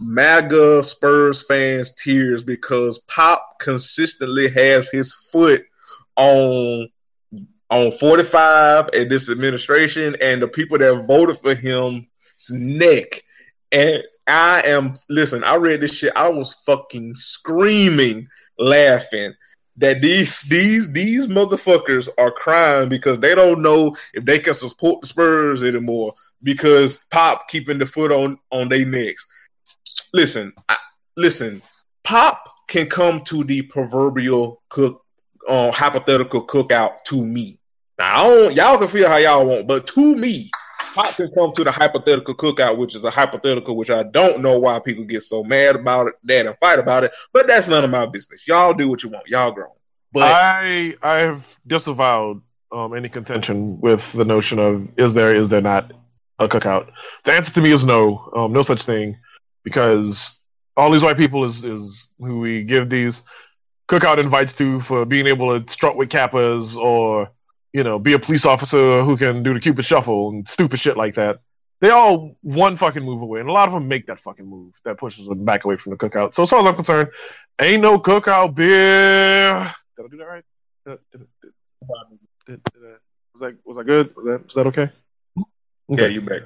MAGA 0.00 0.82
Spurs 0.82 1.44
fans' 1.46 1.94
tears 1.94 2.42
because 2.42 2.98
Pop 3.08 3.58
consistently 3.60 4.48
has 4.48 4.90
his 4.90 5.14
foot 5.14 5.64
on 6.16 6.88
on 7.70 7.90
45 7.92 8.90
and 8.92 9.10
this 9.10 9.28
administration 9.28 10.16
and 10.20 10.40
the 10.40 10.46
people 10.46 10.78
that 10.78 11.04
voted 11.06 11.38
for 11.38 11.54
him's 11.54 12.04
neck. 12.50 13.22
And 13.72 14.02
I 14.26 14.62
am 14.64 14.94
listen, 15.08 15.44
I 15.44 15.56
read 15.56 15.80
this 15.80 15.94
shit, 15.94 16.12
I 16.16 16.28
was 16.28 16.54
fucking 16.66 17.14
screaming, 17.14 18.28
laughing 18.58 19.34
that 19.76 20.00
these 20.00 20.42
these 20.42 20.90
these 20.92 21.26
motherfuckers 21.26 22.08
are 22.18 22.30
crying 22.30 22.88
because 22.88 23.18
they 23.18 23.34
don't 23.34 23.62
know 23.62 23.96
if 24.12 24.24
they 24.24 24.38
can 24.38 24.54
support 24.54 25.00
the 25.00 25.06
Spurs 25.06 25.62
anymore 25.62 26.14
because 26.42 26.98
Pop 27.10 27.48
keeping 27.48 27.78
the 27.78 27.86
foot 27.86 28.12
on 28.12 28.38
on 28.50 28.68
their 28.68 28.86
necks. 28.86 29.26
Listen, 30.12 30.52
I, 30.68 30.76
listen. 31.16 31.62
Pop 32.04 32.44
can 32.68 32.86
come 32.86 33.22
to 33.22 33.44
the 33.44 33.62
proverbial 33.62 34.62
cook, 34.68 35.04
uh, 35.48 35.70
hypothetical 35.70 36.46
cookout 36.46 37.00
to 37.04 37.24
me. 37.24 37.58
Now, 37.98 38.14
I 38.14 38.22
don't, 38.24 38.54
y'all 38.54 38.78
can 38.78 38.88
feel 38.88 39.08
how 39.08 39.16
y'all 39.16 39.46
want, 39.46 39.66
but 39.66 39.86
to 39.88 40.16
me, 40.16 40.50
Pop 40.94 41.16
can 41.16 41.30
come 41.32 41.52
to 41.52 41.64
the 41.64 41.72
hypothetical 41.72 42.34
cookout, 42.34 42.78
which 42.78 42.94
is 42.94 43.04
a 43.04 43.10
hypothetical, 43.10 43.76
which 43.76 43.90
I 43.90 44.04
don't 44.04 44.40
know 44.42 44.58
why 44.58 44.78
people 44.78 45.04
get 45.04 45.22
so 45.22 45.42
mad 45.42 45.74
about 45.74 46.06
it, 46.08 46.14
that 46.24 46.46
and 46.46 46.56
fight 46.58 46.78
about 46.78 47.04
it. 47.04 47.12
But 47.32 47.48
that's 47.48 47.68
none 47.68 47.82
of 47.82 47.90
my 47.90 48.06
business. 48.06 48.46
Y'all 48.46 48.72
do 48.74 48.88
what 48.88 49.02
you 49.02 49.08
want. 49.08 49.26
Y'all 49.28 49.50
grown. 49.50 49.72
But 50.12 50.22
I 50.22 50.94
I 51.02 51.18
have 51.18 51.44
disavowed 51.66 52.42
um, 52.70 52.94
any 52.94 53.08
contention 53.08 53.80
with 53.80 54.12
the 54.12 54.24
notion 54.24 54.58
of 54.58 54.88
is 54.96 55.14
there 55.14 55.34
is 55.34 55.48
there 55.48 55.60
not 55.60 55.92
a 56.38 56.48
cookout. 56.48 56.90
The 57.24 57.32
answer 57.32 57.52
to 57.52 57.60
me 57.60 57.72
is 57.72 57.84
no, 57.84 58.30
um, 58.36 58.52
no 58.52 58.62
such 58.62 58.82
thing, 58.82 59.16
because 59.62 60.36
all 60.76 60.90
these 60.90 61.02
white 61.02 61.16
people 61.16 61.44
is 61.44 61.64
is 61.64 62.08
who 62.18 62.38
we 62.38 62.62
give 62.62 62.90
these 62.90 63.22
cookout 63.88 64.18
invites 64.18 64.52
to 64.54 64.80
for 64.80 65.04
being 65.04 65.26
able 65.26 65.60
to 65.60 65.72
strut 65.72 65.96
with 65.96 66.08
kappas 66.08 66.76
or 66.76 67.30
you 67.74 67.82
know 67.82 67.98
be 67.98 68.14
a 68.14 68.18
police 68.18 68.46
officer 68.46 69.02
who 69.04 69.18
can 69.18 69.42
do 69.42 69.52
the 69.52 69.60
cupid 69.60 69.84
shuffle 69.84 70.30
and 70.30 70.48
stupid 70.48 70.80
shit 70.80 70.96
like 70.96 71.16
that. 71.16 71.40
They 71.80 71.90
all 71.90 72.38
one 72.40 72.78
fucking 72.78 73.02
move 73.02 73.20
away, 73.20 73.40
and 73.40 73.48
a 73.48 73.52
lot 73.52 73.68
of 73.68 73.74
them 73.74 73.88
make 73.88 74.06
that 74.06 74.20
fucking 74.20 74.46
move 74.46 74.72
that 74.84 74.96
pushes 74.96 75.26
them 75.26 75.44
back 75.44 75.64
away 75.64 75.76
from 75.76 75.90
the 75.90 75.98
cookout. 75.98 76.34
So 76.34 76.44
as 76.44 76.50
far 76.50 76.60
as 76.60 76.66
I'm 76.66 76.76
concerned, 76.76 77.10
ain't 77.60 77.82
no 77.82 77.98
cookout 77.98 78.54
beer. 78.54 79.74
Did 79.96 80.06
I 80.06 80.08
do 80.08 80.16
that 80.16 80.24
right? 80.24 80.44
Did, 80.86 80.98
did, 81.12 81.26
did, 82.46 82.62
was 83.34 83.40
that 83.40 83.56
was 83.64 83.76
that 83.76 83.84
good? 83.84 84.16
Was 84.16 84.24
that, 84.24 84.46
was 84.46 84.54
that 84.54 84.66
okay? 84.68 84.90
yeah, 85.88 86.06
you 86.06 86.22
back. 86.22 86.42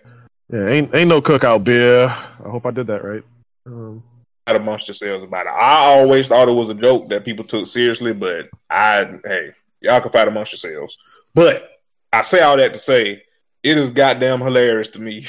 Yeah, 0.51 0.67
ain't 0.67 0.97
ain't 0.97 1.09
no 1.09 1.21
cookout 1.21 1.63
beer. 1.63 2.07
I 2.09 2.49
hope 2.49 2.65
I 2.65 2.71
did 2.71 2.87
that 2.87 3.05
right. 3.05 3.23
Um, 3.67 4.03
amongst 4.47 4.89
yourselves 4.89 5.23
about 5.23 5.47
it. 5.47 5.51
I 5.51 5.85
always 5.85 6.27
thought 6.27 6.49
it 6.49 6.53
was 6.53 6.71
a 6.71 6.75
joke 6.75 7.11
that 7.11 7.27
people 7.27 7.45
took 7.45 7.67
seriously, 7.67 8.15
but 8.15 8.49
I 8.71 9.19
hey, 9.25 9.53
y'all 9.81 10.01
can 10.01 10.11
fight 10.11 10.29
amongst 10.29 10.53
yourselves. 10.53 10.99
But 11.35 11.71
I 12.13 12.23
say 12.23 12.41
all 12.41 12.57
that 12.57 12.73
to 12.73 12.79
say 12.79 13.23
it 13.63 13.77
is 13.77 13.91
goddamn 13.91 14.41
hilarious 14.41 14.89
to 14.91 15.01
me. 15.01 15.27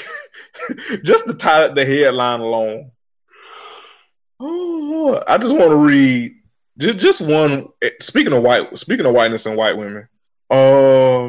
just 1.03 1.25
to 1.25 1.33
tie 1.33 1.67
the 1.67 1.85
headline 1.85 2.39
alone. 2.39 2.91
Oh 4.39 5.21
I 5.27 5.37
just 5.37 5.55
want 5.55 5.71
to 5.71 5.75
read 5.75 6.33
just, 6.79 6.97
just 6.97 7.21
one. 7.21 7.67
Eh, 7.81 7.89
speaking 8.01 8.33
of 8.33 8.41
white, 8.41 8.77
speaking 8.79 9.05
of 9.05 9.13
whiteness 9.13 9.45
and 9.45 9.57
white 9.57 9.77
women. 9.77 10.07
Oh, 10.49 11.27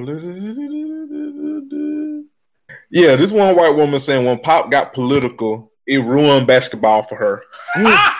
yeah, 2.90 3.16
this 3.16 3.32
one 3.32 3.54
white 3.54 3.76
woman 3.76 4.00
saying 4.00 4.24
when 4.24 4.38
Pop 4.38 4.70
got 4.70 4.94
political, 4.94 5.72
it 5.86 5.98
ruined 5.98 6.46
basketball 6.46 7.02
for 7.02 7.16
her. 7.16 7.42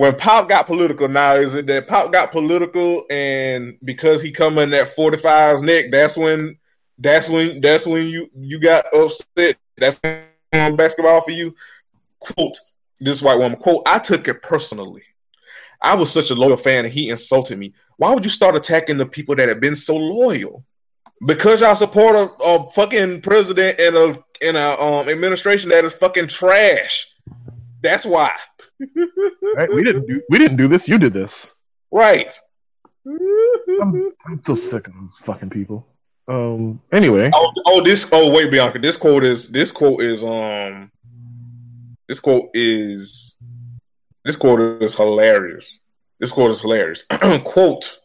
when 0.00 0.16
Pop 0.16 0.48
got 0.48 0.66
political, 0.66 1.08
now 1.08 1.34
is 1.34 1.52
it 1.52 1.66
that 1.66 1.86
Pop 1.86 2.10
got 2.10 2.32
political 2.32 3.04
and 3.10 3.76
because 3.84 4.22
he 4.22 4.30
come 4.30 4.56
in 4.56 4.70
that 4.70 4.96
45's 4.96 5.60
neck, 5.62 5.90
that's 5.90 6.16
when 6.16 6.56
that's 6.96 7.28
when 7.28 7.60
that's 7.60 7.86
when 7.86 8.08
you 8.08 8.30
you 8.34 8.58
got 8.58 8.86
upset. 8.94 9.58
That's 9.76 10.00
basketball 10.50 11.20
for 11.20 11.32
you. 11.32 11.54
Quote 12.18 12.56
this 12.98 13.20
white 13.20 13.36
woman, 13.36 13.58
quote, 13.58 13.82
I 13.84 13.98
took 13.98 14.26
it 14.26 14.40
personally. 14.40 15.02
I 15.82 15.96
was 15.96 16.10
such 16.10 16.30
a 16.30 16.34
loyal 16.34 16.56
fan 16.56 16.86
and 16.86 16.94
he 16.94 17.10
insulted 17.10 17.58
me. 17.58 17.74
Why 17.98 18.14
would 18.14 18.24
you 18.24 18.30
start 18.30 18.56
attacking 18.56 18.96
the 18.96 19.04
people 19.04 19.36
that 19.36 19.50
have 19.50 19.60
been 19.60 19.74
so 19.74 19.96
loyal? 19.96 20.64
Because 21.26 21.60
y'all 21.60 21.76
support 21.76 22.16
a, 22.16 22.32
a 22.42 22.70
fucking 22.70 23.20
president 23.20 23.78
and 23.78 23.96
a 23.96 24.24
in 24.40 24.56
a 24.56 24.80
um, 24.80 25.10
administration 25.10 25.68
that 25.68 25.84
is 25.84 25.92
fucking 25.92 26.28
trash. 26.28 27.06
That's 27.82 28.06
why. 28.06 28.32
Right? 29.56 29.72
We 29.72 29.84
didn't 29.84 30.06
do 30.06 30.22
we 30.30 30.38
didn't 30.38 30.56
do 30.56 30.68
this. 30.68 30.88
You 30.88 30.98
did 30.98 31.12
this. 31.12 31.48
Right. 31.90 32.32
I'm, 33.06 34.12
I'm 34.26 34.42
so 34.42 34.54
sick 34.54 34.86
of 34.86 34.94
those 34.94 35.12
fucking 35.24 35.50
people. 35.50 35.86
Um. 36.28 36.80
Anyway, 36.92 37.30
Oh, 37.34 37.52
oh, 37.66 37.82
this. 37.82 38.08
Oh, 38.12 38.30
wait, 38.32 38.50
Bianca. 38.50 38.78
This 38.78 38.96
quote 38.96 39.24
is. 39.24 39.48
This 39.48 39.72
quote 39.72 40.02
is. 40.02 40.22
Um. 40.22 40.90
This 42.08 42.20
quote 42.20 42.50
is. 42.54 43.36
This 44.24 44.36
quote 44.36 44.82
is 44.82 44.94
hilarious. 44.94 45.80
This 46.20 46.30
quote 46.30 46.50
is 46.50 46.60
hilarious. 46.60 47.04
quote. 47.44 47.98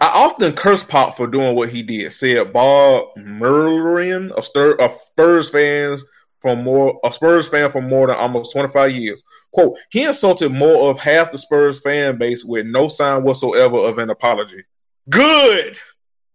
I 0.00 0.08
often 0.24 0.52
curse 0.54 0.82
Pop 0.82 1.16
for 1.16 1.26
doing 1.26 1.54
what 1.54 1.68
he 1.68 1.82
did. 1.82 2.12
Said 2.12 2.52
Bob 2.52 3.08
Merlin, 3.16 4.32
a, 4.36 4.42
Stir, 4.42 4.76
a 4.76 4.90
Spurs 5.06 5.50
fans 5.50 6.04
from 6.42 6.64
more 6.64 7.00
a 7.04 7.12
Spurs 7.12 7.48
fan 7.48 7.70
for 7.70 7.80
more 7.80 8.08
than 8.08 8.16
almost 8.16 8.52
25 8.52 8.90
years. 8.92 9.22
Quote, 9.52 9.78
he 9.90 10.02
insulted 10.02 10.50
more 10.50 10.90
of 10.90 10.98
half 10.98 11.30
the 11.30 11.38
Spurs 11.38 11.80
fan 11.80 12.18
base 12.18 12.44
with 12.44 12.66
no 12.66 12.88
sign 12.88 13.22
whatsoever 13.22 13.76
of 13.76 13.98
an 13.98 14.10
apology. 14.10 14.64
Good. 15.08 15.78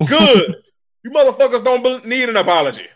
Good. 0.05 0.55
you 1.03 1.12
motherfuckers 1.12 1.64
don't 1.64 2.05
need 2.05 2.30
an 2.30 2.38
apology. 2.38 2.88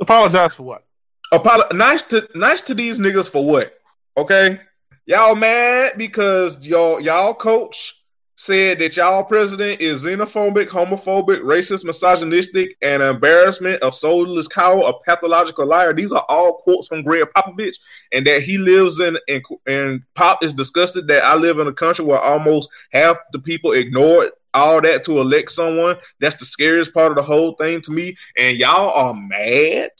apologize 0.00 0.54
for 0.54 0.64
what? 0.64 0.84
Apolo- 1.32 1.72
nice 1.72 2.02
to 2.04 2.28
nice 2.34 2.60
to 2.60 2.74
these 2.74 2.98
niggas 2.98 3.30
for 3.30 3.44
what? 3.44 3.74
Okay? 4.16 4.60
Y'all 5.06 5.34
mad 5.34 5.94
because 5.96 6.64
y'all 6.64 7.00
y'all 7.00 7.34
coach 7.34 8.01
said 8.42 8.80
that 8.80 8.96
y'all 8.96 9.22
president 9.22 9.80
is 9.80 10.02
xenophobic, 10.02 10.66
homophobic, 10.66 11.40
racist, 11.42 11.84
misogynistic, 11.84 12.76
and 12.82 13.00
embarrassment, 13.00 13.80
of 13.82 13.94
soulless 13.94 14.48
cow, 14.48 14.82
a 14.82 15.00
pathological 15.04 15.64
liar. 15.64 15.94
These 15.94 16.10
are 16.10 16.24
all 16.28 16.54
quotes 16.54 16.88
from 16.88 17.04
Gregg 17.04 17.28
Popovich, 17.36 17.76
and 18.10 18.26
that 18.26 18.42
he 18.42 18.58
lives 18.58 18.98
in 18.98 19.16
and, 19.28 19.44
and 19.68 20.02
Pop 20.16 20.42
is 20.42 20.52
disgusted 20.52 21.06
that 21.06 21.22
I 21.22 21.36
live 21.36 21.60
in 21.60 21.68
a 21.68 21.72
country 21.72 22.04
where 22.04 22.18
almost 22.18 22.68
half 22.90 23.16
the 23.32 23.38
people 23.38 23.72
ignore 23.72 24.32
all 24.54 24.80
that 24.80 25.04
to 25.04 25.20
elect 25.20 25.52
someone. 25.52 25.96
That's 26.18 26.36
the 26.36 26.44
scariest 26.44 26.92
part 26.92 27.12
of 27.12 27.18
the 27.18 27.22
whole 27.22 27.52
thing 27.52 27.80
to 27.82 27.92
me. 27.92 28.16
And 28.36 28.58
y'all 28.58 28.90
are 28.90 29.14
mad. 29.14 29.90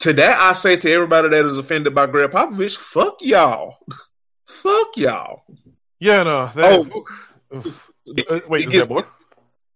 To 0.00 0.12
that, 0.14 0.40
I 0.40 0.54
say 0.54 0.76
to 0.76 0.90
everybody 0.90 1.28
that 1.28 1.44
is 1.44 1.58
offended 1.58 1.94
by 1.94 2.06
Gregg 2.06 2.30
Popovich, 2.30 2.78
fuck 2.78 3.16
y'all. 3.20 3.76
fuck 4.46 4.96
y'all. 4.96 5.42
Yeah, 5.98 6.22
no. 6.22 6.50
That, 6.54 6.90
Oh, 6.92 7.04
Uh, 7.54 8.40
wait, 8.48 8.66
it 8.66 8.70
gets- 8.70 8.88
more? 8.88 9.06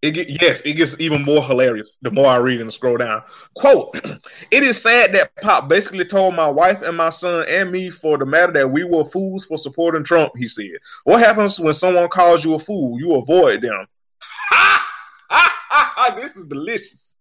It 0.00 0.12
get, 0.12 0.28
yes, 0.40 0.60
it 0.60 0.74
gets 0.74 0.94
even 1.00 1.24
more 1.24 1.42
hilarious 1.42 1.96
the 2.02 2.12
more 2.12 2.26
I 2.26 2.36
read 2.36 2.60
and 2.60 2.72
scroll 2.72 2.98
down. 2.98 3.22
Quote: 3.54 3.98
It 4.52 4.62
is 4.62 4.80
sad 4.80 5.12
that 5.14 5.34
Pop 5.40 5.68
basically 5.68 6.04
told 6.04 6.36
my 6.36 6.48
wife 6.48 6.82
and 6.82 6.96
my 6.96 7.10
son 7.10 7.44
and 7.48 7.72
me, 7.72 7.90
for 7.90 8.16
the 8.16 8.24
matter, 8.24 8.52
that 8.52 8.70
we 8.70 8.84
were 8.84 9.04
fools 9.04 9.44
for 9.44 9.58
supporting 9.58 10.04
Trump. 10.04 10.34
He 10.36 10.46
said, 10.46 10.70
"What 11.02 11.18
happens 11.18 11.58
when 11.58 11.72
someone 11.72 12.08
calls 12.10 12.44
you 12.44 12.54
a 12.54 12.60
fool? 12.60 13.00
You 13.00 13.16
avoid 13.16 13.60
them." 13.62 13.86
Ha! 14.20 14.86
Ha! 15.30 15.56
Ha! 15.68 15.92
ha! 15.96 16.14
This 16.14 16.36
is 16.36 16.44
delicious. 16.44 17.16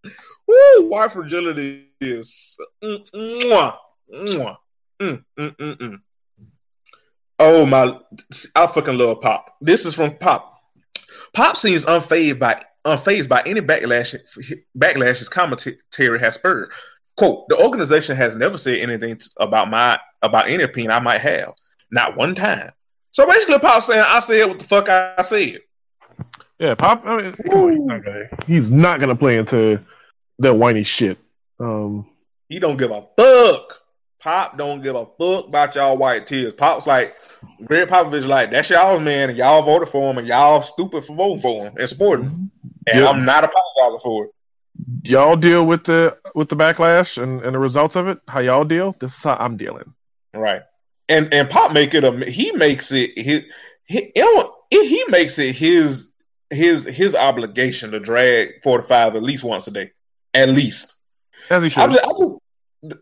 Woo! 0.45 0.89
White 0.89 1.13
fragility 1.13 1.87
is. 1.99 2.57
Mm, 2.83 3.11
mwah, 3.11 3.75
mwah, 4.13 4.55
mm, 5.01 5.23
mm, 5.39 5.55
mm, 5.55 5.77
mm. 5.77 6.01
Oh 7.39 7.65
my! 7.65 7.99
I 8.55 8.67
fucking 8.67 8.97
love 8.97 9.21
Pop. 9.21 9.55
This 9.61 9.85
is 9.85 9.93
from 9.93 10.17
Pop. 10.17 10.59
Pop 11.33 11.57
seems 11.57 11.85
unfazed 11.85 12.39
by 12.39 12.63
unfazed 12.85 13.27
by 13.27 13.43
any 13.45 13.61
backlash 13.61 14.15
backlash 14.77 15.19
his 15.19 15.29
commentary 15.29 16.19
has 16.19 16.35
spurred. 16.35 16.71
Quote: 17.15 17.47
The 17.49 17.61
organization 17.61 18.15
has 18.15 18.35
never 18.35 18.57
said 18.57 18.79
anything 18.79 19.19
about 19.37 19.69
my 19.69 19.99
about 20.21 20.49
any 20.49 20.63
opinion 20.63 20.91
I 20.91 20.99
might 20.99 21.21
have, 21.21 21.53
not 21.91 22.17
one 22.17 22.33
time. 22.33 22.71
So 23.11 23.25
basically, 23.27 23.59
Pop 23.59 23.83
saying 23.83 24.03
I 24.05 24.19
said 24.19 24.47
what 24.47 24.59
the 24.59 24.65
fuck 24.65 24.89
I 24.89 25.21
said. 25.21 25.61
Yeah, 26.59 26.73
Pop. 26.73 27.05
I 27.05 27.21
mean, 27.21 27.33
come 27.33 27.53
on, 27.53 27.71
he's 27.71 27.85
not 27.85 28.03
gonna. 28.03 28.29
He's 28.47 28.69
not 28.71 28.99
gonna 28.99 29.15
play 29.15 29.37
into 29.37 29.79
that 30.39 30.55
whiny 30.55 30.83
shit. 30.83 31.19
Um. 31.59 32.07
He 32.49 32.59
don't 32.59 32.77
give 32.77 32.91
a 32.91 33.05
fuck. 33.17 33.81
Pop 34.19 34.57
don't 34.57 34.81
give 34.81 34.95
a 34.95 35.05
fuck 35.19 35.47
about 35.47 35.75
y'all 35.75 35.97
white 35.97 36.25
tears. 36.25 36.53
Pop's 36.53 36.87
like, 36.87 37.15
Gregg 37.65 37.87
Popovich 37.87 38.25
like, 38.25 38.51
that's 38.51 38.69
y'all's 38.69 39.01
man, 39.01 39.29
and 39.29 39.37
y'all 39.37 39.61
voted 39.61 39.89
for 39.89 40.09
him, 40.09 40.17
and 40.17 40.27
y'all 40.27 40.61
stupid 40.61 41.05
for 41.05 41.15
voting 41.15 41.41
for 41.41 41.65
him 41.65 41.73
and 41.77 41.87
supporting 41.87 42.25
him. 42.25 42.51
And 42.87 42.99
Yeah. 43.01 43.09
I'm 43.09 43.25
not 43.25 43.43
apologizing 43.43 43.99
for 44.01 44.25
it. 44.25 44.31
Y'all 45.03 45.35
deal 45.35 45.65
with 45.65 45.85
the 45.85 46.15
with 46.35 46.49
the 46.49 46.55
backlash 46.55 47.21
and, 47.21 47.41
and 47.41 47.55
the 47.55 47.59
results 47.59 47.95
of 47.95 48.07
it. 48.07 48.19
How 48.27 48.39
y'all 48.39 48.63
deal? 48.63 48.95
This 48.99 49.13
is 49.13 49.23
how 49.23 49.35
I'm 49.35 49.57
dealing. 49.57 49.93
Right. 50.33 50.61
And 51.09 51.33
and 51.33 51.49
Pop 51.49 51.71
make 51.71 51.93
it 51.93 52.03
a 52.03 52.11
he 52.29 52.51
makes 52.51 52.91
it 52.91 53.17
his 53.17 53.43
he, 53.85 54.11
he 54.69 55.05
makes 55.09 55.39
it 55.39 55.55
his 55.55 56.11
his 56.49 56.85
his 56.85 57.15
obligation 57.15 57.91
to 57.91 57.99
drag 57.99 58.61
45 58.63 59.15
at 59.15 59.23
least 59.23 59.43
once 59.43 59.67
a 59.67 59.71
day. 59.71 59.91
At 60.33 60.49
least. 60.49 60.93
As 61.49 61.63
he 61.63 61.69
should. 61.69 61.91
just, 61.91 62.05
I 62.05 62.11
just, 62.11 62.36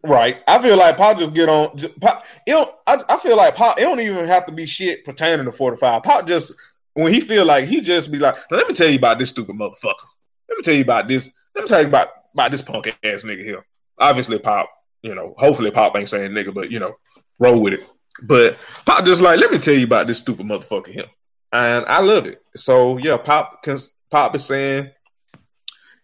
right. 0.03 0.37
I 0.47 0.61
feel 0.61 0.77
like 0.77 0.97
Pop 0.97 1.17
just 1.17 1.33
get 1.33 1.49
on 1.49 1.77
just, 1.77 1.99
Pop 1.99 2.25
it 2.45 2.69
I, 2.87 3.03
I 3.09 3.17
feel 3.17 3.37
like 3.37 3.55
Pop 3.55 3.79
it 3.79 3.83
don't 3.83 3.99
even 3.99 4.25
have 4.25 4.45
to 4.45 4.53
be 4.53 4.65
shit 4.65 5.03
pertaining 5.05 5.45
to 5.45 5.51
45. 5.51 6.03
Pop 6.03 6.27
just 6.27 6.53
when 6.93 7.13
he 7.13 7.19
feel 7.19 7.45
like 7.45 7.65
he 7.65 7.81
just 7.81 8.11
be 8.11 8.19
like, 8.19 8.35
let 8.51 8.67
me 8.67 8.73
tell 8.73 8.89
you 8.89 8.97
about 8.97 9.19
this 9.19 9.29
stupid 9.29 9.55
motherfucker. 9.55 10.07
Let 10.49 10.57
me 10.57 10.63
tell 10.63 10.73
you 10.73 10.81
about 10.81 11.07
this. 11.07 11.31
Let 11.53 11.63
me 11.63 11.67
tell 11.67 11.81
you 11.81 11.87
about 11.87 12.09
about 12.33 12.51
this 12.51 12.61
punk 12.61 12.87
ass 12.87 13.23
nigga 13.23 13.43
here. 13.43 13.65
Obviously, 13.97 14.39
Pop, 14.39 14.69
you 15.01 15.15
know, 15.15 15.33
hopefully 15.37 15.71
Pop 15.71 15.95
ain't 15.95 16.09
saying 16.09 16.31
nigga, 16.31 16.53
but 16.53 16.71
you 16.71 16.79
know, 16.79 16.95
roll 17.39 17.61
with 17.61 17.73
it. 17.73 17.87
But 18.23 18.57
Pop 18.85 19.05
just 19.05 19.21
like, 19.21 19.39
let 19.39 19.51
me 19.51 19.57
tell 19.57 19.73
you 19.73 19.85
about 19.85 20.07
this 20.07 20.17
stupid 20.17 20.45
motherfucker 20.45 20.87
here, 20.87 21.05
and 21.51 21.85
I 21.85 21.99
love 21.99 22.27
it. 22.27 22.41
So 22.55 22.97
yeah, 22.97 23.17
Pop 23.17 23.63
can 23.63 23.77
Pop 24.09 24.35
is 24.35 24.45
saying, 24.45 24.89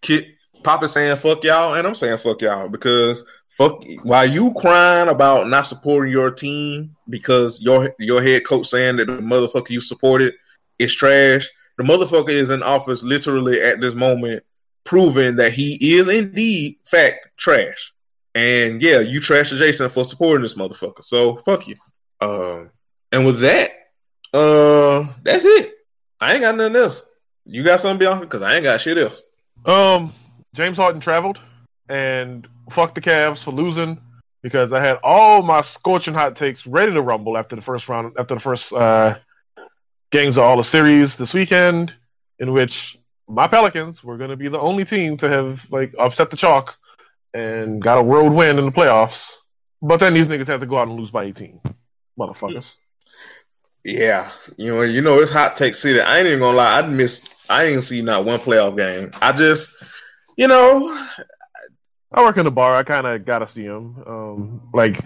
kid, 0.02 0.26
Pop 0.64 0.84
is 0.84 0.94
saying 0.94 1.18
fuck 1.18 1.44
y'all, 1.44 1.76
and 1.76 1.88
I'm 1.88 1.96
saying 1.96 2.18
fuck 2.18 2.42
y'all 2.42 2.70
because 2.70 3.24
fuck 3.52 3.84
while 4.04 4.30
you 4.30 4.54
crying 4.54 5.10
about 5.10 5.50
not 5.50 5.64
supporting 5.64 6.12
your 6.12 6.32
team 6.32 6.96
because 7.10 7.62
your 7.62 7.94
your 8.00 8.22
head 8.22 8.46
coach 8.46 8.68
saying 8.68 8.98
that 8.98 9.06
the 9.06 9.18
motherfucker 9.18 9.70
you 9.70 9.82
supported 9.82 10.34
is 10.80 10.94
trash. 10.96 11.50
The 11.78 11.84
motherfucker 11.84 12.30
is 12.30 12.50
in 12.50 12.64
office 12.64 13.04
literally 13.04 13.62
at 13.62 13.82
this 13.82 13.94
moment, 13.94 14.44
proving 14.84 15.36
that 15.38 15.54
he 15.54 15.98
is 15.98 16.08
indeed 16.08 16.78
fact 16.86 17.30
trash. 17.38 17.94
And 18.34 18.82
yeah, 18.82 19.00
you 19.00 19.20
trash 19.20 19.50
Jason 19.50 19.90
for 19.90 20.06
supporting 20.06 20.42
this 20.42 20.54
motherfucker. 20.54 21.04
So 21.04 21.38
fuck 21.38 21.68
you. 21.68 21.76
Um, 22.22 22.70
and 23.12 23.26
with 23.26 23.40
that, 23.42 23.72
uh, 24.34 25.08
that's 25.24 25.44
it. 25.46 25.74
I 26.20 26.34
ain't 26.34 26.42
got 26.42 26.56
nothing 26.56 26.76
else. 26.76 27.04
You 27.46 27.64
got 27.64 27.82
something, 27.82 28.00
Bianca? 28.00 28.22
Because 28.22 28.42
I 28.42 28.56
ain't 28.56 28.64
got 28.64 28.80
shit 28.80 28.98
else. 28.98 29.24
Um, 29.66 30.14
James 30.54 30.78
Harden 30.78 31.02
traveled 31.02 31.40
and 31.92 32.48
fuck 32.70 32.96
the 32.96 33.02
Cavs 33.02 33.44
for 33.44 33.52
losing 33.52 34.00
because 34.42 34.72
I 34.72 34.84
had 34.84 34.98
all 35.04 35.42
my 35.42 35.62
scorching 35.62 36.14
hot 36.14 36.38
takes 36.38 36.66
ready 36.66 36.94
to 36.94 37.02
rumble 37.02 37.38
after 37.38 37.56
the 37.56 37.62
first 37.62 37.90
round, 37.90 38.14
after 38.18 38.36
the 38.36 38.40
first 38.40 38.72
uh, 38.72 39.18
games 40.12 40.38
of 40.38 40.44
all 40.44 40.56
the 40.56 40.64
series 40.64 41.18
this 41.18 41.34
weekend, 41.34 41.94
in 42.40 42.54
which 42.54 42.98
my 43.28 43.46
Pelicans 43.46 44.04
were 44.06 44.18
going 44.18 44.30
to 44.30 44.38
be 44.38 44.48
the 44.48 44.60
only 44.60 44.86
team 44.86 45.18
to 45.18 45.28
have 45.28 45.60
like 45.70 45.94
upset 46.00 46.32
the 46.32 46.38
chalk 46.38 46.76
and 47.34 47.82
got 47.82 48.00
a 48.00 48.04
road 48.04 48.32
win 48.32 48.58
in 48.58 48.66
the 48.66 48.72
playoffs. 48.72 49.36
But 49.82 50.00
then 50.00 50.14
these 50.14 50.28
niggas 50.28 50.48
had 50.48 50.62
to 50.62 50.66
go 50.66 50.78
out 50.78 50.88
and 50.88 50.98
lose 50.98 51.12
by 51.12 51.26
18, 51.26 51.60
motherfuckers. 52.18 52.72
Yeah, 53.84 54.32
you 54.58 54.74
know, 54.74 54.82
you 54.84 55.02
know 55.02 55.20
it's 55.20 55.32
hot 55.32 55.58
take 55.58 55.76
city. 55.76 56.00
I 56.00 56.20
ain't 56.20 56.28
even 56.28 56.40
gonna 56.40 56.56
lie, 56.56 56.80
I 56.80 56.82
missed. 56.84 57.34
I 57.50 57.66
ain't 57.66 57.84
see 57.84 58.02
not 58.02 58.24
one 58.26 58.40
playoff 58.40 58.78
game. 58.78 59.12
I 59.22 59.32
just, 59.34 59.74
you 60.38 60.48
know, 60.48 61.06
I 62.14 62.24
work 62.24 62.38
in 62.38 62.46
the 62.46 62.52
bar. 62.52 62.76
I 62.76 62.84
kind 62.84 63.08
of 63.08 63.26
gotta 63.26 63.48
see 63.48 63.66
them. 63.66 64.04
Um, 64.06 64.70
like, 64.74 65.02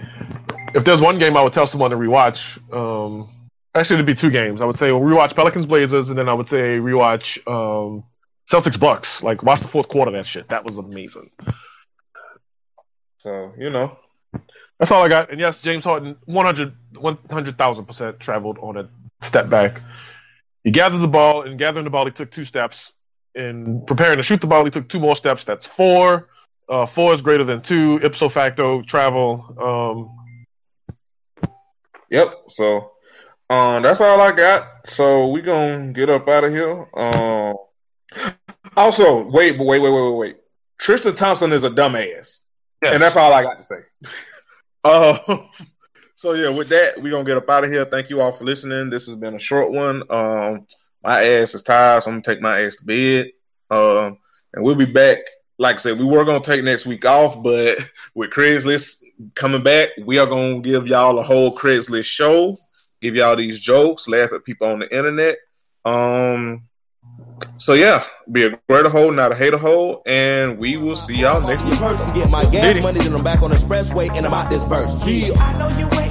if 0.74 0.84
there's 0.84 1.02
one 1.02 1.20
game 1.20 1.38
I 1.38 1.42
would 1.44 1.54
tell 1.54 1.68
someone 1.68 1.92
to 1.92 1.98
rewatch, 1.98 2.58
um, 2.74 3.30
actually 3.76 3.96
it'd 3.96 4.06
be 4.08 4.16
two 4.16 4.32
games. 4.32 4.62
I 4.62 4.66
would 4.66 4.78
say 4.80 4.90
rewatch 4.90 5.36
Pelicans 5.36 5.66
Blazers, 5.66 6.10
and 6.10 6.18
then 6.18 6.28
I 6.28 6.34
would 6.34 6.50
say 6.50 6.78
rewatch 6.80 7.38
um, 7.48 8.04
Celtics 8.50 8.80
Bucks. 8.80 9.22
Like, 9.22 9.44
watch 9.44 9.62
the 9.62 9.68
fourth 9.68 9.88
quarter 9.88 10.12
that 10.12 10.26
shit. 10.26 10.50
That 10.50 10.66
was 10.66 10.78
amazing. 10.78 11.30
so 13.20 13.54
you 13.58 13.70
know, 13.70 13.98
That's 14.80 14.92
all 14.92 15.04
I 15.04 15.08
got. 15.08 15.32
And 15.32 15.40
yes, 15.40 15.62
James 15.62 15.84
Harden, 15.86 16.16
100, 16.26 16.74
100,000% 16.94 18.20
traveled 18.20 18.58
on 18.60 18.78
a 18.78 18.90
step 19.22 19.50
back. 19.50 19.82
He 20.64 20.72
gathered 20.72 20.98
the 20.98 21.08
ball, 21.08 21.44
and 21.44 21.60
gathering 21.60 21.84
the 21.84 21.92
ball, 21.92 22.06
he 22.06 22.12
took 22.12 22.32
two 22.32 22.46
steps. 22.46 22.94
In 23.36 23.84
preparing 23.86 24.18
to 24.18 24.24
shoot 24.24 24.40
the 24.42 24.48
ball, 24.48 24.64
he 24.64 24.72
took 24.72 24.88
two 24.88 25.00
more 25.00 25.16
steps. 25.16 25.44
That's 25.44 25.66
four. 25.68 26.30
Uh, 26.68 26.86
four 26.86 27.14
is 27.14 27.22
greater 27.22 27.44
than 27.44 27.62
two. 27.62 28.00
Ipso 28.04 28.30
facto, 28.30 28.82
travel. 28.84 29.56
Um, 29.62 30.26
Yep. 32.10 32.44
So, 32.48 32.92
um, 33.50 33.84
that's 33.84 34.02
all 34.02 34.22
I 34.22 34.32
got. 34.32 34.88
So 34.88 35.28
we 35.30 35.42
gonna 35.42 35.92
get 35.92 36.10
up 36.10 36.28
out 36.28 36.44
of 36.44 36.52
here. 36.52 36.88
Um, 36.96 37.56
also, 38.78 39.24
wait, 39.30 39.58
wait, 39.58 39.68
wait, 39.68 39.80
wait, 39.80 39.92
wait, 39.92 40.18
wait. 40.18 40.38
Tristan 40.78 41.16
Thompson 41.16 41.52
is 41.52 41.64
a 41.64 41.70
dumbass, 41.70 42.40
and 42.82 43.02
that's 43.02 43.16
all 43.16 43.34
I 43.34 43.44
got 43.44 43.58
to 43.60 43.64
say. 43.66 43.80
uh, 44.84 45.18
so 46.16 46.34
yeah, 46.34 46.50
with 46.50 46.70
that, 46.70 47.02
we 47.02 47.10
gonna 47.10 47.24
get 47.24 47.38
up 47.38 47.50
out 47.50 47.64
of 47.64 47.72
here. 47.72 47.86
Thank 47.86 48.10
you 48.10 48.22
all 48.22 48.32
for 48.32 48.46
listening. 48.46 48.90
This 48.90 49.08
has 49.08 49.16
been 49.16 49.36
a 49.36 49.40
short 49.40 49.72
one. 49.72 50.04
Um, 50.10 50.68
my 51.04 51.24
ass 51.24 51.56
is 51.56 51.64
tired, 51.64 52.04
so 52.04 52.12
I'm 52.12 52.22
gonna 52.22 52.24
take 52.24 52.42
my 52.42 52.62
ass 52.62 52.76
to 52.78 52.86
bed. 52.86 53.32
Um, 53.70 54.20
and 54.54 54.64
we'll 54.64 54.76
be 54.76 54.86
back. 54.86 55.20
Like 55.58 55.76
I 55.76 55.80
said, 55.80 56.00
we 56.00 56.06
were 56.06 56.26
gonna 56.26 56.42
take 56.42 56.64
next 56.64 56.86
week 56.86 57.06
off, 57.06 57.42
but 57.42 57.78
with 58.16 58.32
Craigslist 58.32 59.02
coming 59.36 59.64
back, 59.64 59.90
we 60.04 60.18
are 60.18 60.26
gonna 60.26 60.60
give 60.60 60.88
y'all 60.88 61.20
a 61.20 61.24
whole 61.24 61.56
Craigslist 61.56 62.06
show, 62.06 62.58
give 63.02 63.16
y'all 63.16 63.36
these 63.36 63.60
jokes, 63.60 64.08
laugh 64.08 64.34
at 64.34 64.44
people 64.44 64.68
on 64.68 64.80
the 64.80 64.96
internet. 64.96 65.38
Um, 65.86 66.64
so 67.58 67.74
yeah, 67.74 68.04
be 68.32 68.44
a 68.44 68.60
greater 68.68 68.90
hole, 68.90 69.12
not 69.12 69.32
a 69.32 69.36
hater 69.36 69.58
hole, 69.58 70.02
and 70.06 70.58
we 70.58 70.78
will 70.78 70.96
see 70.96 71.16
y'all 71.16 71.42
next 71.42 71.64
week. 71.64 71.80
get 72.14 72.30
my 72.30 72.44
gas 72.46 72.84
money, 72.84 73.00
then 73.00 73.14
I'm 73.14 73.24
back 73.24 73.42
on 73.42 73.52
the 73.52 73.56
expressway, 73.56 74.10
and 74.16 74.26
I'm 74.26 74.34
out 74.34 74.50
this 74.50 74.64
burst. 74.64 75.08
Yeah. 75.08 76.05